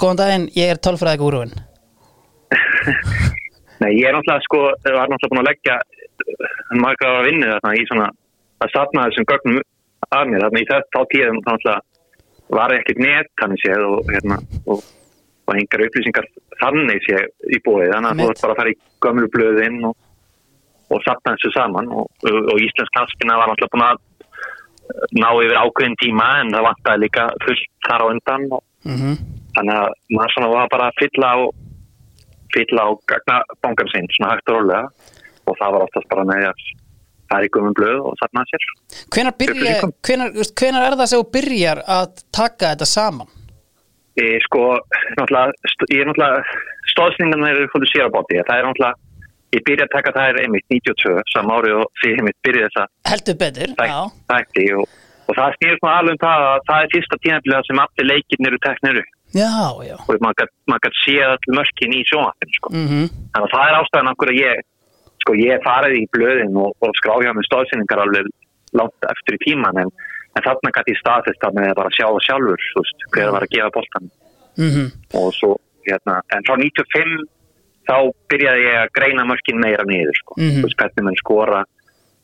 [0.00, 1.58] góðan daginn, ég er tölfræði gúruinn
[3.82, 6.46] Nei, ég er náttúrulega sko, var náttúrulega búin að leggja uh,
[6.82, 8.06] marga ára vinnu þarna í svona
[8.64, 9.60] að satna þessum gögnum
[10.08, 10.46] af mér.
[10.46, 14.82] Þarna í þetta á tíðum náttúrulega var ekkert net þannig séð og hérna og,
[15.46, 16.28] og engar upplýsingar
[16.62, 17.92] þannig séð í bóði.
[17.92, 19.96] Þannig að þú ert bara að fara í gömlu blöðin og,
[20.90, 25.62] og satna þessu saman og, og, Íslensk knaspina var náttúrulega búin að uh, ná yfir
[25.64, 29.16] ákveðin tíma en það vantaði líka fullt þar á undan og mm
[29.56, 31.38] þannig að maður svona var bara að fylla á
[32.56, 35.14] fylla á gagnabankan sinn svona hægt og rólega.
[35.46, 36.66] Og það var oftast bara með að
[37.30, 38.68] það er í gummum blöð og þarna sér.
[39.14, 43.36] Hvenar, byrja, hvenar, hvenar er það sem þú byrjar að taka þetta saman?
[44.16, 44.62] e, sko,
[45.16, 45.52] náttúrulega
[45.92, 46.44] ég er náttúrulega,
[46.92, 48.94] stóðsningan eru fólk sér á bóti, það er náttúrulega
[49.56, 52.86] ég byrja að taka það er einmitt 92 sam ári og því einmitt byrja þessa
[53.10, 53.98] Heldur betur, já.
[54.32, 54.96] þætti og,
[55.26, 58.52] og það snýr svona alveg um það að það er fyrsta tímafélag sem allir leikirnir
[58.52, 62.70] eru teknir upp Já, já og maður gætt séð all mörkin í sjónvattinu sko.
[62.72, 64.60] mm Þannig að það er ástæðan okkur að ég,
[65.22, 68.30] sko, ég farið í blöðin og, og skráði á mig stóðsynningar alveg
[68.76, 69.90] langt eftir í tíman en,
[70.36, 73.30] en þarna gæti ég staðfest að með að bara sjá það sjálfur, þú veist, hver
[73.34, 74.10] var að gefa boltan
[74.56, 74.88] -hmm.
[75.20, 75.50] og svo,
[75.88, 77.26] hérna, en frá 95
[77.86, 77.96] þá
[78.30, 80.60] byrjaði ég að greina mörkin meira niður, sko, Mhm.
[80.60, 81.64] þú veist, hvernig mann skora,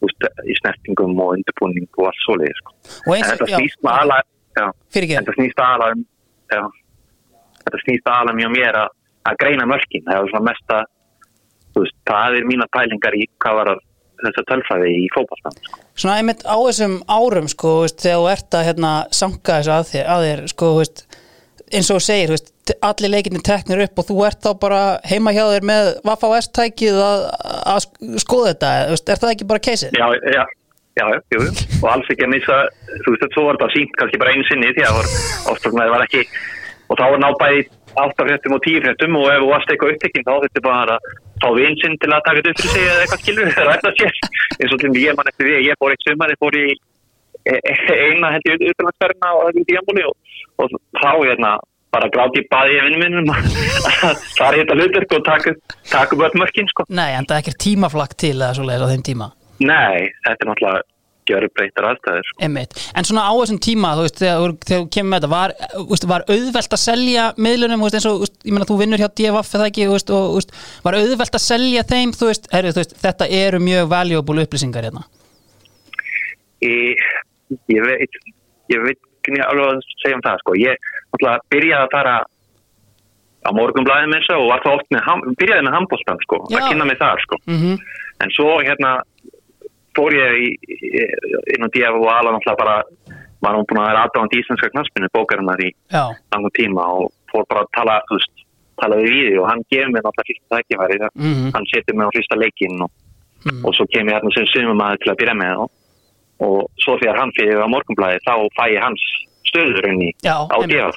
[0.00, 2.70] þú veist, í snertingum og undirbúning og allt svoleiði, sko.
[3.06, 4.18] Og En eins þetta já, snýst ala,
[4.58, 6.04] já, ekki þetta snýst aðala um
[6.52, 6.62] já,
[7.66, 8.92] þetta snýst aðala mjög mér að,
[9.30, 10.82] að greina mörkin það er svona mesta
[11.78, 13.72] veist, það er mína pælingar í hvað var
[14.22, 15.80] þessa tölfræði í fótballstann sko.
[15.98, 19.88] Svona einmitt á þessum árum sko, veist, þegar þú ert að hérna, sanka þessu að
[19.92, 21.04] þér, að þér sko, veist,
[21.72, 22.34] eins og segir,
[22.86, 26.98] allir leikinni teknir upp og þú ert þá bara heima hjá þér með Vaffa S-tækið
[27.02, 27.24] að,
[27.72, 28.72] að sk- skoða þetta,
[29.16, 29.96] er það ekki bara keisið?
[29.98, 30.44] já, já,
[31.00, 31.42] já, jú,
[31.80, 32.58] og alls ekki að missa
[33.06, 35.10] þú veist, svo var þetta sínt kannski bara einu sinni því að var,
[35.64, 36.22] það var ekki
[36.88, 37.64] og þá var nábæði
[38.02, 41.10] áttafréttum og tíufréttum og ef þú varst eitthvað upptekinn þá þetta bara að
[41.42, 43.92] fá vinn sinn til að taka þetta upp fyrir sig eða eitthvað skilur, það rætta
[43.98, 44.12] sér
[44.62, 46.64] eins og til ég mann eftir því, að ég fór eitt sumar ég fór í
[47.52, 50.16] e- e- eina held ég utanlandsferðina og það er í díamúli og,
[50.62, 51.52] og þá hérna
[51.92, 55.54] bara gráti í baði í vinnum það er þetta hlutverk og taka,
[55.90, 56.86] taka upp öll mörkin sko.
[56.88, 59.32] Nei, en það er ekki tímaflakk til eða á þeim tíma
[59.62, 60.91] Nei, þetta er náttúrulega
[61.28, 62.38] gjör breytar aðstæður sko.
[62.46, 62.76] Einmitt.
[62.98, 65.54] En svona á þessum tíma, þú veist, þegar, þú- kemur með þetta, var,
[65.92, 69.08] veist, var auðvelt að selja miðlunum, veist, eins og, veist, ég meina, þú vinnur hjá
[69.12, 70.50] DFF eða ekki, og,
[70.86, 75.06] var auðvelt að selja þeim, þú veist, herri, þú þetta eru mjög valuable upplýsingar hérna.
[76.62, 77.00] Ég,
[77.70, 78.20] ég veit
[78.72, 80.54] ég veit ekki alveg að segja um það sko.
[80.58, 82.14] ég náttúrulega byrjaði að fara
[83.42, 86.58] á morgunblæðum eins og var það oft með, byrjaði með handbóltan sko, Já.
[86.58, 87.38] að kynna mig þar sko.
[87.50, 87.76] Mm
[88.22, 89.00] en svo hérna
[89.96, 91.02] fór ég í, í,
[91.56, 92.76] inn á DF og ala náttúrulega bara
[93.42, 95.70] var hún búin að vera aðdáðan íslenska knaspinu bókarinnar í
[96.32, 98.44] langum tíma og fór bara að tala þú veist,
[98.80, 101.50] talaði við því og hann gefur mér náttúrulega fyrsta tækifæri Mhm.
[101.54, 102.90] hann setur mig á fyrsta leikinn og,
[103.44, 103.64] Mhm.
[103.66, 105.70] og svo kem ég hérna sem sumum aðeins til að byrja með og,
[106.40, 109.02] og svo þegar hann fyrir á morgunblæði þá fæ ég hans
[109.50, 110.56] stöður inn í Já, á.
[110.66, 110.96] DF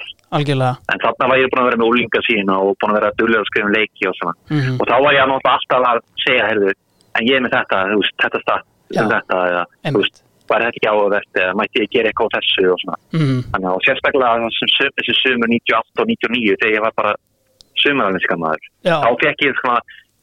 [0.93, 3.45] en þarna var ég búin að vera með úlinga sína og búin að vera að
[3.49, 4.77] skrifa um leiki og svona Mhm.
[4.79, 6.71] og þá var ég náttúrulega alltaf að segja heyrðu,
[7.15, 8.61] en ég er með þetta, þú veist, þetta stað.
[8.93, 12.35] Um þetta, eða, þú veist var þetta ekki áhugavert, eða mætti ég gera eitthvað á
[12.37, 13.39] þessu og svona, mm.
[13.53, 14.49] þannig að sérstaklega
[14.99, 17.13] þessi sumur 98 og 99 þegar ég var bara
[17.81, 19.79] sumaralinskan maður Já, þá fekk ég svona,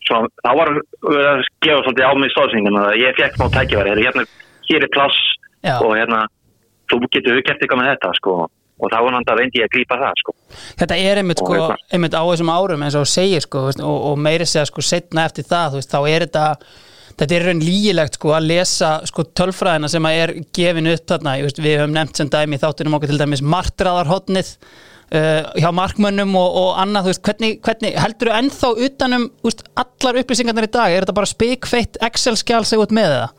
[0.06, 4.24] svona þá var að gefa svolítið á mig stóðsningum að ég fekk smá heyrðu, hérna,
[4.70, 5.20] hér er pláss
[5.62, 5.76] Já.
[5.78, 6.24] og hérna,
[6.90, 8.36] þú getur gert eitthvað með þetta, sko
[8.82, 10.32] og þá var náttúrulega reyndi ég að grípa það, sko
[10.80, 11.76] þetta er einmitt, sko, hérna.
[11.94, 15.46] einmitt á þessum árum eins og segir sko, og, og meiri segja sko, setna eftir
[15.46, 16.46] það, veist, þá er þetta
[17.20, 21.36] þetta er raun lígilegt sko að lesa sko tölfræðina sem að er gefin upp þarna,
[21.44, 24.52] veist, við höfum nefnt sem dæmi þáttunum okkur til dæmis martraðarhotnið
[25.12, 30.20] uh, hjá markmönnum og, og annað, veist, hvernig, hvernig heldur þú ennþá utanum, veist, allar
[30.22, 33.38] upplýsingarnar í dag, er þetta bara spikfeitt Excel-skjál sig út með það?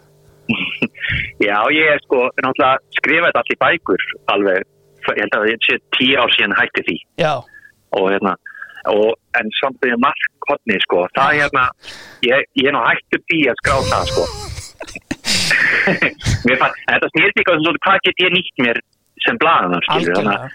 [1.48, 4.66] Já, ég er sko, náttúrulega skrifa þetta allir bækur alveg,
[5.10, 6.98] ég held að ég sé tíu ár síðan hætti því.
[7.24, 7.34] Já,
[7.98, 8.36] og hérna,
[8.91, 11.65] og, en samt með markhotni sko, það er hérna,
[12.27, 14.23] ég, ég er nú hættu því að skrá það sko.
[16.61, 18.80] Fann, þetta snýrt líka um hvað get ég nýtt mér
[19.23, 20.10] sem blaðan, að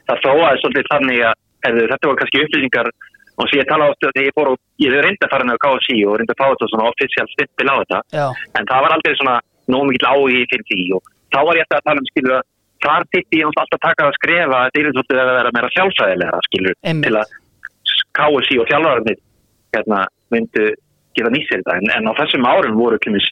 [0.08, 2.90] það þróaði svolítið þannig að, hefðu, þetta var kannski upplýsingar
[3.38, 5.98] og sem ég tala ástu þegar ég fór og ég reyndi að fara með KSI
[6.10, 8.26] og reyndi að fá þetta svona official stimpil á þetta já,
[8.58, 9.36] en það var aldrei svona
[9.70, 12.46] nóg mikill áhugi fyrir því og þá var ég alltaf að tala um skilur að
[12.84, 15.70] þar þitt ég alltaf að taka að skrefa að þetta er svolítið að vera meira
[15.76, 17.06] sjálfsæðilega skilur Einmitt.
[17.06, 17.36] til að
[18.18, 19.18] KSI og þjálfararnir
[19.76, 20.04] hérna,
[20.34, 20.70] myndu
[21.16, 23.26] geta nýtt sér þetta en, en á þessum árum voru kynnis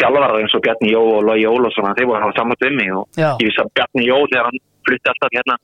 [0.00, 3.34] þjálfarar eins og Bjarni Jó og Lógi Ólafsson þeir voru hafa saman mig og Já.
[3.40, 5.56] ég vissi að Bjarni Jó þegar hann flutti alltaf hérna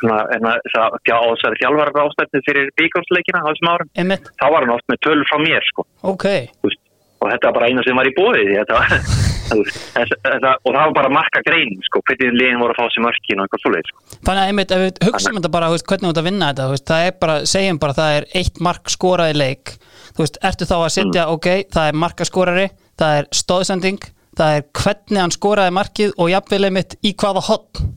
[0.00, 3.92] svona, hérna, það, já, á þessari þjálfarar ástættu fyrir byggjumsleikina á þessum árum
[4.40, 5.86] þá var hann oft með tölur frá mér sko.
[6.02, 6.26] Ok.
[6.60, 6.82] Þú veist,
[7.20, 8.96] og þetta var bara eina sem var í bóði þetta var,
[9.50, 13.40] þetta, og það var bara marka grein sko, hvernig liðin voru að fá sér mörkin
[13.40, 14.04] og eitthvað svoleið sko.
[14.28, 16.68] Þannig að einmitt, ef við hugsaum þetta bara, veist, hvernig þú ert að vinna þetta,
[16.72, 19.74] veist, það er bara, segjum bara, það er eitt mark skorað í leik,
[20.14, 22.68] þú veist, ertu þá að setja, ok, það er markaskorari,
[23.00, 24.06] það er stóðsending,
[24.38, 27.90] það er hvernig hann skoraði markið og jafnvel einmitt í hvaða hotn.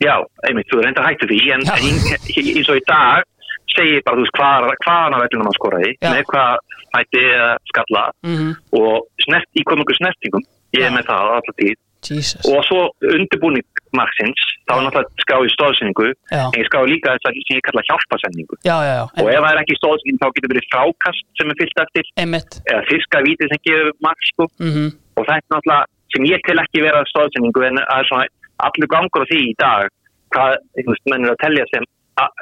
[0.00, 0.14] já,
[0.48, 3.26] einmitt, þú er enda hættu því en eins og í dag
[3.70, 7.50] segi ég bara, þú veist, hvað, hvaðan af vellunum hann skoraði með hvað hætti eða
[7.70, 8.50] skalla Mhm.
[8.80, 10.42] og snert, í komingu snertingum
[10.76, 11.76] ég er með það alltaf tíð.
[12.00, 12.40] Jesus.
[12.48, 16.44] og svo undirbúning marksins þá er náttúrulega skráði stóðsendingu Já.
[16.48, 19.40] en ég skráði líka þess að sem ég kalla hjálpasendingu Já, já, já, og ef
[19.44, 22.04] það er ekki stóðsending þá getur verið frákast sem er fyllt eftir.
[22.16, 24.44] Einmitt, eða fiska vítið sem gefur mark sko.
[24.64, 24.86] Mhm,
[25.18, 25.84] og það er náttúrulega
[26.16, 28.26] sem ég til ekki vera stóðsendingu en það er svona
[28.64, 29.88] allur gangur á því í dag
[30.32, 31.84] hvað, þú veist, menn er að telja sem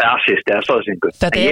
[0.08, 0.62] assist eða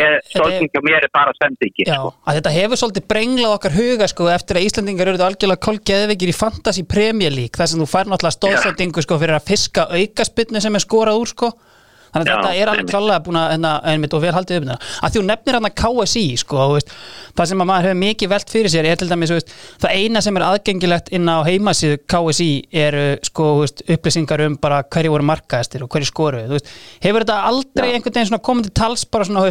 [0.07, 2.13] er- stóðsendingu mér er bara sendingi já, sko.
[2.39, 6.87] þetta hefur svolítið brenglað okkar huga, sko, eftir að Íslandingar eru algjörlega kolgeðveikir í Fantasy
[7.31, 11.21] League, þar sem þú fær náttúrulega stóðsendingu, sko, fyrir að fiska aukaspinnu sem er skorað
[11.23, 11.53] úr, sko,
[12.17, 15.15] þannig að þetta er alveg klálega búin að, hérna, einmitt og vel haldið þetta, að
[15.15, 16.93] því þú nefnir hann að KSI, sko, veist,
[17.37, 20.23] það sem að maður hefur mikið velt fyrir sér, er til dæmis, veist, það eina
[20.25, 22.51] sem er aðgengilegt inn á heimasíðu KSI
[22.87, 26.71] eru, sko, veist, upplýsingar um bara hverju voru markaðistir og hverju veist,
[27.05, 27.97] hefur þetta aldrei Já.
[27.99, 29.45] einhvern veginn komið til tals bara svona,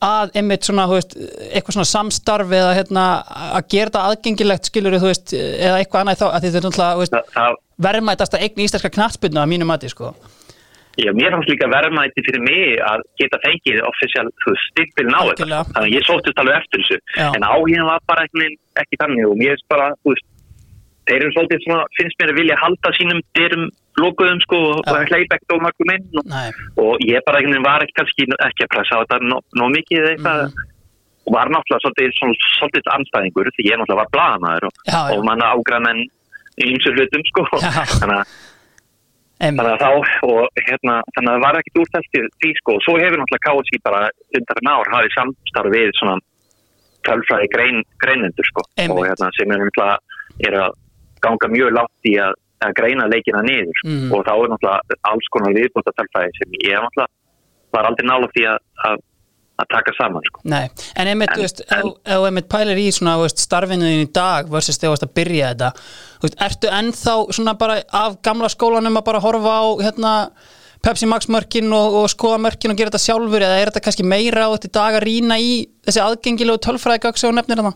[0.00, 3.06] að einmitt svona, eitthvað svona samstarf eða hérna,
[3.50, 7.16] að gera þetta aðgengilegt skilur eða eitthvað annað þá að þetta er náttúrulega, þú veist,
[7.16, 10.14] það, það, verðmætast að eign íslenska knattspyrnu að mínu mati, sko
[11.04, 15.18] já, mér fannst líka verðmæti fyrir mig að geta fengið official þú veist, stimpil ná
[15.28, 15.62] þetta.
[15.74, 16.98] Þannig að ég sóttist alveg eftir þessu.
[17.16, 17.28] Já.
[17.36, 18.50] en áhugin var bara ekki,
[18.82, 20.28] ekki þannig og mér finnst bara, þú veist
[21.10, 23.64] þeir eru svolítið svona, finnst mér að vilja halda sínum dyrum
[24.00, 25.00] lokuðum sko og Já.
[25.10, 26.36] hleypa ekkert og mörgum inn og,
[26.84, 30.04] og ég bara veginn var ekki kannski ekki að pressa á þetta nóg nó mikið
[30.04, 30.44] eða eitthvað.
[30.44, 30.68] Mhm.
[31.28, 32.14] og var náttúrulega svolítið,
[32.58, 34.72] svolítið anstæðingur því ég náttúrulega var blaðamæður og,
[35.14, 36.00] og manna ágræð menn
[36.60, 37.44] í ymsur hlutum sko.
[37.60, 38.32] Þannig að
[39.40, 39.90] þannig að þá
[40.28, 43.46] og hérna, þannig að það var ekkert úr þessi því sko og svo hefur náttúrulega
[43.46, 44.02] KSI bara
[44.38, 46.16] undarinn ár hafið samstarf við svona
[47.08, 48.96] tölfræði grein, greinendur sko Einmitt.
[48.96, 49.96] og hérna sem er náttúrulega
[50.48, 50.76] er að
[51.24, 53.80] ganga mjög látt í að, að greina leikina niður.
[53.84, 54.12] Mhm.
[54.12, 57.12] og þá er náttúrulega alls konar viðbúta tölfræði sem ég náttúrulega
[57.72, 59.04] var aldrei nála því að, að,
[59.60, 60.40] að taka saman sko.
[60.44, 64.06] nei En einmitt, En- veist, en- ef þú einmitt pælir í svona, veist, starfinu þín
[64.06, 65.72] í dag versus þegar þú veist að byrja þetta
[66.22, 70.14] veist, ertu ennþá svona bara af gamla skólanum að bara horfa á, hérna
[70.80, 74.04] Pepsi Max mörkin og, og skoða mörkin og gera þetta sjálfur eða er þetta kannski
[74.08, 76.56] meira á þetta dag að rýna í þessi aðgengilegu
[77.20, 77.74] sem þú nefnir þarna?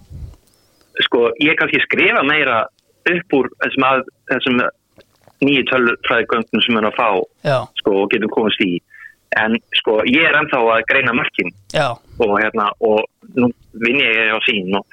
[1.02, 2.62] sko ég kannski skrifa meira
[3.10, 4.60] upp úr þessum, að, þessum
[5.44, 7.08] nýju tölfræðigöngum sem er að fá
[7.44, 8.78] Já, sko, og getum komast í
[9.42, 11.50] en sko ég er ennþá að greina mörkin.
[11.74, 11.88] Já,
[12.22, 13.04] og hérna og
[13.38, 13.50] nú
[13.82, 14.84] vinn ég á sín og,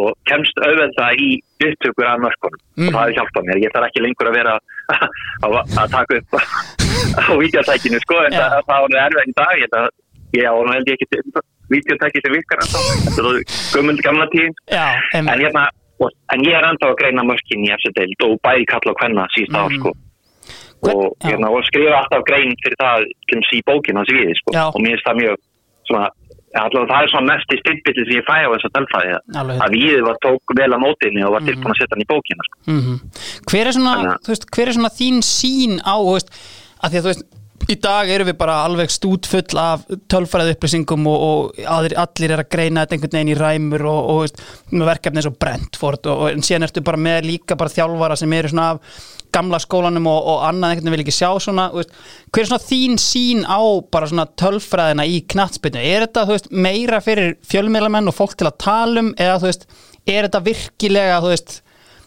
[0.00, 1.30] og kemst auðvelda í
[1.66, 2.60] upptökur af mörkunum.
[2.76, 2.88] Mhm.
[2.88, 4.54] og það er hjálpað mér, ég þarf ekki lengur að vera
[5.44, 5.58] að,
[5.96, 6.38] taka upp
[7.28, 8.44] á videotækinu sko en Já.
[8.44, 9.54] það, það var erfið í dag.
[9.60, 9.90] Ég, það,
[10.38, 12.80] ég á nú held ég ekki videotæki sem virkar ennþá.
[13.04, 13.42] þetta er
[13.74, 14.26] gummund gamla
[14.70, 14.86] Já,
[15.18, 15.66] en, hérna,
[16.00, 19.02] og, en ég er ennþá að greina mörkin í eftir deild og bæði kalla og
[19.02, 19.92] hvenna síst ár sko
[20.80, 24.50] Hvern- og, hérna, og skrifa alltaf grein fyrir það til í bókina hans við sko.
[24.74, 25.36] Og mér finnst það mjög
[25.90, 26.06] svona,
[26.60, 29.60] allavega það er svona mest í stimpilli sem ég fæ á þessa delfæði Alveg.
[29.64, 32.46] að við var tók vel á mótinni og var tilbúin að setja hann í bókina
[32.48, 32.56] sko.
[32.66, 32.96] mm
[33.50, 36.30] hver, er svona, að- veist, hver er svona þín sín á veist,
[36.82, 37.24] að því að þú veist
[37.70, 42.42] í dag erum við bara alveg stútfull af tölfræði upplýsingum og, og aðrir, allir er
[42.42, 46.26] að greina þetta einhvern veginn í ræmur og, og með verkefni eins og Brentford og,
[46.26, 50.28] og síðan ertu bara með líka bara þjálfara sem eru svona af gamla skólanum og,
[50.32, 51.94] og annað einhvern veginn vil ekki sjá svona veist,
[52.34, 53.60] hver er svona þín sín á
[53.92, 55.82] bara svona tölfræðina í knattspyrnu?
[55.86, 59.68] Er þetta veist, meira fyrir fjölmiðlamenn og fólk til að tala um eða veist,
[60.06, 61.60] er þetta virkilega þú veist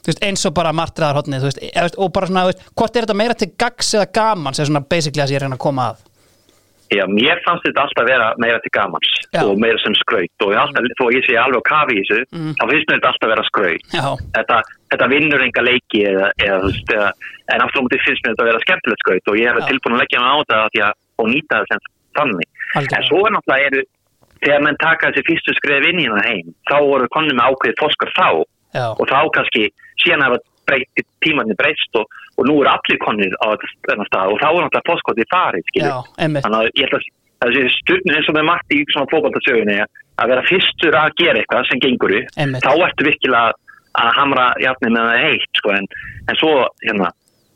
[0.07, 3.51] veist, eins og bara eða, veist, og bara svona, veist, hvort er þetta meira til
[3.57, 6.09] gags eða gaman sem svona basically að ég að reyna að koma að
[6.93, 9.41] Já, mér fannst þetta alltaf vera meira til gamans Já.
[9.47, 12.19] og meira sem skraut og ég alltaf, þó ég sé alveg á kafi í þessu,
[12.59, 13.87] þá finnst mér þetta alltaf vera skraut.
[14.35, 14.59] Þetta,
[14.93, 17.09] þetta vinnur enga leiki eða, eða, eða,
[17.55, 20.03] en aftur á mútið finnst mér þetta vera skemmtilegt skraut og ég er tilbúin að
[20.03, 21.83] leggja mig á að, og nýta það sem
[22.19, 22.49] þannig.
[22.73, 22.99] Algjörlega.
[22.99, 23.83] En svo er náttúrulega, eru,
[24.43, 27.79] þegar menn taka þessi fyrstu skref inn í hérna heim, þá voru konum með ákveðið
[27.81, 28.27] fórskar þá
[28.73, 29.65] já, og þá kannski
[30.03, 30.39] síðan hafa
[30.69, 32.07] breytt, tímanni breyst og,
[32.37, 33.47] og nú eru allir konir á
[33.87, 35.73] þennan stað og þá er náttúrulega fórskotið farið,
[36.19, 36.45] einmitt.
[36.45, 37.09] Þannig að ég held
[37.43, 41.41] að þessi stundin eins og með margt í svona fókbaltasögunni að vera fyrstur að gera
[41.41, 42.63] eitthvað sem gengur Einmitt.
[42.63, 43.51] þá ertu virkilega
[43.93, 45.89] að hamra jafnir með það heitt sko, en,
[46.31, 46.53] en svo,
[46.85, 47.09] hérna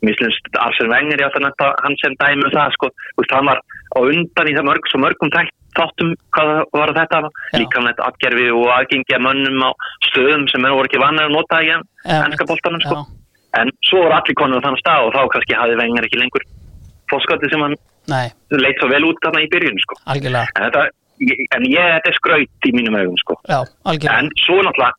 [0.06, 3.50] mislumst Arsene Wenger, já þannig að hann sem dæmi um það, sko, þú veist, hann
[3.50, 7.58] var á undan í það mörg, svo mörgum tætt þáttum hvað var þetta, Já.
[7.62, 9.70] líka með atgerfi og aðgengja mönnum á
[10.10, 13.02] stöðum sem er voru ekki vannar að nota í ennska boltanum, sko.
[13.58, 16.46] En svo voru allir konur á þannig stað og þá kannski hafði Wenger ekki lengur
[17.08, 17.76] fóskoti sem hann
[18.08, 19.96] Nei, leit svo vel út þarna í byrjun sko.
[20.08, 20.82] en, þetta,
[21.56, 23.38] en ég, þetta er skraut í mínum augum sko.
[23.48, 23.60] Já,
[24.18, 24.92] en svo náttúrulega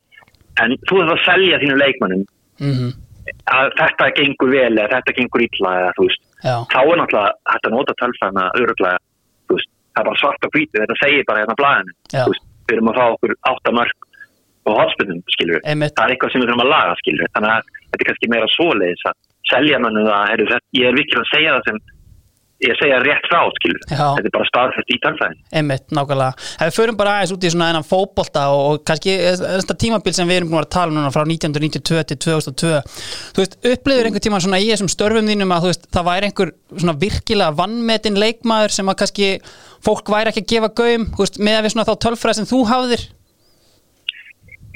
[0.60, 2.26] en þú þarf að selja þínu leikmannum
[2.60, 2.90] mm
[3.50, 5.92] að þetta gengur vel eða þetta gengur illa eða
[6.72, 9.02] þá er náttúrulega hægt að nota tölfræðina öruglega
[10.00, 11.94] það er bara svart og hvítið þetta segir bara hérna blæðinu
[12.70, 14.08] við erum að fá okkur áttamörk
[14.70, 15.96] og hotspinnum skilur Einmitt.
[15.98, 18.50] það er eitthvað sem við þurfum að laga skilur þannig að þetta er kannski meira
[18.56, 19.16] svoleiðis að
[19.50, 21.80] selja þetta- ég er virkilega að segja það sem
[22.60, 24.06] ég segja rétt frá skilur Já.
[24.18, 26.48] þetta er bara staðfæst í tölfræðin einmitt, nákvæmlega.
[26.60, 30.16] Ef við förum bara aðeins út í svona enn fótbolta og, og kannski þetta tímabil
[30.18, 32.74] sem við erum búin að tala um núna frá 1992 til 2002
[33.38, 36.30] Þú veist, upplifir einhver tíma svona í þessum störfum þínum að þú veist, það væri
[36.30, 39.32] einhver svona virkilega vannmetin leikmaður sem að kannski
[39.86, 42.50] fólk væri ekki að gefa gaum, þú veist, með að við svona þá tölfræð sem
[42.50, 43.06] þú hafðir?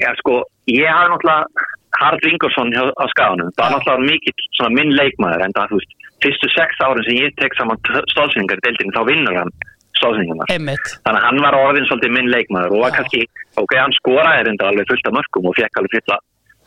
[0.00, 0.40] Já, sko,
[0.72, 3.52] ég hafi náttúrulega Harald hjá, á skaganum.
[3.54, 5.92] Það er náttúrulega mikill svona minn leikmaður en það, þú veist,
[6.24, 7.80] fyrstu sex árin sem ég tek saman
[8.12, 9.54] stóðsynningar í deildinu, þá vinnur hann
[9.98, 10.52] stóðsynningarnar.
[10.52, 13.24] Einmitt, Þannig að hann var orðin svolítið minn leikmaður og var kannski,
[13.60, 16.24] ok, hann skoraði reynda alveg fullt af mörgum og fekk alveg fullt af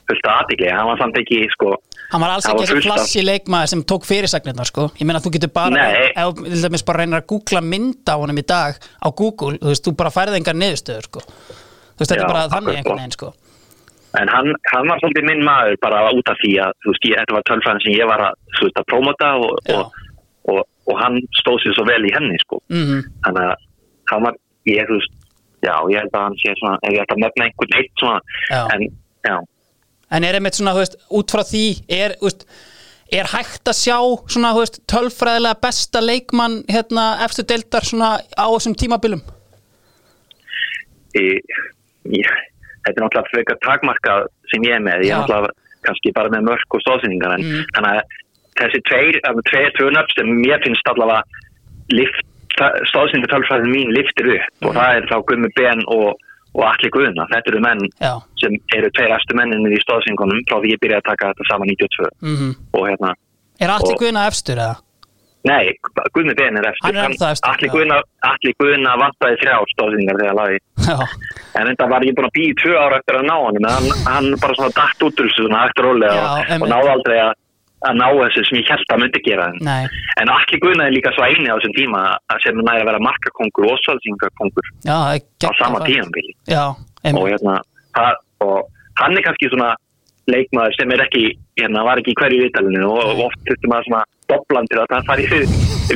[0.07, 1.73] fullt af aðtikli, hann var samt ekki, sko
[2.13, 4.85] hann var alls ekki þessi flassi leikmaður sem tók fyrirsagnirnar sko.
[4.95, 8.39] Ég meina þú getur bara, þú til dæmis bara reynir að googla mynd á honum
[8.39, 11.25] í dag á Google, þú veist, þú bara færði engar niðurstöður sko.
[11.27, 13.01] Þú veist, þetta er bara þannig einhvern sko.
[13.01, 13.33] veginn sko
[14.21, 17.19] en hann, hann var svolítið minn maður bara út af því að, þú veist, ég,
[17.19, 19.75] þetta var tölfræðin sem ég var að, þú veist, að promota og, Já.
[19.77, 19.99] og,
[20.53, 23.67] og, og hann stóð sér svo vel í henni, sko mm þannig að
[24.13, 24.39] hann var,
[24.71, 25.13] ég, þú veist
[25.67, 28.19] já, ég held að hann sé svona, ef ég ætla að nefna einhvern eitt svona,
[28.49, 28.63] Já.
[28.77, 28.89] en,
[29.27, 29.37] já
[30.15, 32.45] En er einmitt svona, þú veist, út frá því er, þú veist,
[33.17, 33.97] er hægt að sjá
[34.31, 39.19] svona, þú veist, tölfræðilega besta leikmann hérna efstu deildar svona á þessum tímabilum
[41.17, 41.57] ég,
[42.13, 42.31] ég,
[42.87, 45.51] þetta er náttúrulega frekar takmarkað sem ég er með, ég er náttúrulega
[45.87, 47.65] kannski bara með mörk og stóðsynningar en Mm.
[47.75, 48.01] þannig að
[48.59, 49.19] þessi tveir,
[49.51, 51.21] tveir tvunöfn sem mér finnst allavega
[51.93, 52.23] lift,
[52.89, 54.47] stóðsynningar tölfræðin mín liftir upp.
[54.65, 54.77] Og Mm.
[54.79, 56.15] það er þá Gummi Ben og,
[56.55, 60.57] og Atli Guðna, þetta eru menn Já, sem eru tveir eftir menninni í stóðsynningunum frá
[60.63, 63.13] því ég byrjaði að taka þetta saman 92 mm og hérna
[63.59, 64.75] Er allir Og- guðina efstur eða?
[65.47, 65.71] Nei,
[66.15, 66.97] Guðni Ben er eftir.
[66.97, 67.73] Hann er Allir já.
[67.73, 67.97] Guðna,
[68.27, 70.59] allir Guðna vantaði þrjá stóðsynningar þegar laði.
[70.87, 70.97] Já,
[71.57, 73.59] En þetta var ég búin að býja tvö ára eftir að ná hann.
[73.61, 76.23] En hann, hann bara svona dætt út úr þessu svona hægt og rólega Já,
[76.57, 77.31] og, og náði aldrei að,
[77.89, 79.47] að ná þessu sem ég held að myndi gera.
[79.67, 79.81] Nei,
[80.21, 82.03] en allir Guðna er líka svo eini á þessum tíma
[82.33, 84.03] að sem næri að vera markakongur og það
[85.15, 86.33] er á sama tímanbili.
[86.49, 87.59] Já, Og, einmitt, hérna,
[87.95, 88.57] það, og
[88.99, 89.69] hann er kannski svona
[90.31, 91.23] leikmaður sem er ekki,
[91.59, 95.07] hérna, var ekki í hverju viðtalinu og, oft þurfti maður svona doblan til að það
[95.07, 95.41] fari í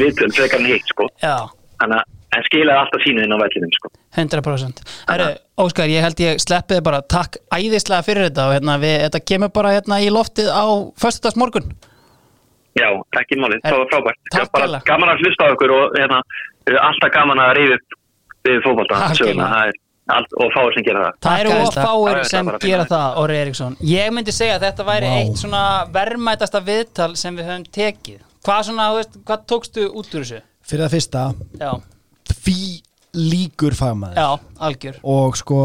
[0.02, 1.08] viðtöl frekar en hitt, sko.
[1.24, 1.36] já
[1.82, 3.90] Þannig að en skilaði alltaf sínu inn á vellinum sko.
[4.16, 5.30] 100% Herru,
[5.60, 9.52] Óskar, ég held ég sleppiði bara takk æðislega fyrir þetta og hérna, við, þetta kemur
[9.56, 10.64] bara hérna í loftið á
[11.02, 11.68] föstudags morgun
[12.80, 12.88] Já,
[13.20, 14.20] ekki málið, Er- það var frábært.
[14.32, 16.22] Takk bara gaman að hlusta á ykkur og hérna,
[16.80, 17.98] alltaf gaman að reyða upp
[18.48, 19.50] við Takk kærlega.
[19.52, 19.80] það er
[20.18, 21.18] allt, og fáir sem gera það.
[21.26, 21.86] Það eru Æsla.
[21.88, 25.18] fáir sem gera það, Orri Eriksson Ég myndi segja að þetta væri Vá.
[25.22, 25.64] eitt svona
[25.96, 30.42] verðmætasta viðtal sem við höfum tekið Hvað svona, þú veist, hvað tókstu út úr þessu?
[30.72, 31.26] Fyrir það fyrsta,
[31.62, 31.72] Já,
[32.42, 32.58] því
[33.12, 34.30] líkur fagmaður já,
[34.68, 35.58] algjör og sko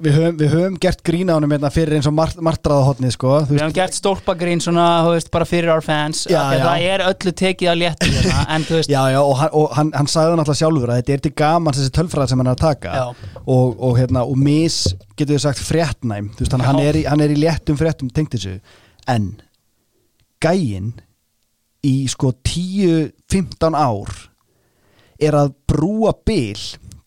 [0.00, 3.60] við höfum, við höfum gert grína ánum hérna fyrir eins og mart, martraðahotnið sko Við
[3.60, 6.22] höfum gert stólpagrín svona, veist, bara fyrir our fans.
[6.30, 6.62] Já, já.
[6.64, 10.10] Það er öllu tekið á léttu hérna, veist, Já, já, og hann, og hann, hann
[10.10, 12.96] sagði náttúrulega sjálfur að þetta er til gaman þessi tölfræð sem hann er að taka.
[12.96, 13.36] Já.
[13.44, 14.80] og, og, hérna, og mis,
[15.14, 16.32] getur við sagt, fréttnæm.
[16.40, 18.56] Veist, hann, hann, er í, hann er í léttum fréttum tengt þessu,
[19.10, 19.32] en
[20.40, 20.94] gæinn
[21.86, 24.12] í sko 10-15 ár
[25.20, 26.60] er að brúa bil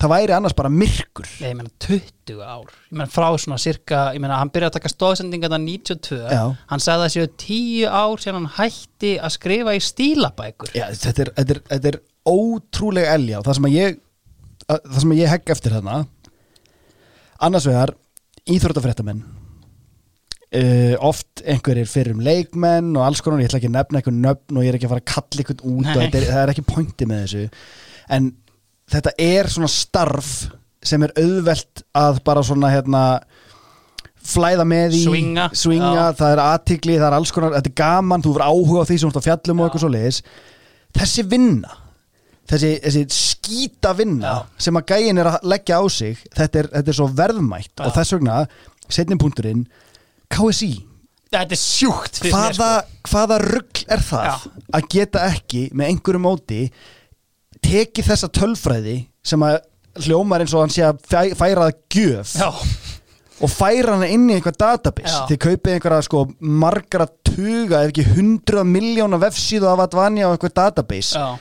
[0.03, 1.27] það væri annars bara myrkur.
[1.41, 2.69] Ég meina 20 ár.
[2.91, 6.43] Ég meina frá svona cirka, ég meina hann byrjaði að taka stóðsendinga þetta 92 Já.
[6.71, 10.73] Hann sagði að séu 10 ár sem hann hætti að skrifa í stílabækur.
[10.77, 11.99] Já, þetta er, þetta er, þetta er
[12.33, 13.97] ótrúlega elja og það sem að ég
[14.67, 15.95] að- það sem að ég hegg eftir þarna
[17.43, 17.95] annars vegar
[18.53, 19.23] íþróttafréttamenn.
[20.53, 24.13] Uh, oft einhverjir fyrir um leikmenn og alls konar, ég ætla ekki að nefna einhver
[24.13, 26.51] nöfn og ég er ekki að fara að kalla einhvern út þetta er, það er
[26.53, 27.41] ekki pointi með þessu.
[28.13, 28.27] En
[28.93, 30.33] þetta er svona starf
[30.83, 33.03] sem er auðvelt að bara svona hérna
[34.23, 35.49] flæða með í Swinga.
[35.57, 36.15] swinga Já.
[36.19, 38.97] það er aðtigli, það er alls konar þetta er gaman, þú verður áhuga á því
[38.99, 39.67] sem þú ert að fjallum og Já.
[39.69, 40.19] eitthvað svo leiðis
[40.99, 41.73] þessi vinna
[42.53, 46.93] þessi, þessi skýta vinna sem að gæin er að leggja á sig þetta er, þetta
[46.93, 47.83] er svo verðmætt Já.
[47.87, 48.39] og þess vegna,
[48.87, 49.67] setni punkturinn
[50.33, 50.73] KSI,
[51.33, 52.67] Þetta er sjúkt hvaða,
[53.09, 54.33] hvaða rugg er það Já.
[54.77, 56.59] að geta ekki með einhverju móti
[57.65, 59.59] tekið þessa tölfræði sem að
[60.07, 62.33] hljómar eins og hann sé að fæ- færa að gjöf.
[62.39, 62.49] Já,
[63.43, 65.25] og færa hana inn í einhver database Já.
[65.29, 70.53] þið kaupið einhverja sko margra tuga ef ekki hundruða miljóna vefsíðu af Advanja og einhver
[70.55, 71.33] database já,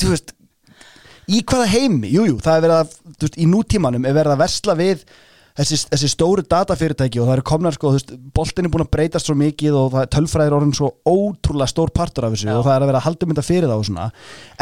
[0.00, 0.32] þú veist
[1.30, 4.40] í hvaða heimi, jújú, jú, það er verið að veist, í nútímanum er verið að
[4.42, 5.04] versla við
[5.58, 8.92] þessi, þessi stóru datafyrirtæki og það eru komnar sko, þú veist, boltin er búin að
[8.94, 12.56] breytast svo mikið og það tölfræðir orðin svo ótrúlega stór partur af þessu Já.
[12.56, 14.08] og það er að vera að halda mynda fyrir það og svona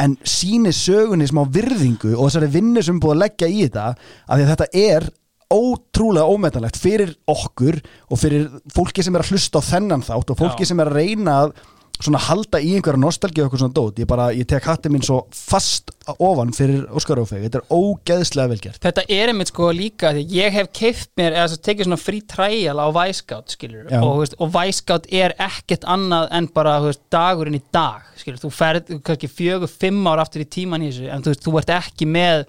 [0.05, 3.89] en síni sögunni smá virðingu og þessari vinnu sem er búið að leggja í þetta
[3.89, 5.11] af því að þetta er
[5.49, 7.79] ótrúlega ómetanlegt fyrir okkur
[8.13, 10.73] og fyrir fólki sem er að hlusta á þennan þátt og fólki Já.
[10.73, 11.55] sem er að reyna að
[11.99, 14.01] svona halda í einhverja nostalgíu og eitthvað svona dót.
[14.03, 18.53] Ég bara, ég tek hattin minn svo fast ofan fyrir Óskar Ófeg, þetta er ógeðslega
[18.53, 22.01] velgert Þetta er einmitt sko líka því ég hef keift mér eða svo tekið svona
[22.01, 24.01] frí træjal á Vicegout skilur Já.
[24.01, 28.95] og, og Vicegout er ekkert annað en bara veist, dagurinn í dag skilur, þú ferð
[29.05, 32.09] kannski fjögur, fimm ár aftur í tíman í þessu en þú veist, þú ert ekki
[32.09, 32.47] með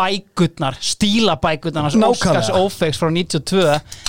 [0.00, 1.92] bækurnar, stílabækurnar.
[2.08, 3.60] Óskars Ófeigs frá 92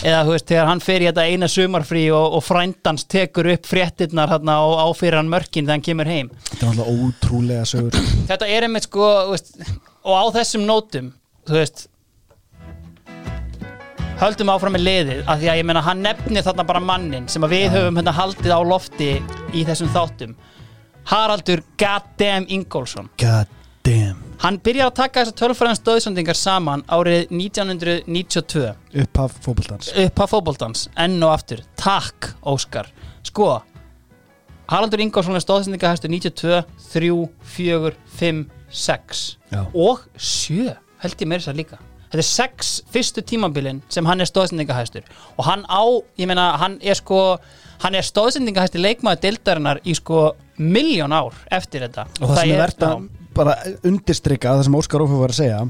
[0.07, 3.69] eða þú veist, þegar hann fer í þetta eina sumarfrí og, og frændans tekur upp
[3.69, 6.33] fréttirnar hérna og áfyrir hann mörkin þegar hann kemur heim.
[6.49, 8.11] Þetta er alltaf ótrúlega sögur.
[8.31, 9.55] Þetta er einmitt sko veist,
[10.07, 11.13] og á þessum nótum
[11.49, 11.87] þú veist
[14.21, 17.45] höldum áfram með liðið af því að ég meina hann nefnir þarna bara mannin sem
[17.45, 19.15] að við höfum hérna haldið á lofti
[19.57, 20.35] í þessum þáttum.
[21.09, 23.09] Haraldur Goddamn Ingólfsson.
[23.17, 24.19] God damn.
[24.41, 28.71] Hann byrjar að taka þessar tölfræðans döðsendingar saman árið 1992
[29.03, 29.91] upphaf fótboltans.
[30.05, 31.61] Upp að fótboltans, enn og aftur.
[31.77, 32.89] Takk Óskar.
[33.27, 33.59] Sko
[34.71, 36.61] Haraldur Ingólfsson er stóðsendingahæstur 92,
[36.93, 37.15] 3,
[37.53, 39.65] 4, 5 6 Já.
[39.75, 40.71] og 7
[41.03, 41.79] held ég meira að líka.
[42.11, 45.03] Þetta er 6 fyrstu tímabilin sem hann er stóðsendingahæstur
[45.35, 45.83] og hann á,
[46.19, 47.37] ég meina hann er sko
[47.83, 52.07] hann er stóðsendingahæstur leikmaður deildarinnar í sko miljón ár eftir þetta.
[52.21, 53.55] Og það, sem er verðt að bara
[53.87, 55.61] undirstrykka það sem Óskar Ófeg var að segja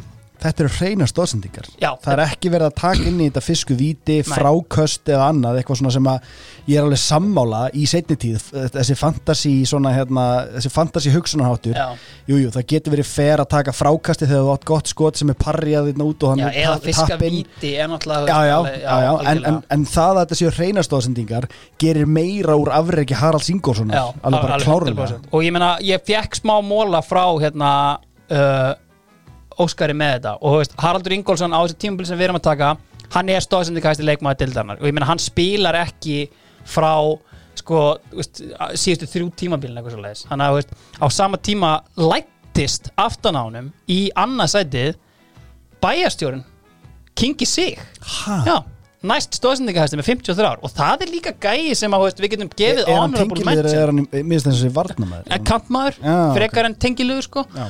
[0.42, 3.78] þetta eru hreina stóðsendingar það er ekki verið að taka inn í þetta fisku
[4.22, 4.36] Nei.
[4.36, 6.32] fráköst eða annað eitthvað svona sem að
[6.72, 10.26] ég er alveg sammála í seinni tíð þessi fantasi svona hérna
[10.58, 11.78] þessi fantasi hugsunarháttur
[12.30, 15.40] jújú, það getur verið fer að taka frákasti þegar þú átt gott skot sem er
[15.92, 17.18] inn út og hann já, eða fiska
[19.06, 19.12] já.
[19.32, 21.50] En, en, en það að þetta séu hreinastóðsendingar
[21.82, 25.32] gerir meira úr afreiki Haralds Ingólfssonar Já, alveg bara 100%.
[25.32, 27.72] og ég meina, ég fekk smá móla frá hérna
[28.32, 28.72] uh,
[29.62, 30.34] Óskari með þetta.
[30.42, 32.72] Og veist, Haraldur Ingólfsson á þessi tímabil sem við erum að taka
[33.12, 36.26] hann er stóðsendikæsti leikmaður dildarnar og ég meina, hann spilar ekki
[36.70, 36.94] frá
[37.60, 37.82] sko,
[38.16, 38.44] veist,
[38.80, 43.44] síðustu þrjú tímabilin eitthvað svo leiðis, hann að, veist, á sama tíma lættist aftan á
[43.44, 44.94] honum í annað sætið
[45.84, 46.46] bæjastjórun
[47.22, 47.76] Kingi Sig?
[48.48, 48.62] Já,
[49.04, 50.62] næst stóðsendingahæsti með 53 ár.
[50.64, 53.50] Og það er líka gæi sem að veist, við getum gefið er hann honorable tengiliður
[53.52, 57.44] mention eða er hann, mér finnst þessi varnamæður En kantmaður, Já, frekar en tengilugur sko.
[57.52, 57.68] Já.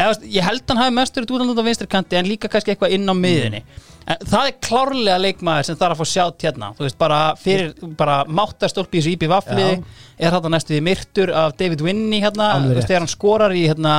[0.00, 3.10] Eða, ég held hann hafi mestur út á vinstri kanti en líka kannski eitthvað inn
[3.10, 3.62] á miðinni
[4.10, 6.70] en það er klárlega leikmaður sem þarf að fá sjátt hérna.
[6.76, 9.80] Þú veist, bara fyrir, bara máttastólpi í þessu íbí vafliði,
[10.18, 12.52] er þetta næstu því myrtur af David Winnie hérna.
[12.64, 13.96] Þú veist, þegar hann skorar í hérna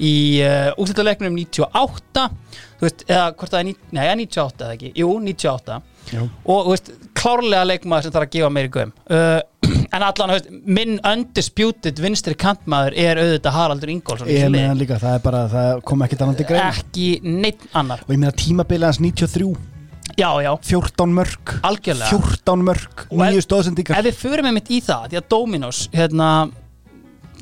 [0.00, 2.26] í uh, úrslitaleiknum 98
[2.80, 5.80] þú veist, eða hvort það er, nei, 98 eða ekki, jú, 98
[6.10, 6.26] Jú.
[6.50, 9.40] og veist, klárlega leikmaður sem þarf að gefa meiri göm uh,
[9.94, 14.98] en allan, veist, minn undisputed vinstri kantmaður er auðvitað Haraldur Ingólfsson Ég með hann líka,
[15.02, 16.70] það er bara, það kom ekkert annað til greina.
[16.70, 18.02] Ekki neitt annar.
[18.06, 19.50] Og ég meina tímabilið hans 93
[20.18, 22.10] já, já, 14 mörg algjörlega.
[22.10, 26.30] 14 mörg, nýju stóðsendingar ef við förum einmitt í það, því að Dominos hérna,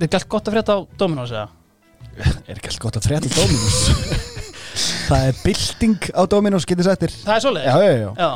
[0.01, 1.49] er allt gott að frétta á Dominos eða?
[2.49, 3.81] Er ekki alltaf gott að frétta Dominos?
[5.09, 7.15] Það er bylting á Dominos, getur sættir.
[7.24, 8.28] Það er Já, já, já, já,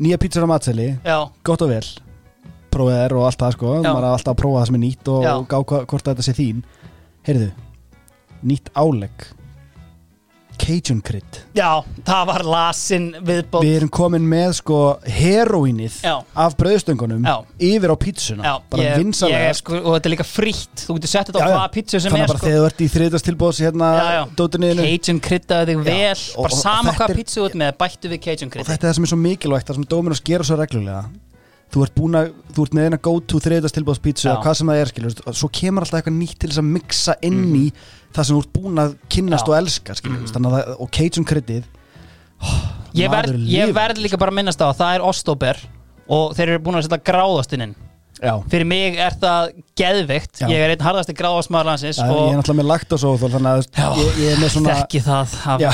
[0.00, 0.88] nýja pítsur á matseli.
[1.04, 1.84] Já, Gott og vel.
[2.70, 3.72] Prófið er og allt það sko.
[3.82, 6.62] Maður er alltaf að prófa það sem er nýtt og, gá hvort þetta sé þín.
[7.26, 7.50] Heyrðu
[8.40, 9.26] Nýtt álegg
[10.60, 11.38] Cajun krydd.
[11.56, 11.70] Já,
[12.04, 13.64] það var lasin viðbót.
[13.64, 16.14] Við erum komin með sko heroínið Já.
[16.44, 17.36] af brauðstöngunum Já.
[17.70, 20.84] yfir á pítsuna Já, bara ég, ég, vinsalega sko, og þetta er líka frítt.
[20.84, 22.46] Þú getur sett þetta á hvaða pítsu sem Þannig er að bara sko.
[22.50, 24.22] þegar þú ert í þriðastilbóðs hérna Já, já.
[24.42, 26.12] dótuniðinu Cajun kryddaði þig vel.
[26.36, 28.84] og- bara og sama þetta er- pítsu út með bættu við Cajun og kryddi þetta
[28.84, 31.04] er það sem er svo mikilvægt það sem Dominos gera svo reglulega
[31.70, 34.32] þú ert búin að, þú ert með eina go to þriðastilbóðs pítsu Já.
[34.32, 37.14] eða hvað sem það er skilur svo kemur alltaf eitthvað nýtt til þess að mixa
[37.22, 37.66] inn í
[38.10, 39.50] það sem þú ert búin að kynnast Mhm.
[39.50, 39.50] Já.
[39.50, 39.50] Mhm.
[39.50, 41.64] og elska skilur þannig að og Cajun kryddið
[42.94, 45.56] ég, verð, maður ég verð líka bara að minnast á að það er Ostober
[46.10, 47.74] og þeir eru búin að setja gráðastinn inn
[48.20, 50.46] já, fyrir mig er það geðvikt Já.
[50.50, 54.00] ég er einn harðasti gráðastmaður landsins er, ég er og náttúrulega með laktósóþól þannig að
[54.02, 55.70] ég, ég er með svona þekki það af, Já.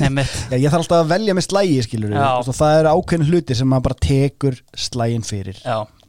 [0.64, 3.88] ég þarf alltaf að velja með slægi, skilur og það eru ákveðin hluti sem maður
[3.90, 5.62] bara tekur slægin fyrir.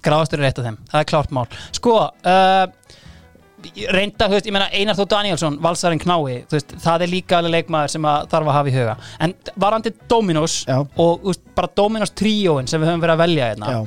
[0.08, 1.46] Gráðastur er eitt af þeim, það er klárt mál.
[1.76, 2.96] Sko, uh,
[3.92, 7.40] reynda, þú veist, ég meina Einar Þó Danielsson, valsarinn knái þú veist, það er líka
[7.40, 8.98] alveg leikmaður sem að þarf að hafa í huga.
[9.26, 13.74] En varandi Dominos og veist, bara Dominos tríóin sem við höfum verið að velja hérna
[13.74, 13.80] Já,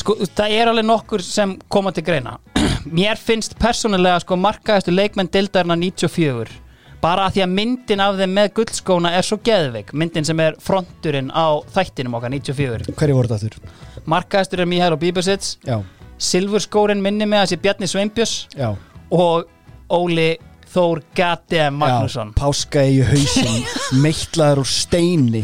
[0.00, 2.38] Sko, það er alveg nokkur sem koma til greina.
[2.98, 6.58] Mér finnst persónulega sko markaðistu leikmenn dildarna 94
[7.02, 9.88] bara að því að myndin af þeim með guldskóna er svo geðveik.
[9.98, 13.72] Myndin sem er fronturinn á þættinum okkar 94 hverju voru þetta þurr?
[14.06, 15.80] markaðistur er Mihail Bíbusits Já,
[16.22, 18.34] Silfurskórin minni með þessi Bjarni Sveinbjörns.
[18.54, 18.70] Já,
[19.10, 19.50] og
[19.92, 20.36] Óli
[20.72, 22.30] Þór Gati Magnússon.
[22.32, 23.58] Já Páska í hausinn,
[24.04, 25.42] meittlaður úr steini.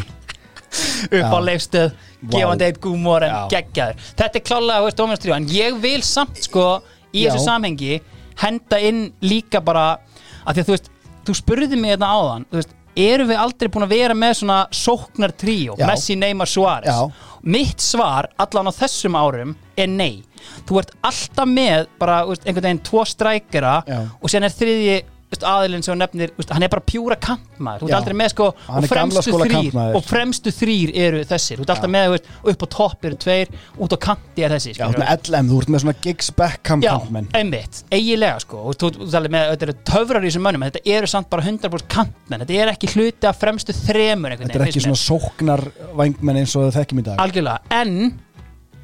[1.11, 1.91] Upp á leifstöð.
[2.27, 3.41] Gefandi eitt gúmor en Já.
[3.57, 4.01] geggjaður.
[4.19, 6.67] Þetta er klálega veist, Dóminus tríó, en ég vil samt sko
[7.13, 7.31] í Já.
[7.33, 8.01] þessu samhengi
[8.43, 9.99] henda inn líka bara
[10.47, 10.91] að því að þú veist,
[11.29, 14.59] þú spurði mig þetta áðan þú veist, erum við aldrei búin að vera með svona
[14.75, 15.87] sóknar tríó, Já.
[15.87, 17.03] Messi, Neymar, Suárez?
[17.43, 20.25] Mitt svar allan á þessum árum er nei.
[20.67, 23.77] Þú ert alltaf með bara þú veist, einhvern veginn tvo strækjara
[24.21, 27.83] og sen er þriðji veist, aðilinn sem þú nefnir, veist, hann er bara pjúra kantmaður,
[27.83, 27.97] þú ert Já.
[27.99, 31.61] aldrei með sko og fremstu þrýr og fremstu þrýr eru þessir.
[31.61, 34.75] Þú ert alltaf með, veist, upp á topp eru tveir út á kanti er þessi
[34.79, 37.29] Já, ert með LM, þú ert með svona Giggs Beckham Já, kantmenn.
[37.37, 38.63] einmitt, eiginlega sko.
[38.71, 41.89] Og þú, talar með, þetta eru töfrar í þessum mönnum þetta eru samt bara 100%
[41.93, 42.45] kantmenn.
[42.47, 45.65] Þetta er ekki hluti af fremstu þremur Þetta er ekki svona sóknar
[45.99, 47.21] vængmenn eins og þekkjum í dag.
[47.21, 48.15] Algjörlega, en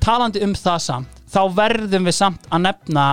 [0.04, 3.04] talandi um það samt þá verðum við samt að nefna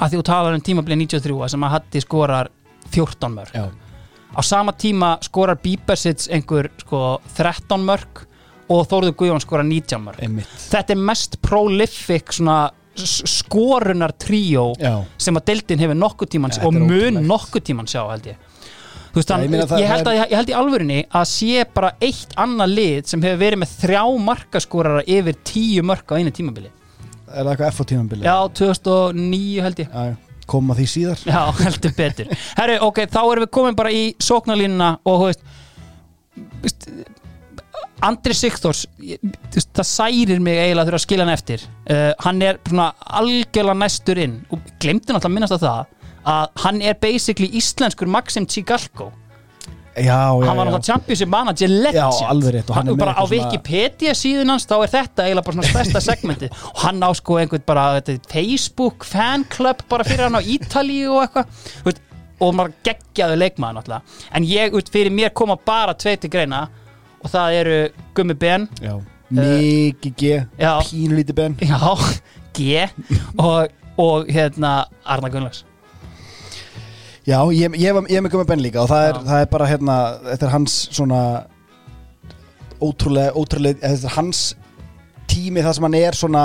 [0.00, 2.50] að því þú talar um tímablið 93 sem að Hatti skorar
[2.94, 3.64] 14 mörg Já,
[4.34, 8.24] á sama tíma skorar Bíbersits einhver sko 13 mörg
[8.72, 10.48] og Þórður Guðjón skorar 19 mörg einmitt.
[10.72, 16.74] Þetta er mest prolific svona skorunar tríó Já, sem að deildin hefur nokkuð tíman og
[16.74, 17.26] mun ótrúlegt.
[17.28, 18.36] nokkuð tíman sjá held ég.
[19.14, 21.00] Þú veist, Já, hann, ég meina það- ég, held það að, ég held í alvörinni
[21.14, 26.06] að sé bara eitt annað lið sem hefur verið með þrjá markaskorara yfir tíu mörk
[26.10, 26.70] á einu tímabili
[27.34, 28.26] er það eitthvað F á tímambili?
[28.28, 29.90] Já, 2009 held ég.
[29.94, 31.24] Já, koma því síðar.
[31.26, 32.32] Já, heldur betur.
[32.58, 35.44] Herru, ok, þá erum við komin bara í sóknarlínuna og þú veist,
[38.04, 38.84] Andri Sigþórs
[39.54, 41.66] það særir mig eiginlega að þurfa að skilja hann eftir.
[41.88, 42.90] Uh, hann er svona
[43.20, 44.38] algjörlega næstur inn.
[44.52, 45.92] Og glemdi náttúrulega að minnast á það
[46.24, 49.10] að hann er basically íslenskur Maxim Tsigalko
[49.94, 54.14] Já, já, hann var náttúrulega championship manager legend Já, alveg rétt, hann bara á Wikipedia
[54.18, 56.56] síðun hans þá er þetta eiginlega bara svona stærsta segmentið.
[56.72, 61.22] Og hann á sko einhvern bara þetta, Facebook fanclub bara fyrir hann á Ítalíu og
[61.28, 62.00] eitthvað.
[62.42, 64.16] Og maður geggjaðu leikmaður náttúrulega.
[64.34, 66.64] En ég, fyrir mér koma bara tvei til greina
[67.24, 67.76] og það eru
[68.18, 68.96] Gummi Ben Já,
[69.32, 70.72] mikið G Já.
[70.90, 71.54] Pínlítið Ben.
[71.62, 71.78] Já,
[72.58, 72.82] G
[73.38, 74.74] og, og hérna
[75.06, 75.62] Arna Gunnlaugs
[77.24, 79.68] Já, ég, ég, ég er með Gummi Ben líka og það er, það er bara
[79.70, 79.94] hérna
[80.26, 81.20] Þetta er hans svona
[82.84, 84.42] Ótrúlega, ótrúlega Þetta er hans
[85.30, 86.44] tími það sem hann er svona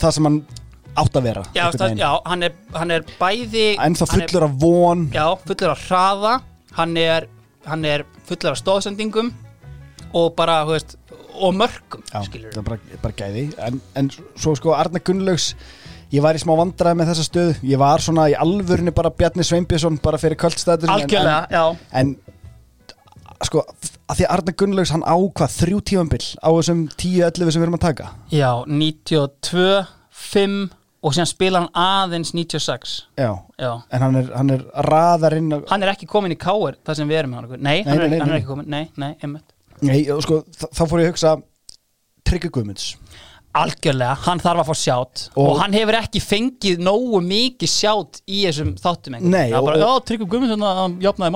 [0.00, 0.40] Það sem hann
[0.98, 4.56] átt að vera já, það, já hann, er, hann er bæði en þá fullur af
[4.62, 5.04] von.
[5.14, 6.32] Já, fullur af hraða
[6.76, 7.26] hann er,
[7.68, 9.30] hann er fullur af stóðsendingum
[10.16, 10.96] og bara, þú veist,
[11.38, 13.44] og mörgum Já, skilur það er bara, bara gæði.
[13.62, 15.52] En, en svo sko Arna Gunnlaugs
[16.12, 17.54] ég var í smá vandræði með þessa stöðu.
[17.70, 21.64] Ég var svona í alvörinu bara Bjarni Sveinbjörnsson bara fyrir kvöldstæður algjörlega, já,
[22.00, 23.62] en, en sko
[24.10, 27.78] að því að Arna Gunnlaugs hann ákvað þrjú tífambil á þessum 10-11 sem við erum
[27.78, 28.08] að taka?
[28.34, 29.86] Já 92,
[30.34, 30.58] 5
[31.00, 33.70] og síðan spila hann aðeins 96 já, já.
[33.94, 37.08] En hann er, hann er raðarinn á- hann er ekki komin í káir þar sem
[37.08, 38.82] við erum með hann nei, Nei, hann, er, nei, nei, hann er ekki komin, nei,
[39.00, 39.54] nei, einmitt.
[39.80, 41.32] Nei, sko, þá fór ég að hugsa
[42.28, 42.90] Tryggvi Guðmunds
[43.58, 48.20] algjörlega, hann þarf að fá sjátt og, Og- hann hefur ekki fengið nógu mikið sjátt
[48.30, 51.32] í þessum þáttum Nei, er og- bara, já, Tryggvi Guðmundsson að hann jafnaði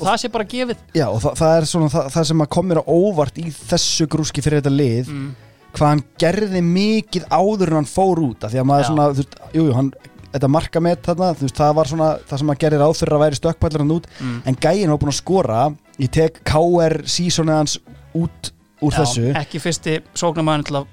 [0.00, 2.48] og- það sé bara gefið Já, og það, það er svona það, það sem að
[2.56, 5.34] kom mér á óvart í þessu grúski fyrir þetta lið Mm.
[5.76, 8.88] hvað hann gerði mikið áður en hann fór út því að maður Já.
[8.88, 9.92] svona, þú veist, jú, jú, hann
[10.32, 13.22] þetta markamet þarna, þú veist, það var svona það sem að gerir ráð fyrir að
[13.24, 14.42] væri stökkpallar hann út Mm.
[14.46, 17.78] en gæinn var búin að skora ég tek KR sísonið hans
[18.14, 18.50] út
[18.82, 19.24] úr Já, þessu.
[19.40, 20.86] ekki fyrsti sóknarmæðin til að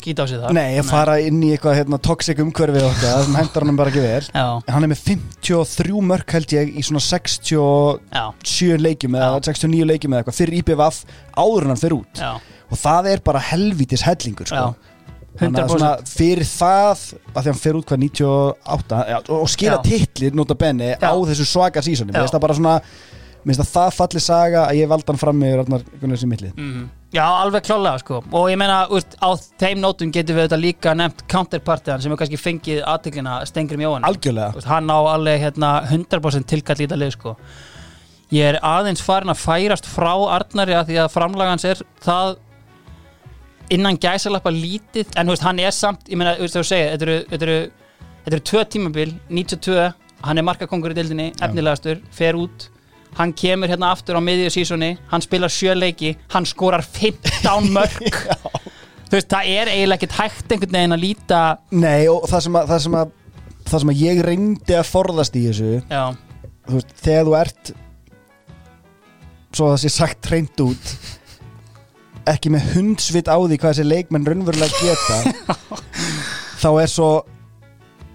[0.00, 0.52] skýta á sig það.
[0.54, 4.04] Nei, að fara inn í eitthvað hérna, toxic umhverfið okkar sem hendar hann bara ekki
[4.04, 4.28] vel.
[4.38, 9.88] En hann er með 53 mörk held ég í svona 67 já, leikjum eða 69
[9.90, 11.02] leikjum eða eitthvað fyrir IPVF
[11.36, 12.22] áður en hann fyrir út.
[12.22, 12.32] Já,
[12.70, 14.54] og það er bara helvítis hellingur sko.
[14.56, 14.96] já.
[15.40, 19.48] Þannig að svona 100% fyrir það að því hann fer út hvað 98 já, og
[19.48, 19.82] skila Já.
[19.86, 22.80] titlir nota benni á þessu svaka finnst það bara svona
[23.46, 26.88] það falli saga að ég valdi hann fram með Arnar Gunnars í millið Mhm.
[27.10, 28.20] Já, alveg klálega sko.
[28.38, 32.20] Og ég meina, úst, á þeim nótum getum við þetta líka nefnt counterpartiðan sem hefur
[32.22, 34.54] kannski fengið aðteklina Stengrim Jóhann algjörlega.
[34.60, 37.34] Úst, hann á alveg hérna 100% tilkall í þetta lið sko.
[38.30, 42.36] Ég er aðeins farin að færast frá Arnari að því að framlagans er það
[43.74, 45.10] innan gæsalappa lítið.
[45.18, 47.60] En veist, hann er samt, ég meina, þú veist, þú segir þetta eru, þetta eru,
[48.22, 49.88] þetta eru tvö tímabil 92,
[50.28, 52.70] hann er markakongur í dildinni efnilegastur, fer út
[53.18, 58.00] hann kemur hérna aftur á miðju sísoni hann spilar sjö leiki, hann skorar 15 mörg
[59.10, 61.42] þú veist, það er eiginlega ekkert hægt einhvern veginn að líta
[61.74, 63.14] nei og það sem að, það sem að
[63.70, 66.04] það sem að ég reyndi að forðast í þessu já,
[66.68, 67.72] þú veist, þegar þú ert
[69.50, 70.94] svo að það sé sagt reynd út
[72.30, 75.56] ekki með hundsvit á því hvað þessi leikmenn raunverulega geta
[76.62, 77.10] þá er svo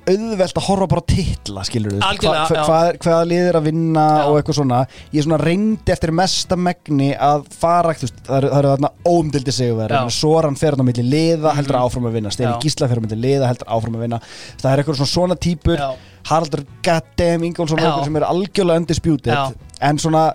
[0.06, 2.64] auðvelt að horfa bara á titla skilur við, Algjörlega, já.
[2.68, 4.24] hvað, hvaða liðir að vinna Já.
[4.30, 4.80] og eitthvað svona
[5.16, 9.56] ég svona reyndi eftir mesta megni að fara, þú veist, það eru, eru þarna óumdildi.
[9.56, 10.14] Mhm.
[10.16, 12.60] Soran fer hann á milli liða, heldur áfram að vinna Steini Já.
[12.62, 14.22] Gísla fer á milli liða, heldur áfram að vinna
[14.62, 15.90] það er eitthvað svona svona típur Já.
[16.26, 20.34] Haraldur Goddamn Ingolson sem er algjörlega undisputed en svona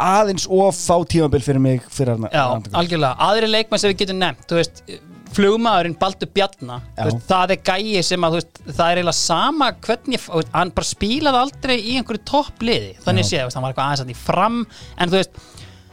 [0.00, 2.28] aðeins of fá tímabil fyrir mig fyrir hann
[2.72, 4.82] algjörlega, aðri leikmenn sem við getum nefnt þú veist,
[5.36, 7.04] flugmaðurinn Baldur Bjarna Já.
[7.04, 10.72] þú veist, það er gæi sem að veist, það er eiginlega sama hvernig veist, hann
[10.76, 14.60] bara spilaði aldrei í einhverju toppliði þannig séð, hann var eitthvað aðeins að í fram
[14.96, 15.40] en þú veist,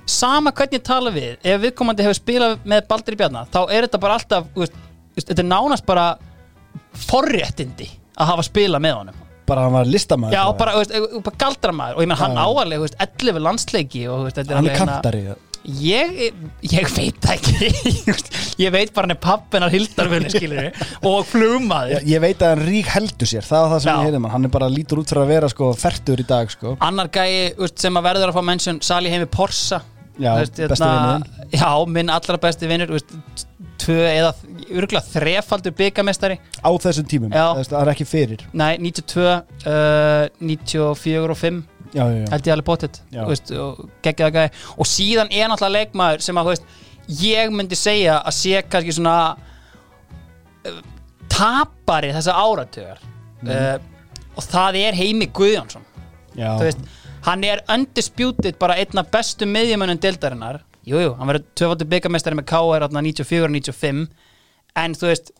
[0.07, 4.17] sama hvernig tala við ef viðkomandi hefur spilað með Baldur Bjarna þá er þetta bara
[4.17, 4.49] alltaf
[5.17, 6.09] þetta er nánast bara
[7.07, 9.23] forréttindi að hafa spilað með honum.
[9.47, 10.71] Bara hann var listamæður Já, bara,
[11.23, 15.21] bara galdramæður og ég menn hann veist, 11 landsleiki og hann er hérna- kantari
[15.67, 16.33] Ég,
[16.63, 17.67] ég veit ekki.
[18.63, 20.69] Ég veit bara hann er pappinar hildarfunni skilur
[21.05, 21.97] og flugmaður.
[21.97, 23.43] Ég, ég veit að hann rík heldur sér.
[23.45, 23.97] Það var það sem Já.
[23.97, 24.47] ég heyrði mann hann.
[24.47, 26.77] Er bara lítur út fyrir að vera sko fertur í dag sko.
[26.87, 29.83] Annar gæi úst, sem að verður að fá mennsjón Sali heimi Porsa.
[30.17, 31.27] Já, besti vinurinn.
[31.53, 31.69] Já,
[31.99, 32.95] minn allra besti vinnur
[33.77, 34.31] Tvö eða
[34.73, 37.31] örgulega þrefaldur byggamestari á þessum tímum.
[37.31, 38.41] Það er ekki fyrir.
[38.57, 41.61] Nei, 92 uh, 94 og 5
[41.93, 42.25] já, já, já.
[42.33, 43.23] held ég alveg bóttið Já.
[44.03, 46.63] geggjaða gæði og síðan er náttúrulega leikmaður sem að veist,
[47.21, 49.17] ég myndi segja að sé kannski svona
[50.67, 50.79] uh,
[51.31, 52.99] tapari þessa áratugar
[53.37, 53.49] Mhm.
[53.53, 53.79] uh,
[54.37, 55.83] og það er Heimi Guðjónsson
[56.61, 56.79] veist,
[57.25, 62.37] hann er undisputed bara einn af bestu miðjumönnum deildarinnar jújú, jú, hann verður tvöfaldur byggamestari
[62.39, 64.07] með KR þarna 94 og 95
[64.77, 65.31] en þú veist,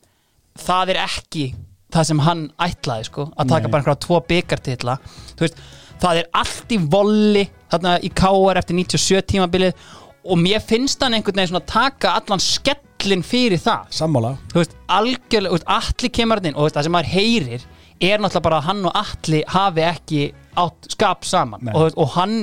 [0.61, 1.45] það er ekki
[1.93, 3.71] það sem hann ætlaði sko að taka Nei.
[3.71, 4.97] bara einhverja tvo byggartitla
[5.37, 5.61] þú veist,
[6.01, 9.87] það er allt í volli þarna í KR eftir 97 tímabilið
[10.27, 13.91] og mér finnst hann einhvern veginn svona taka allan skellin fyrir það.
[13.95, 14.33] Sammála.
[14.51, 17.13] Þú veist, algjörlega, þú veist, allir kemur þarna inn og þú veist, það sem maður
[17.13, 17.67] heyrir
[17.97, 20.25] er náttúrulega bara að hann og allir hafi ekki
[20.57, 21.63] átt skap saman.
[21.63, 21.71] Nei.
[21.73, 22.35] og, þú veist, og hann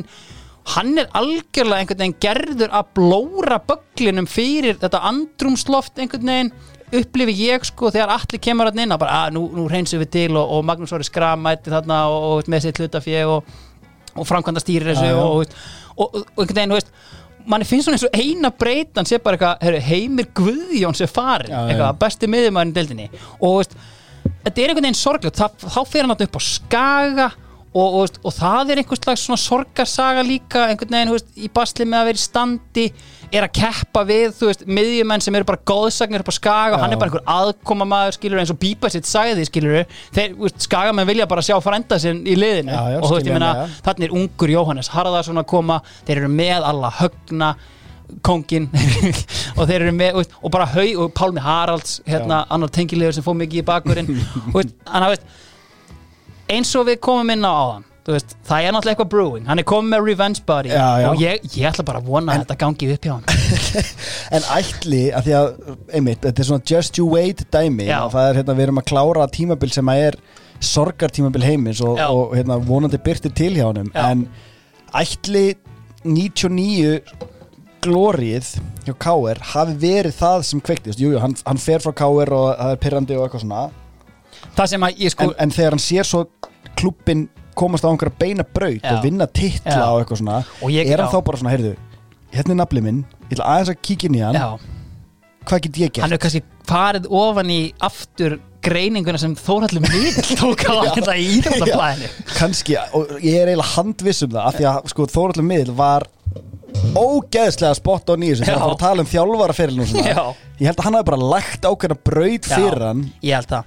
[0.75, 6.53] hann er algjörlega einhvern veginn gerður að blóra bögglinum fyrir þetta andrumsloft einhvern veginn
[7.01, 10.11] upplifi ég sko þegar allir kemur þarna inn að bara að nú, nú reynsum við
[10.17, 13.51] til og, og Magnús Orri Skram mætti þarna og, og, með sitt hlutafé og,
[14.15, 15.19] og framkvæmda stýrir þessu já.
[15.19, 15.59] og, og,
[15.97, 16.95] og, og einhvern veginn, þú veist
[17.45, 21.53] manni finnst svona eins og eina breytan sé bara eitthvað, heyrðu, heimir Guðjón sé farin,
[21.53, 21.61] já.
[21.69, 23.09] eitthvað, besti miðumæðin í deildinni
[23.39, 23.75] og veist,
[24.45, 27.29] þetta er einhvern veginn sorglegt, það, þá fer hann alltaf upp á skaga
[27.75, 31.31] og, og, veist, og það er einhvers slags svona sorgarsaga líka einhvern veginn, þú veist,
[31.37, 32.87] í basli með að vera í standi
[33.35, 36.83] er að keppa við, þú veist, miðjumenn sem eru bara góðsagnir upp á skaga og
[36.85, 39.85] hann er bara einhver aðkomamaður, skilur, eins og Bíba sitt sagði, skilur,
[40.15, 42.75] þeir, þú veist, skagamenn vilja bara sjá frænda sinn í liðinu.
[42.75, 43.69] Já, já, og þú veist, ég skiljanlega.
[43.89, 47.55] þannig er ungur Jóhannes Harðarsson að koma, þeir eru með alla högna
[48.25, 48.69] kongin
[49.59, 53.27] og þeir eru með, veist, og bara hau og Pálmi Haralds, hérna, annar tengilegur sem
[53.27, 53.67] fóð mikið í
[54.55, 55.27] veist, hann veist,
[56.55, 59.67] eins og við komum inn á áðan veist, það er náttúrulega eitthvað brewing hann er
[59.69, 61.09] komið með revenge body Já, já.
[61.09, 63.27] og ég, ég ætla bara að vona að þetta gangi upp hjá hann
[64.37, 65.51] En ætli, að því að,
[65.99, 69.29] einmitt, þetta er svona just you wait dæmi það er hérna, við erum að klára
[69.33, 70.19] tímabil sem að er
[70.65, 74.11] sorgartímabil heimins og, og hérna, vonandi byrtir til hjá Já.
[74.11, 74.27] en
[74.95, 75.47] ætli
[76.05, 77.01] 99
[77.85, 78.51] glórið
[78.85, 79.41] hjá K.R.
[79.53, 82.33] hafi verið það sem kveiktist, jújú, hann, hann fer frá K.R.
[82.37, 83.65] og það er pyrrandi og eitthvað svona
[84.57, 86.23] það sem að ég sko en, en þegar hann sér svo
[86.79, 88.93] klubbin komast á einhverja beina braut Já.
[88.97, 89.89] og vinna titla Já.
[89.91, 91.15] og eitthvað svona Og ég- er hann já.
[91.15, 91.75] þá bara svona, heyrðu
[92.35, 94.49] hérna er naflið minn, ég ætla aðeins að kíkja inn í hann já,
[95.47, 96.03] hvað get ég gert?
[96.03, 101.27] hann hefur kannski farið ofan í aftur greininguna sem Þórhallum Miðl tók á þetta í
[101.39, 102.09] íþjóðablaðinu
[102.39, 106.07] kannski, og ég er eiginlega handviss um það af því að sko Þóraldur Miðl var
[106.95, 108.59] ógeðslega spott á nýjus þegar Já.
[108.59, 110.25] hann var að tala um þjálfaraferilin og svona Já.
[110.61, 113.65] ég held að hann hafi bara lagt ákveðna braut fyrir hann ég held það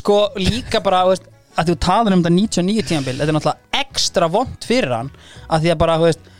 [0.00, 3.82] sko líka bara þú veist, að þú talar um þetta 99 tímabil þetta er náttúrulega
[3.84, 5.10] ekstra vond fyrir hann
[5.48, 6.30] að því að bara þú veist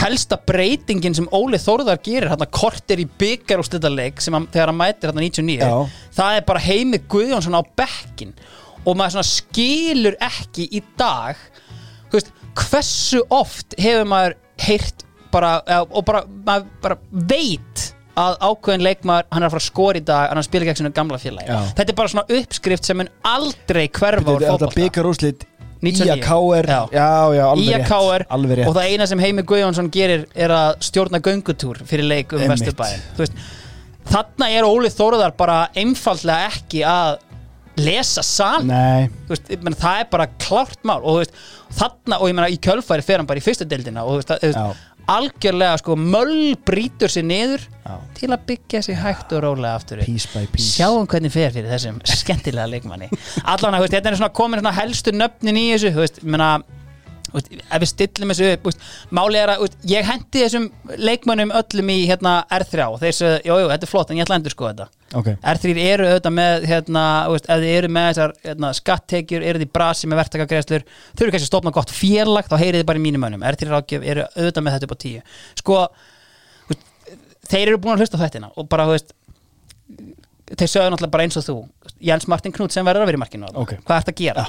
[0.00, 4.70] helsta breytingin sem Óli Þórðar gerir hérna kortir í byggar og styrtaleik sem hann, þegar
[4.70, 6.00] hann mætir hérna 99 Já.
[6.20, 8.34] það er bara heimi Guðjónsson á bekkin
[8.84, 11.38] og maður svona skilur ekki í dag
[12.10, 15.58] þú veist, hversu oft hefur maður heyrt bara,
[15.90, 17.90] og bara, maður bara veit
[18.20, 20.80] að ákveðin leikmaður, hann er að fara að skora í dag en hann spila gegn
[20.80, 21.48] sinu gamla félagi.
[21.48, 21.60] Já.
[21.78, 24.80] þetta er bara svona uppskrift sem mun aldrei hverfa úr þetta fótbolta.
[24.80, 25.46] byggar úrslit.
[25.80, 26.12] 99.
[26.12, 26.80] Ía Káer Já.
[26.92, 27.86] já, já, alveg rétt.
[27.88, 28.68] KR alveg rétt.
[28.68, 32.60] Og það eina sem Heimi Guðjónsson gerir er að stjórna göngutúr fyrir leik um Einmitt.
[32.66, 33.32] Vesturbæðin Þú veist,
[34.10, 37.16] þarna er Óli Þóruðar bara einfaldlega ekki að
[37.80, 40.98] lesa sal nei, veist, meina, það er bara klárt mál.
[41.00, 41.34] Og þú veist,
[41.80, 44.04] þarna, og ég meina í kjölfæri fer hann bara í fyrstu deildina.
[44.04, 44.66] Og þú veist, það- þú Já.
[44.68, 47.94] veist, algjörlega sko möll brýtur sér niður Já.
[48.18, 50.74] til að byggja sig hægt og rólega aftur piece piece.
[50.76, 53.10] Sjáum hvernig fer fyrir þessum skemmtilega leikmanni.
[53.44, 56.62] Allan að þetta er svona komin svona helstu nöfnin í þessu þú veist, veist,
[57.36, 58.86] ef við stillum þessu upp þú veist,
[59.16, 60.66] máli er að ég hendi þessum
[60.98, 64.26] leikmannum öllum í hérna, R3 og þeir segja, jú, jú, þetta er flott en ég
[64.26, 64.88] ætla að endur sko þetta
[65.20, 67.04] ok, R3 eru auðvitað með hérna,
[67.34, 71.34] veist, ef þið eru með þessar hérna, skattekjur, eru þið brasi með verktakagreðslur þau eru
[71.34, 74.26] kannski að stopna gott félag þá heyrið þið bara í mínum önum, R3 rákjöf eru
[74.34, 75.24] auðvitað með þetta upp á tíu
[75.62, 75.80] sko,
[76.70, 76.86] veist,
[77.50, 79.14] þeir eru búin að hlusta á þettina og bara, þú veist
[80.58, 81.56] þeir sögðu náttúrulega bara eins og þú
[82.04, 83.62] Jens Martin Knudsen verður að vera í markinu þarna.
[83.62, 83.74] Ok.
[83.86, 84.46] hvað ert að gera?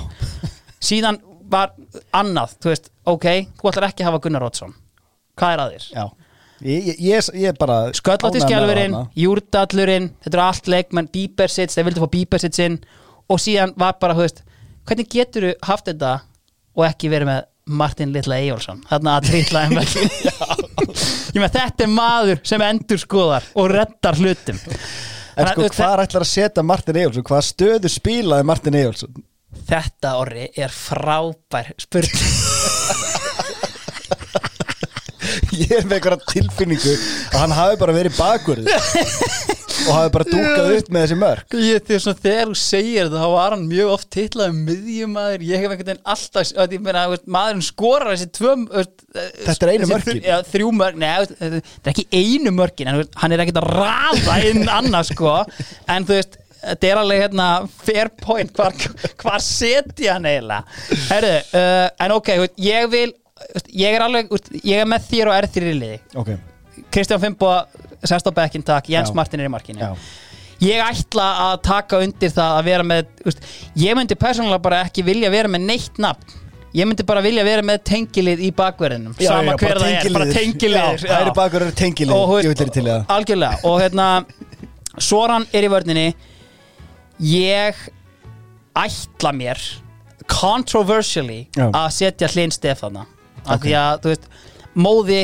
[0.91, 1.19] síðan
[1.51, 1.75] var
[2.15, 3.27] annað, þú veist, ok
[3.59, 4.75] þú ætlar ekki að hafa Gunnar Rótsson
[5.39, 5.87] hvað er að þér?
[5.95, 6.05] já.
[6.61, 9.13] Ég, ég, ég, ég bara Sköllótti ánægður með skjálfurinn, þarna.
[9.17, 12.75] Júrdallurinn þetta eru allt leikmenn, Bíbersits þeir vildu fá Bíbersits inn.
[13.31, 14.43] Og síðan var bara, þú veist,
[14.85, 16.11] hvernig getur þú haft þetta
[16.77, 17.47] og ekki verið með
[17.81, 19.75] Martin Litla Eyjólfsson, þarna að trýtla en
[21.41, 24.61] með þetta er maður sem endur skoðar og reddar hlutum.
[25.39, 27.25] En sko, hvað ætlar að setja Martin Eyjólfsson?
[27.25, 29.21] Hvaða stöðu spilaði Martin Eyjólfsson
[29.71, 32.29] þetta orri er frábær spurning.
[35.51, 36.93] Ég er með einhverja tilfinningu
[37.31, 38.61] að hann hafi bara verið bakur
[39.81, 43.21] og hafi bara dúkað upp með þessi mörg Ég, þegar, svona, þegar þú segir þetta
[43.21, 47.05] þá var hann mjög oft titlað miðjumæður, ég hef einhvern veginn alltaf að meina,
[47.37, 48.55] maðurinn skorar þessi tvö
[49.11, 49.89] Þetta er einu
[50.81, 55.11] mörk, neða, þetta er ekki einu mörkin en hann er ekkert að raða inn annars
[55.13, 55.39] sko,
[55.91, 57.47] en þú veist þetta er alveg hérna
[57.83, 58.51] fair point.
[58.57, 58.75] Hvar,
[59.23, 60.63] hvar setja hann eiginlega?
[61.09, 62.31] Herru, uh, en ok
[62.61, 63.13] ég vil,
[63.73, 64.33] ég er alveg
[64.63, 66.01] ég er með þér og er þér í liði.
[66.21, 66.33] Ok,
[66.93, 67.53] Kristján Fimbo
[68.03, 69.15] sest á bekkin takk, Jens Já.
[69.17, 69.81] Martin er í markinu.
[69.81, 69.95] Já,
[70.61, 73.41] ég ætla að taka undir það að vera með úst,
[73.81, 76.37] ég myndi persónulega bara ekki vilja vera með neitt nafn.
[76.71, 80.13] Ég myndi bara vilja vera með tengilið í bakverðinum Já, sama já, hver það er,
[80.15, 81.31] bara tengilið.
[81.35, 81.73] bakur eru
[82.15, 83.01] Og, þeirri til í það.
[83.11, 83.57] algjörlega.
[83.67, 84.05] Og hérna
[85.03, 86.05] Soran er í vörninni
[87.21, 87.77] ég
[88.77, 89.59] ætla mér
[90.31, 91.67] controversially Já.
[91.75, 93.05] að setja Hlinn Stefana
[93.45, 93.65] af Ok.
[93.67, 94.27] því að, þú veist,
[94.77, 95.21] móði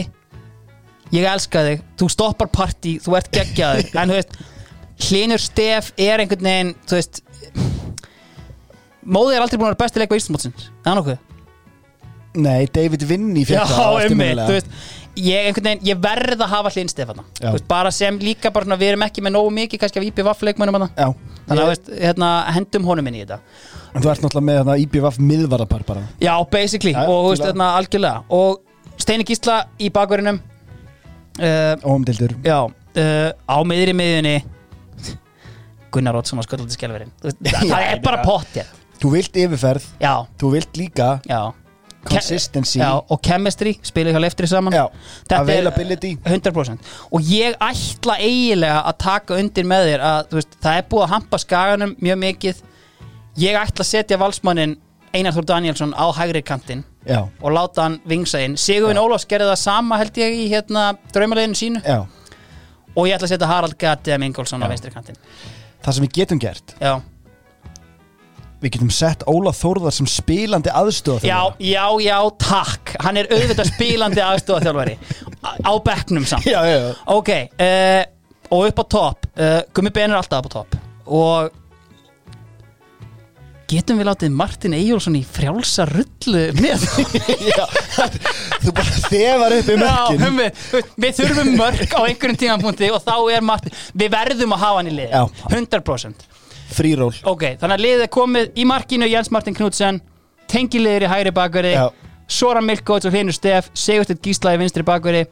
[1.15, 4.38] ég elska þig, þú stoppar partí þú ert geggjaður, en þú veist
[5.07, 7.22] Hlinur Stef er einhvern veginn þú veist
[9.07, 11.24] móði er aldrei búin að vera besti leikvað Íslandsmótsins, það er nokkuð
[12.38, 14.47] Nei, David Vinny Já, um eftirminnilega.
[14.47, 14.68] þú veist
[15.18, 17.26] ég, veginn, ég verð að hafa hlinn Stefana.
[17.41, 20.07] Veist, bara sem líka bara svona, við erum ekki með nógu mikið kannski af
[20.77, 21.07] hana Já,
[21.47, 23.39] þannig að veist, hérna, hendum honum inn í þetta.
[23.93, 26.03] En þú ert náttúrulega með þarna IBVF miðvarapar bara.
[26.22, 28.23] Já, basically, Já, og veist, hérna, algjörlega.
[28.30, 28.61] Og
[29.01, 34.38] Steini Gísla í bakverðinum uh, Óumdildur Já, uh, á miðri miðjunni.
[35.93, 40.77] Gunnar Rótsson á sköldandi skelverinn Það er bara pottið Þú vilt yfirferð, Já, þú vilt
[40.80, 41.53] líka já
[42.12, 42.80] consistency.
[42.80, 44.74] Já, og chemistry, spila hjá leftri saman.
[44.74, 44.86] Já,
[45.38, 46.16] availability.
[46.26, 51.06] 100% og ég ætla eiginlega að taka undir með þér að veist, það er búið
[51.08, 52.62] að hampa skaganum mjög mikið.
[53.38, 54.78] Ég ætla að setja valsmannin
[55.16, 58.58] Einar Þór Danielsson á hægri kantinn og láta hann vingsa inn.
[58.60, 61.84] Sigurvin Ólafs gerði það sama held ég í hérna draumaleginu sínu.
[61.86, 62.04] Já.
[62.98, 64.72] Og ég ætla að setja Harald Gatti Ingolson á Já.
[64.74, 65.20] vinstri kantinn.
[65.86, 67.02] Það sem við getum gert já.
[68.58, 72.96] Við getum sett Óla Þórðar sem spilandi aðstöða já, já, já, takk.
[73.06, 74.96] Hann er auðvitað spilandi aðstofaþjálfari
[75.62, 76.48] á bekknum samt.
[76.50, 76.90] Já, já, já.
[77.14, 77.32] Ok,
[77.62, 78.02] uh,
[78.50, 79.30] og upp á topp.
[79.38, 80.78] Uh, Gummi Ben er alltaf upp á topp.
[81.06, 81.54] Og
[83.68, 86.86] Getum við látið Martin Eyjólfsson í frjálsa rullu með?
[87.52, 87.66] Já.
[88.64, 90.22] Þú bara þefar upp í mörkin.
[90.24, 90.46] hummi,
[91.04, 94.92] við þurfum mörk á einhverjum tímanpunti og þá er Martin Við verðum að hafa hann
[94.94, 95.12] í liði.
[95.12, 95.52] Já.
[95.52, 96.24] 100%
[96.68, 100.02] Fríról Ok, þannig að liðið er komið í markinu Jens Martin Knudsen
[100.52, 101.88] Tengiliður í hægri bakveri Já.
[102.27, 105.26] Soran Milkovits og Hlynur Stef Sigurstedt Gísla í vinstri bakveri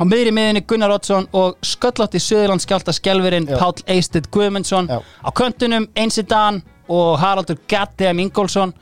[0.00, 3.58] Á miðri miðinni Gunnar Oddsson og sköllótti Suðurlands skjálta skjálfurinn Já.
[3.60, 5.00] Páll Eisted Guðmundsson Já.
[5.02, 8.72] Á köntunum Einsi Dan og Haraldur Gattem Ingólfsson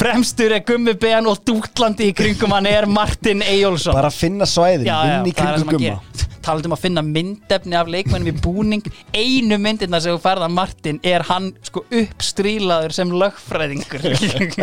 [0.00, 3.92] Fremstur er Gummi Ben og dútlandi í kringum hann er Martin Eyjólfsson.
[3.92, 5.80] Bara að finna svæðin, vinn í kringum gumma.
[5.82, 6.28] gera.
[6.40, 10.96] Talað um að finna myndefni af leikmennum í búning einu myndina sem þú færða Martin
[11.04, 14.06] er hann sko uppstrílaður sem lögfræðingur.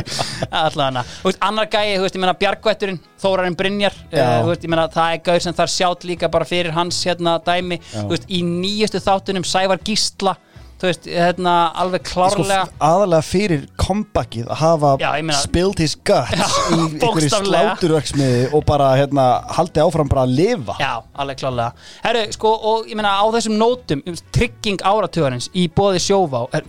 [0.64, 1.06] Allavega.
[1.06, 4.88] Þú veist, annar gæi, þú veist, ég meina Bjargvætturinn Þórarinn Brynjar, uh, veist, ég meina
[4.90, 7.78] það er gæður sem þar sjátt líka bara fyrir hans hérna dæmi,
[8.10, 10.34] veist, í nýjustu þáttunum Sævar Gísla,
[10.78, 15.96] þú veist, hérna alveg Sko, klárlega aðalega fyrir comebackið að hafa Já, meina- spilled his
[16.06, 16.46] guts Já,
[16.76, 19.26] í einhverju sláturverksmiði og bara hérna,
[19.58, 20.76] haldi áfram bara að lifa.
[20.82, 21.72] Já, alveg klálega
[22.04, 26.68] Herru, sko, og ég meina á þessum nótum um, trygging áratugarins í bóði sjóvá er,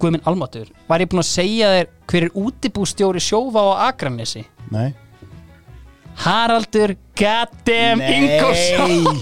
[0.00, 4.46] Guðminn Almatur var ég búinn að segja þér hver er útibústjóri sjóvá á Akranesi?
[4.72, 4.88] Nei.
[6.20, 9.20] Haraldur Gaddem Ingolfsson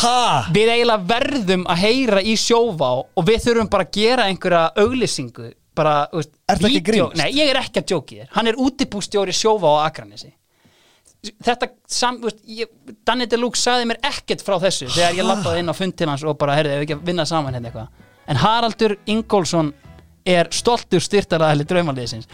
[0.00, 0.46] Ha?
[0.54, 5.50] Við eiginlega verðum að heyra í sjóvá og við þurfum bara að gera einhverja auglýsingu
[5.76, 7.16] bara, veist, Ertu ekki að vídeó- grínast?
[7.20, 10.32] Nei, ég er ekki að djóki þér Hann er útibústjóri sjóvá á Akranesi
[11.44, 12.70] Þetta, sam, veist, ég,
[13.04, 16.24] Danny Deluxe sagði mér ekkert frá þessu þegar ég lappaði inn á fund til hans
[16.24, 19.72] og bara, heyrðu, ef við ekki að vinna saman hérna eitthvað En Haraldur Ingólfsson
[20.26, 22.26] er stoltur styrtaraðli draumaliðsins.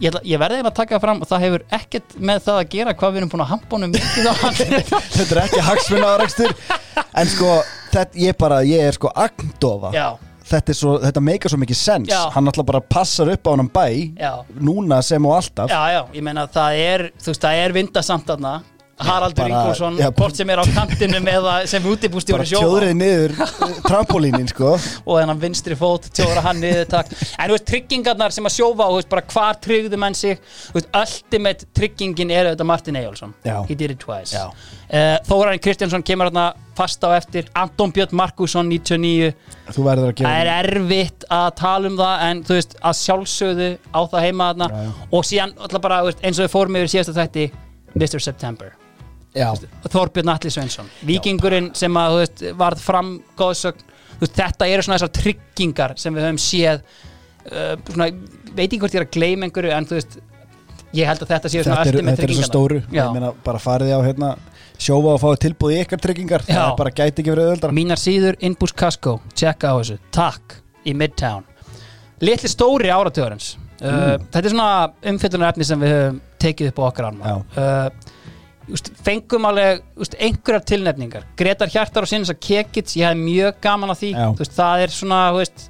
[0.00, 2.68] Ég, ætla- ég verði eiginlega að taka fram og það hefur ekkert með það að
[2.74, 3.62] gera hvað við erum búin að hann.
[5.16, 6.54] Þetta er ekki hagsmunnaðarekstur
[7.20, 7.54] En sko,
[7.92, 9.90] þetta, ég bara, ég er sko agndofa.
[9.96, 10.08] Já,
[10.50, 12.08] Þetta, svo, þetta meikar svo mikið sens.
[12.10, 12.24] Já.
[12.34, 13.84] Hann alltaf bara passar upp á hann bæ
[14.18, 14.32] Já.
[14.58, 15.70] Núna sem og alltaf.
[15.70, 18.54] Já, já, ég meina það er veist, það er vindasamt þarna
[19.06, 22.94] Haraldur bara- Ingólfsson, já, hvort sem er á kantinum eða sem Bara útibústjóri sjóvá tjóðrið
[23.00, 24.72] niður eh, trampolínin sko.
[25.06, 27.12] Og þennan vinstri fót tjóra hann niður takk.
[27.38, 30.40] En þú veist tryggingarnar sem að sjófa þú veist bara hvar tryggðu menn sig?
[30.70, 33.56] Þú veist ultimate tryggingin er auðvitað Martin Eyjálsson Já.
[33.68, 34.34] he did it twice.
[34.36, 34.50] Já.
[34.50, 37.48] uh, Þórarinn Kristjánsson kemur hérna fast á eftir.
[37.54, 39.32] Anton Björn Markusson 99
[39.70, 43.70] Þú verður að það er erfitt að tala um það en þú veist að sjálfsögðu
[43.92, 44.68] á það heima þarna.
[44.70, 44.92] Já, já.
[45.18, 47.50] og síðan alltaf bara eins og við fórum yfir síðasta þætti
[47.94, 48.20] Mr.
[48.22, 48.72] September
[49.34, 53.84] Þorbjörn Atli Sveinsson vikingurinn sem að veist, varð fram góðsögn,
[54.16, 58.10] þú veist, þetta eru svona þessar tryggingar sem við höfum séð uh, svona,
[58.50, 60.18] veit ekki hvort ég er að gleyma einhverju en þú veist
[60.96, 62.80] ég held að þetta séu svona þetta er, ultimate þetta er svo stóru.
[62.90, 63.02] Já.
[63.04, 64.32] Ég meina, bara farið á hérna
[64.80, 66.44] sjófa og fáið tilbúð í ykkar tryggingar.
[66.48, 66.58] Já.
[66.58, 69.98] Það bara gæti ekki verið öðuldra mínar síður Inbús Casco, tjekka á þessu.
[70.14, 70.58] Takk
[70.88, 71.44] í Midtown.
[72.24, 73.54] Litli stóri áratugurins.
[73.80, 74.72] Uh, þetta er svona
[75.12, 77.36] umfyllunarefni sem við höfum tekið upp á okkar arma.
[77.54, 78.09] Uh,
[78.70, 81.26] just, fengum alveg just, einhverjar tilnefningar.
[81.38, 84.14] Gretar Hjartar og sinns að Kekits ég hef mjög gaman að því.
[84.40, 85.68] Veist, það er svona veist,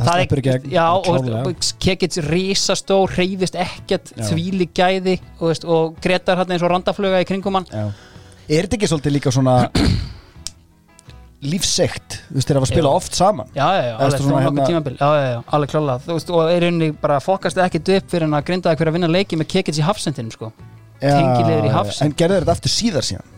[0.00, 1.50] Það í gegn, já, og
[1.82, 7.58] Kekits rísastór hreyfist ekkert þvíli gæði og, og Gretar hann eins og randafluga í kringum
[7.58, 7.68] hann.
[7.68, 7.90] Já.
[8.50, 9.56] Er þetta ekki svolítið líka svona
[11.50, 12.96] lífsegt Þú veist, hafa að spila Já.
[13.02, 13.52] oft saman?
[13.54, 18.44] Já, já, já, alveg hérna- veist, og er unni bara fokast ekkert upp fyrir að
[18.50, 20.52] grinda hver að vinna leiki með Kekits í hafsendinum, sko
[21.00, 22.06] Tengiliður í hafsend.
[22.08, 23.36] En gerðu þetta aftur síðar síðan?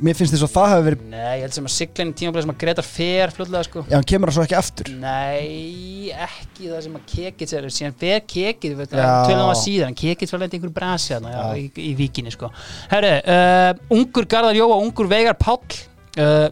[0.00, 2.52] Mér finnst þess að það hafi verið Nei, ég held sem að siglinn tímablega sem
[2.54, 3.82] að Gretar fer fljóðlega sko.
[3.84, 4.88] Já, hann kemur það svo ekki aftur.
[5.02, 7.66] Nei, ekki það sem að Kekits er.
[7.76, 9.98] Síðan fer Kekits, við tölum það síðan.
[10.00, 12.48] Kekits var lendi einhver brasi þarna, já, í, í víkinni sko.
[12.94, 16.48] Herru, uh, ungur Garðar Jóa, ungur Veigar Páll uh,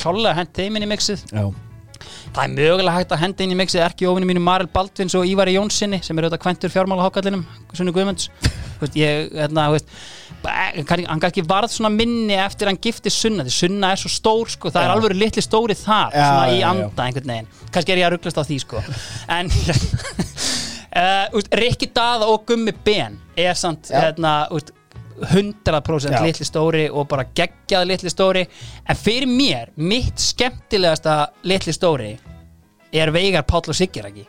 [0.00, 1.22] klálega hent þeim inn í mixið.
[1.30, 1.46] Já,
[2.34, 5.26] Það er mögulega hægt að henda inn í mixið ekki ofinu mínu Marel Baldvins og
[5.26, 7.40] Ívari Jónssoni sem er auðvitað
[7.74, 8.28] Sunnu Guðmunds.
[8.38, 9.90] Þú veist, ég, hérna, veist,
[10.44, 14.72] hann kannski varð svona minni eftir hann gifti Sunna því Sunna er svo stór sko,
[14.74, 14.94] það er Já.
[14.96, 17.52] alveg litli stóri þar Já, svona í anda einhvern veginn.
[17.74, 18.82] Kannski er ég að rugglast á því sko.
[19.38, 19.52] En
[21.02, 24.74] uh, Rikki Daða og Gummi Ben er samt hérna, úst,
[25.18, 26.22] 100% Já.
[26.22, 28.44] litli stóri og bara geggjað litli stóri.
[28.86, 32.12] En fyrir mér, mitt skemmtilegasta litli stóri
[32.94, 34.24] er Veigar Páll og Siguraki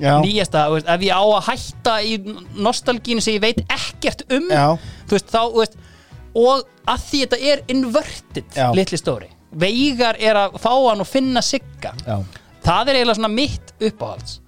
[0.00, 2.16] já, nýjasta, veist, ef ég á að hætta í
[2.66, 4.66] nostalgínu sem ég veit ekkert um já,
[5.08, 5.78] þú veist, þá, veist
[6.36, 8.66] og að því þetta er inverted Já.
[8.76, 11.94] litli stóri, Veigar er að fá hann og finna Sigga.
[12.66, 14.40] Það er eiginlega svona mitt uppáhalds.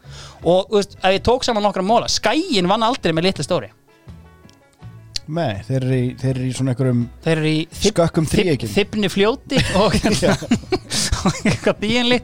[0.44, 3.70] Og veist, ef ég tók saman nokkra móla Skæin vann aldrei með litli stóri
[5.28, 7.02] Nei, þeir eru í, þeir eru í svona einhverjum
[7.82, 8.70] Skökkum þríeykjum.
[8.72, 9.96] þybbni fljóti og
[11.48, 12.18] eitthvað dýinli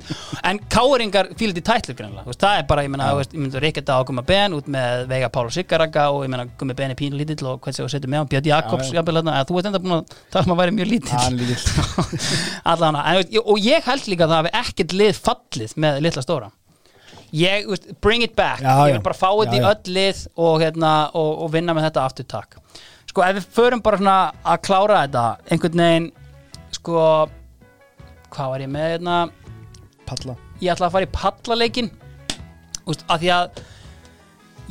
[0.47, 4.25] en káringar fílið í tætlu það er bara, ég veist, ég myndi Ríkjata á Gumma
[4.27, 7.61] Ben út með Veiga Pála Sigaraga og ég meina Gummi Ben er pínu lítill og
[7.65, 10.45] hvernig þú setur með hann Björn Jakobs, þarna, að þú ert enda búin að tala
[10.47, 11.17] um að væri mjög lítill.
[13.55, 16.51] Og ég held líka að það hafi ekkert lið fallið með litla stóra.
[17.35, 17.67] Ég,
[18.05, 18.63] bring it back.
[18.63, 21.89] Já, ég vil bara fá þetta í öll lið og, hérna, og, og vinna með
[21.89, 22.61] þetta aftur takk
[23.15, 25.25] sko, ef við förum bara svona að klára þetta
[25.55, 26.11] einhvern veginn
[26.75, 27.03] sko,
[28.35, 29.19] hvað var ég með hérna?
[30.05, 30.35] Palla.
[30.59, 31.91] Ég ætla að fara í pallaleikin
[32.91, 33.63] úst, af því að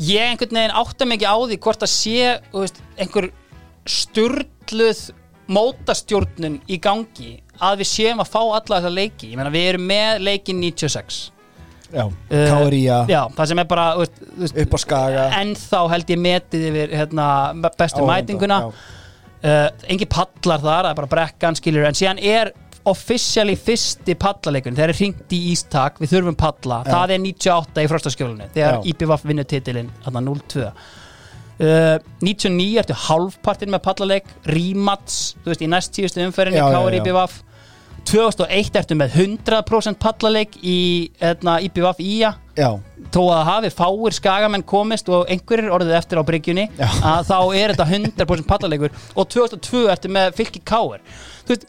[0.03, 3.30] ég einhvern veginn átta ekki á því hvort að sé úst, einhver
[3.88, 5.06] sturluð
[5.48, 9.32] mótastjórnun í gangi að við séum að fá alla þessa leiki.
[9.32, 11.32] Ég meina við erum með leikin 96 Já, Uh,
[11.94, 15.28] Kária já, það sem er bara úst, úst, Upp á Skaga.
[15.41, 17.28] ennþá held ég metið yfir hérna,
[17.78, 18.60] bestu mætinguna.
[18.68, 22.52] uh, engin pallar þar, það er bara brekkan skilur, en síðan er
[22.90, 26.91] officially fyrsti pallaleikurinn, þegar er hringt í ístak við þurfum palla, Já.
[26.91, 28.82] það er 98 í frostaskjólinu, þegar.
[28.91, 30.68] IPVAF vinnur titilinn, þarna 0-2
[31.64, 36.65] Uh, 99 ertu halvpartin með pallaleik Rímats, þú veist, í næst tíustu umferðinni Já,
[38.10, 40.78] 2001 ertu með 100% pallaleik í
[41.22, 42.70] hérna, IPVAF IA Já,
[43.14, 47.74] þó að hafi fáir skagamenn komist og einhverjir orðið eftir á bryggjunni að þá er
[47.74, 51.02] þetta 100% pallaleikur og 2002 ertu með fylki káir
[51.48, 51.68] þú veist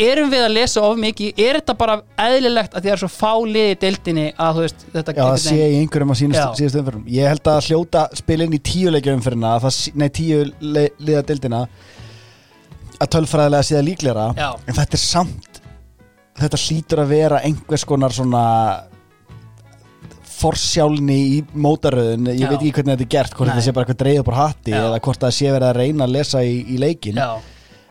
[0.00, 3.02] erum við að lesa of mikið er þetta bara eðlilegt að því að það er
[3.02, 6.16] svo fá liði í deildinni að þú veist þetta já það sé í einhverjum á
[6.22, 7.02] síðustu umferðum.
[7.12, 9.58] Ég held að hljóta spilin í tíu leikja umferðina
[9.98, 11.66] Nei, tíu le, liða dildina
[13.02, 14.48] að tölfræðilega sé það líklegra Já.
[14.66, 15.60] En þetta er samt
[16.42, 18.42] Þetta hlýtur að vera einhvers konar svona
[20.42, 22.48] forsjálni í mótaröðun ég Já.
[22.50, 23.54] veit ekki hvernig þetta er gert hvort Nei.
[23.54, 24.78] þetta sé bara eitthvað dreigð upp á hatti Já.
[24.86, 27.28] eða hvort það sé verið að reyna að lesa í, í leikin Já.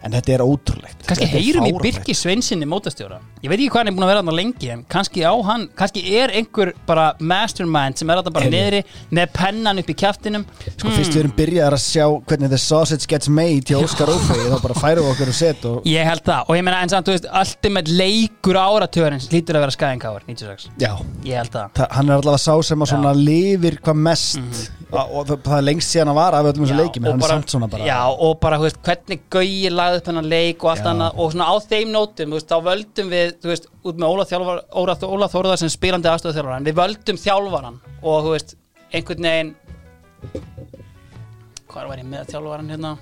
[0.02, 1.03] En þetta er ótrúlegt.
[1.07, 1.73] Kannski heyrum í.
[1.82, 4.82] Birki Sveinsinni mótastjóra ég veit ekki hvað hann er búin að vera þarna lengi en
[4.91, 8.60] kannski á hann, kannski er einhver bara mastermind sem er þarna bara Heyrðu.
[8.60, 10.45] niðri með pennan upp í kjaftinum.
[10.76, 14.38] Sko fyrst við erum byrjaðar að sjá hvernig the sausage gets made hjá Óskar Ófei
[14.45, 16.44] þá bara færum við okkur og set og Ég held það.
[16.48, 20.69] Og ég meina en samt, þú veist, ultimate leikur áratugurins lítur að vera skæðinkáður 96,
[20.82, 20.91] já,
[21.26, 21.73] ég held það.
[21.80, 25.65] Það, hann er allavega sá sem að lifir hvað mest og, og það, það er
[25.65, 26.76] lengst síðan að vara af öllum þessu
[27.11, 30.72] en og svona bara Já, og bara, veist, hvernig Gauji lagði upp hennar leik og
[30.73, 34.07] allt annað og svona á þeim nótum, veist, þá völdum við þú veist, út með
[34.09, 38.57] Óla, þjálfar, Óla, Óla Þórðar sem spilandi aðstöðu þjálfaran, við völdum þjálfaran og þú veist,
[38.91, 39.53] einhvern veginn
[41.72, 42.97] hvað var ég með þjálfaran hérna?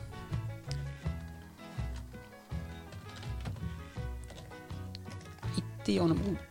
[5.57, 6.48] Ítti honum út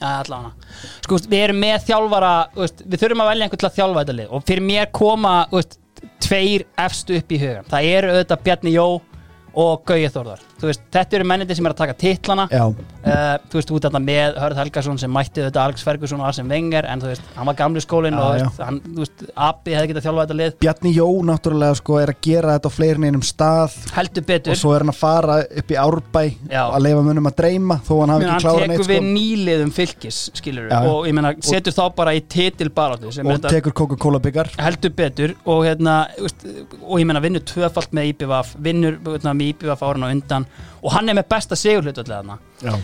[0.00, 0.70] allavega.
[1.04, 4.18] Sko, við erum með þjálfara veist, við þurfum að velja einhvern til að þjálfa þetta
[4.18, 4.32] lið.
[4.36, 5.80] Og fyrir mér koma veist,
[6.22, 8.86] tveir efstu upp í hugan það eru auðvitað Bjarni Jó
[9.60, 12.46] og Gauja Þórðar veist, þetta eru mennindi sem er að taka titlana.
[12.50, 16.28] Uh, þú veist, út af þetta með Hörð Helgason sem mætti þetta Alex Ferguson og
[16.28, 19.76] Arsene Wenger en þú veist, hann var gamli skólinn og veist, hann, þú veist, Abbi
[19.76, 20.56] hefði getað þjálfað þetta lið.
[20.64, 23.76] Bjarni Jó náttúrulega sko er að gera þetta á fleirin einum stað.
[23.96, 24.54] Heldur betur.
[24.54, 26.62] Og svo er hann að fara upp í Árbæ Já.
[26.66, 29.10] að leifa munum að dreyma þó hann hafi ekki hann klárað tekur neitt við sko.
[29.16, 33.76] nýliðum fylgis skilur Já, og ég meina, setur þá bara í titilbaráttu og þetta tekur
[33.80, 34.52] Coca-Cola byggar.
[34.60, 35.34] Heldur betur.
[35.48, 40.14] Og hérna og ég meina vinnur tvöfalt með IPVAF vinnur hérna, með IPVAF árin og
[40.14, 40.46] undan
[40.82, 41.58] og hann er með besta
[42.64, 42.74] Já,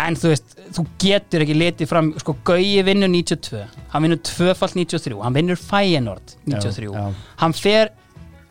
[0.00, 4.76] en þú veist, þú getur ekki litið fram, sko, Gauji vinnur 92 hann vinnur tvöfalt
[4.78, 7.24] 93 hann vinnur Feyenoord 93 Já, já.
[7.42, 7.92] hann fer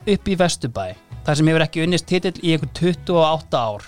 [0.09, 0.87] upp í Vesturbæ
[1.25, 3.85] þar sem hefur ekki unnist titill í einhver 28 ár.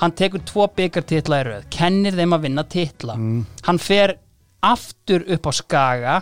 [0.00, 3.16] Hann tekur tvo byggartitla í röð kennir þeim að vinna titla.
[3.66, 4.16] Hann fer
[4.64, 6.16] aftur upp á skaga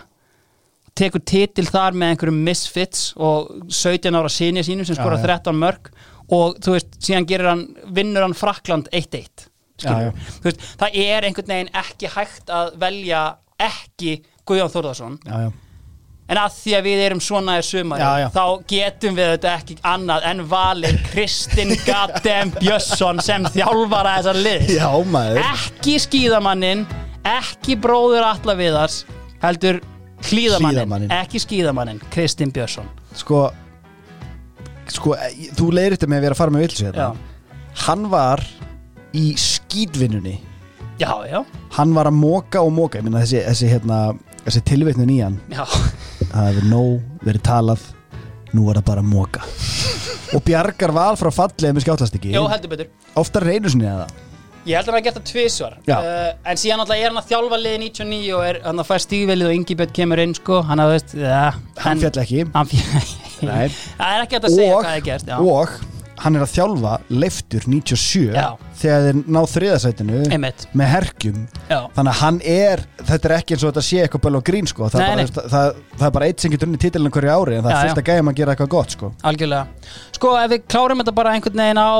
[0.99, 5.39] tekur titil þar með einhverjum misfits og 17 ára sinni sínum sem skora Já, já.
[5.39, 5.91] 13 mörg
[6.35, 7.63] og þú veist, síðan gerir hann
[7.95, 9.47] vinnur hann Frakland 1-1
[9.79, 10.11] Já, já.
[10.11, 13.23] Þú veist, það er einhvern veginn ekki hægt að velja
[13.63, 15.49] ekki Guðjón Þórðarsson já, já.
[16.29, 18.27] en að því að við erum svona í já.
[18.33, 18.43] þá
[18.73, 24.89] getum við þetta ekki annað en valið Kristinn Gaddem Björnsson sem þjálfara þessar lið já
[25.45, 26.83] ekki skíðamannin
[27.29, 29.05] ekki bróður Alla Viðars
[29.43, 29.79] heldur
[30.27, 32.87] hlýðamannin, ekki skíðamannin Kristinn Björnsson.
[33.17, 33.47] Sko,
[34.95, 37.09] sko eh, þú leiðir þetta með að vera að fara með já, hérna.
[37.85, 38.43] Hann var
[39.15, 40.35] í skýtvinnunni
[40.99, 41.39] já, já,
[41.77, 43.99] hann var að móka og móka þessi, þessi, hérna,
[44.45, 45.39] þessi tilveitnun í hann.
[45.53, 45.63] Já.
[46.29, 47.87] það hefur nóg verið talað.
[48.49, 49.43] Nú er það bara að móka
[50.33, 51.85] og bjargar val frá fallið með
[52.69, 52.89] betur.
[53.17, 54.17] Oftar reynur sinni að það.
[54.67, 55.75] Ég held að hann hafi gert það tvisvar.
[55.87, 55.95] Já.
[55.97, 58.95] uh, En síðan alltaf er hann að þjálfa liði 99 og er hann að fæ
[59.05, 60.59] stígvelið og Ingi Björn kemur inn sko.
[60.67, 61.45] Hann að veist, ja,
[61.85, 62.45] hann fjall ekki.
[62.53, 63.69] hann fjall Nei.
[63.99, 65.37] Það er ekki hægt að segja og, hvað er gert já.
[65.39, 65.79] og
[66.19, 68.47] hann er að þjálfa leiftur 97 Já.
[68.81, 70.65] þegar þeir ná þriðasætinu Einmitt.
[70.75, 71.37] með herkjum
[71.69, 71.77] Já.
[71.95, 74.67] þannig að hann er, þetta er ekki eins og þetta sé eitthvað bæl og grín
[74.67, 75.23] sko, það, Nei, er nei.
[75.23, 77.71] bara, það, það, það er bara eitt sem getur unni títilin hverju ári en það
[77.71, 79.11] Já, er fullt að gæja að gera eitthvað gott sko.
[79.31, 81.91] Algjörlega Sko, ef við klárum þetta bara einhvern veginn á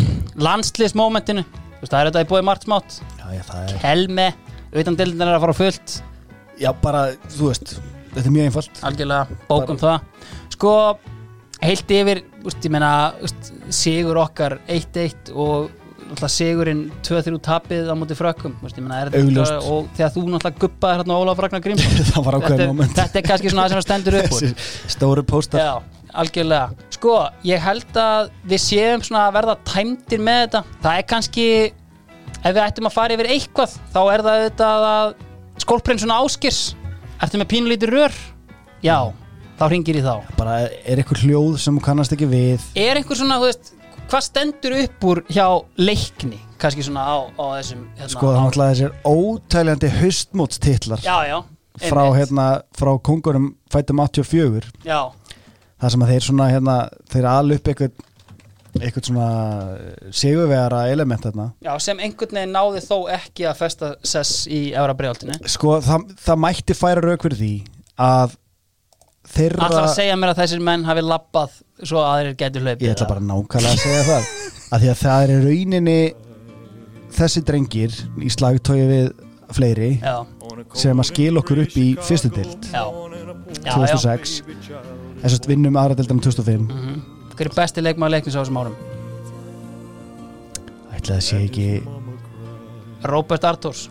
[0.48, 4.28] landsliðsmomentinu Þú veist, Það er þetta í búið margt smátt já, já, það er, Helme,
[4.80, 5.98] utan deildin er að fara á fullt
[6.56, 7.02] já, bara,
[7.36, 7.76] þú veist
[8.14, 9.98] þetta er mjög einfalt Algjörlega, bókum það
[10.56, 10.74] Sko,
[11.60, 12.92] heilt yfir úst, ég meina,
[13.24, 15.68] úst, sigur okkar 1-1 og
[16.06, 21.00] náttúrulega sigurinn 2-3 tapið á móti frökkum úst, meina, þetta og þegar þú náttúrulega guppaði
[21.00, 24.38] hérna Ólaf Ragnar Grímsson það þetta, þetta er kannski svona það sem stendur upp
[24.96, 25.64] stóru póstar.
[25.66, 26.88] Já, algjörlega.
[26.96, 30.64] Sko, ég held að við séum svona að verða tæmdir með þetta.
[30.86, 31.46] Það er kannski
[32.46, 35.14] ef við ættum að fara yfir eitthvað þá er það auðvitað að
[35.66, 36.64] skólprinsun Áskirs
[37.16, 38.16] Ertu með pínulítið rör?
[38.84, 38.98] Já,
[39.58, 40.14] þá ringir ég þá.
[40.38, 42.64] Bara er eitthvað hljóð sem kannast ekki við?
[42.76, 43.72] Er einhver svona, þú veist,
[44.10, 45.46] hvað stendur upp úr hjá
[45.80, 46.40] leikni?
[46.60, 49.90] Kannski svona á, á þessum hérna, sko á- er náttúrulega þessir ótæljandi
[51.28, 51.38] já
[51.90, 55.10] frá, hérna, frá kongurum fættum 84 Já,
[55.82, 56.76] það sem að þeir svona hérna,
[57.12, 57.92] þeir ala upp eitthvað
[58.76, 59.26] eitthvað svona
[60.12, 61.46] sigurvegara element þarna.
[61.64, 66.10] Já, sem einhvern veginn náði þó ekki að festa sess í Evra Brjáltinu sko það,
[66.24, 67.52] það mætti færa rauk fyrir því
[68.06, 68.36] að
[69.32, 72.86] þeirra Ætlar að segja mér að þessir menn hafi labbað svo að þeir getur hlaupið
[72.86, 74.28] ég ætla bara nákvæmlega að segja það.
[74.72, 75.98] Að því að það er rauninni
[77.16, 77.96] þessi drengir
[78.26, 79.10] í slagtói við
[79.56, 80.14] fleiri Já,
[80.74, 83.72] sem að skil okkur upp í fyrstu dild já, já, já.
[83.76, 84.32] 2006
[85.22, 86.96] þess að vinnum aðra dildan 2005 Mhm.
[87.36, 88.76] Hver er besti leikmaður leiknis á þessum árum?
[90.96, 91.68] ætla að sé ekki
[93.06, 93.86] Robert Arturs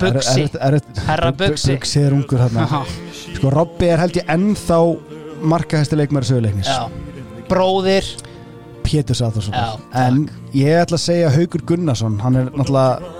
[0.00, 1.74] Buxi er, er, er, Herra Buxi.
[1.76, 2.66] Buxi er ungur hérna
[3.36, 4.78] sko Robby er held ég ennþá
[5.50, 6.68] markahæsti leikmæri söguleiknis.
[7.50, 8.06] Bróðir.
[8.84, 9.54] Pétur Sáþórsson
[9.94, 10.22] en
[10.56, 12.16] ég ætla að segja Haugur Gunnarsson.
[12.24, 13.18] Hann er náttúrulega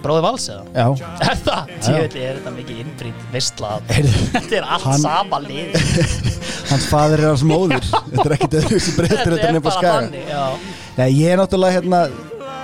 [0.00, 0.62] Bróðir Vals eða?
[0.72, 0.86] já,
[1.28, 1.70] Er það?
[1.84, 5.74] Tjóðli er þetta mikið innbrýnt veistla heyrðu, Þetta er allt Hann- sama lið
[6.70, 9.92] hans fadir er hans móður þetta er ekkit öðru sem breytir þetta nefn á skaga.
[9.98, 10.44] þannig Já,
[10.96, 12.00] Nei, ég er náttúrulega hérna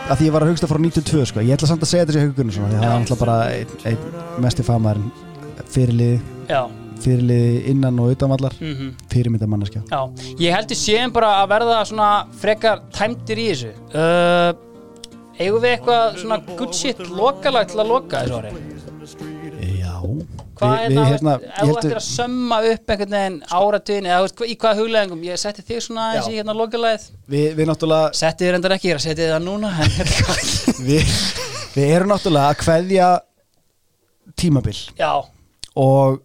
[0.06, 1.42] að því ég var að hugsta frá 92 sko.
[1.42, 4.42] ég ætla samt að segja þetta sér því að það er náttúrulega bara einn ein
[4.44, 5.08] mesti famaðurinn
[5.72, 6.18] fyrirliði,
[6.50, 6.60] já,
[7.02, 8.92] fyrirliði innan og utanvallar mhm.
[9.12, 9.82] Fyrirmynda manneskja.
[9.90, 13.74] Já, ég heldur séum bara að verða svona frekar tæmdir í þessu.
[13.90, 14.62] Uh,
[15.36, 18.54] Eigum við eitthvað svona good shit lokalag til að loka þessu ári?
[19.76, 19.96] Já
[20.56, 24.20] Hvað er það, hérna, ef þú ættir að- að sömma upp einhvern veginn áratugin eða
[24.24, 26.32] veist, í hvaða hugleggingum ég setti þig svona aðeins Já.
[26.32, 29.44] í hérna lokalagið við, við náttúrulega Setti þið reyndar ekki, ég er að setja það
[29.44, 29.72] núna
[30.88, 31.12] við,
[31.76, 33.10] við erum náttúrulega að kveðja
[34.36, 34.76] tímabil.
[34.98, 35.12] Já,
[35.76, 36.16] og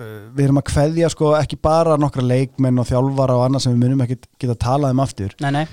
[0.00, 3.74] uh, við erum að kveðja sko ekki bara nokkra leikmenn og þjálfara og annað sem
[3.76, 5.34] við munum ekki geta talað um aftur.
[5.44, 5.64] Nei, nei,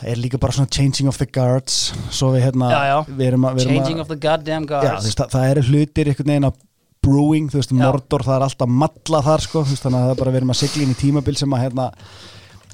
[0.00, 2.98] það er líka bara svona changing of the guards svo við hérna Já, já.
[3.14, 5.14] við að, við changing að of the goddamn guards.
[5.14, 6.58] það, það eru hlutir einhvern veginn að
[7.04, 7.78] brewing, þú veist, Já.
[7.80, 10.40] Mordor það er alltaf matla þar sko, þú veist, þannig að það er bara við
[10.40, 11.86] erum að sigla inn í tímabil sem að hérna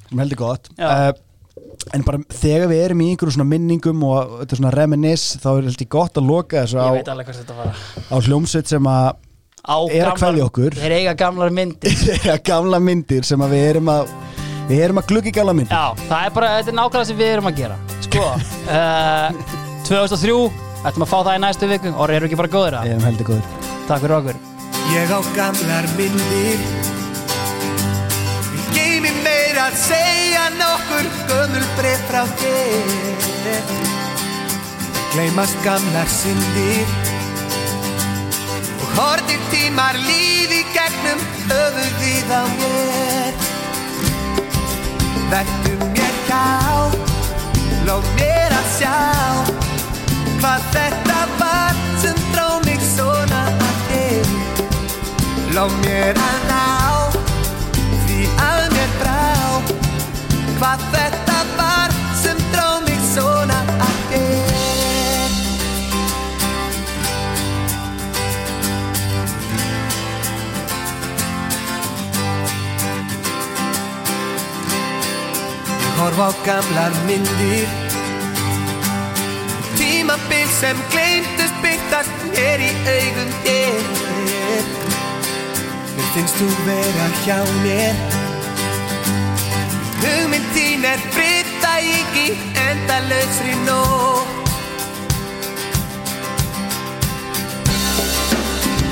[0.07, 0.71] sem heldur gott.
[0.79, 1.13] Uh,
[1.97, 5.49] en bara þegar við erum í einhverjum svona minningum og þetta er svona reminisce þá
[5.53, 9.15] er heldur gott að loka þessu á, Ég á hljómsveit sem að
[9.67, 10.77] Á Er að kveðja okkur.
[10.79, 11.97] Þeir eiga gamlar myndir.
[12.23, 14.13] Þegar gamla myndir sem að við erum að
[14.69, 15.75] við erum að glugga í gamla myndir.
[15.75, 17.79] Já, það er bara, þetta er nákvæmlega sem við erum að gera.
[18.07, 18.29] Sko,
[18.71, 22.87] uh, 2003 Ættum að fá það í næstu viku Orri, eru ekki bara góðir að?
[22.87, 24.37] við erum heldur góður Takk fyrir okkur.
[24.95, 26.61] Ég á gamlar myndir.
[28.57, 33.71] Ég geymi meira að segja nokkur gömul breyf frá þér.
[35.13, 36.87] Gleimast gamlar syndir.
[38.83, 43.33] Og hortir tímar lífi gegnum höfuðið á mér.
[45.31, 46.45] Vertu mér hjá,
[47.87, 48.99] lóð mér að sjá
[50.39, 53.66] Hvað þetta var sem dró mig svona
[55.57, 56.65] Lóð mér að ná,
[58.05, 59.23] því að mér brá
[60.59, 63.57] Hvað þetta var sem dró mig svona
[63.87, 65.33] að þér
[75.97, 77.65] Horf á gamlar myndir
[79.81, 84.86] Tímabil sem gleymdust byrtast hér í augum þér
[85.97, 88.01] Mér finnst þú vera hjá mér?
[90.03, 92.27] Hugmynd þín er fritta ekki
[92.67, 94.35] enda lausri nóg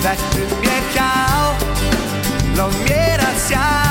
[0.05, 1.11] Vertu mér hjá,
[2.57, 3.84] lóð mér að sjá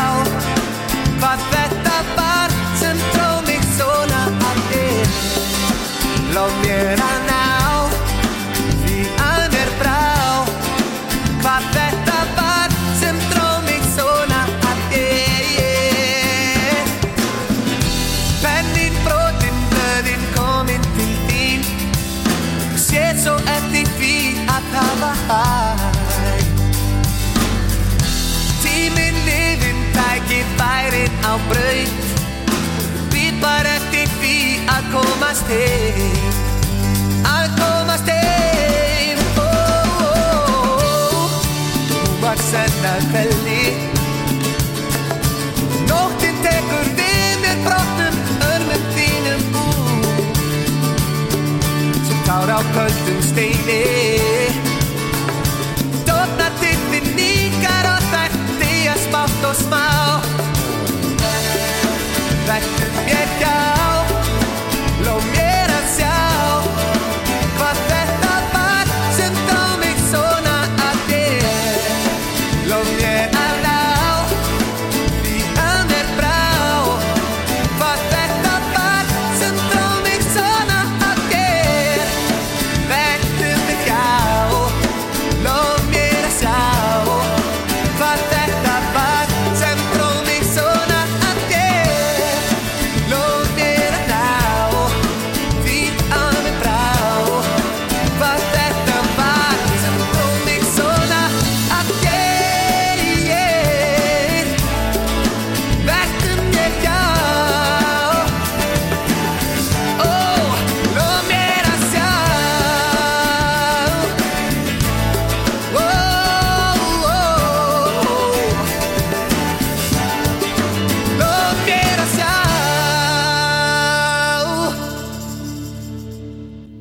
[35.24, 36.34] komast heim
[37.24, 39.45] Að komast heim Ó,
[40.04, 40.12] ó,
[40.84, 41.00] ó
[41.88, 43.62] Þú var senna kveldi
[45.88, 48.16] Nóttin tekur við mér brottum
[48.50, 50.44] örmum þínum út.
[52.04, 54.02] Sem tár á köldum steini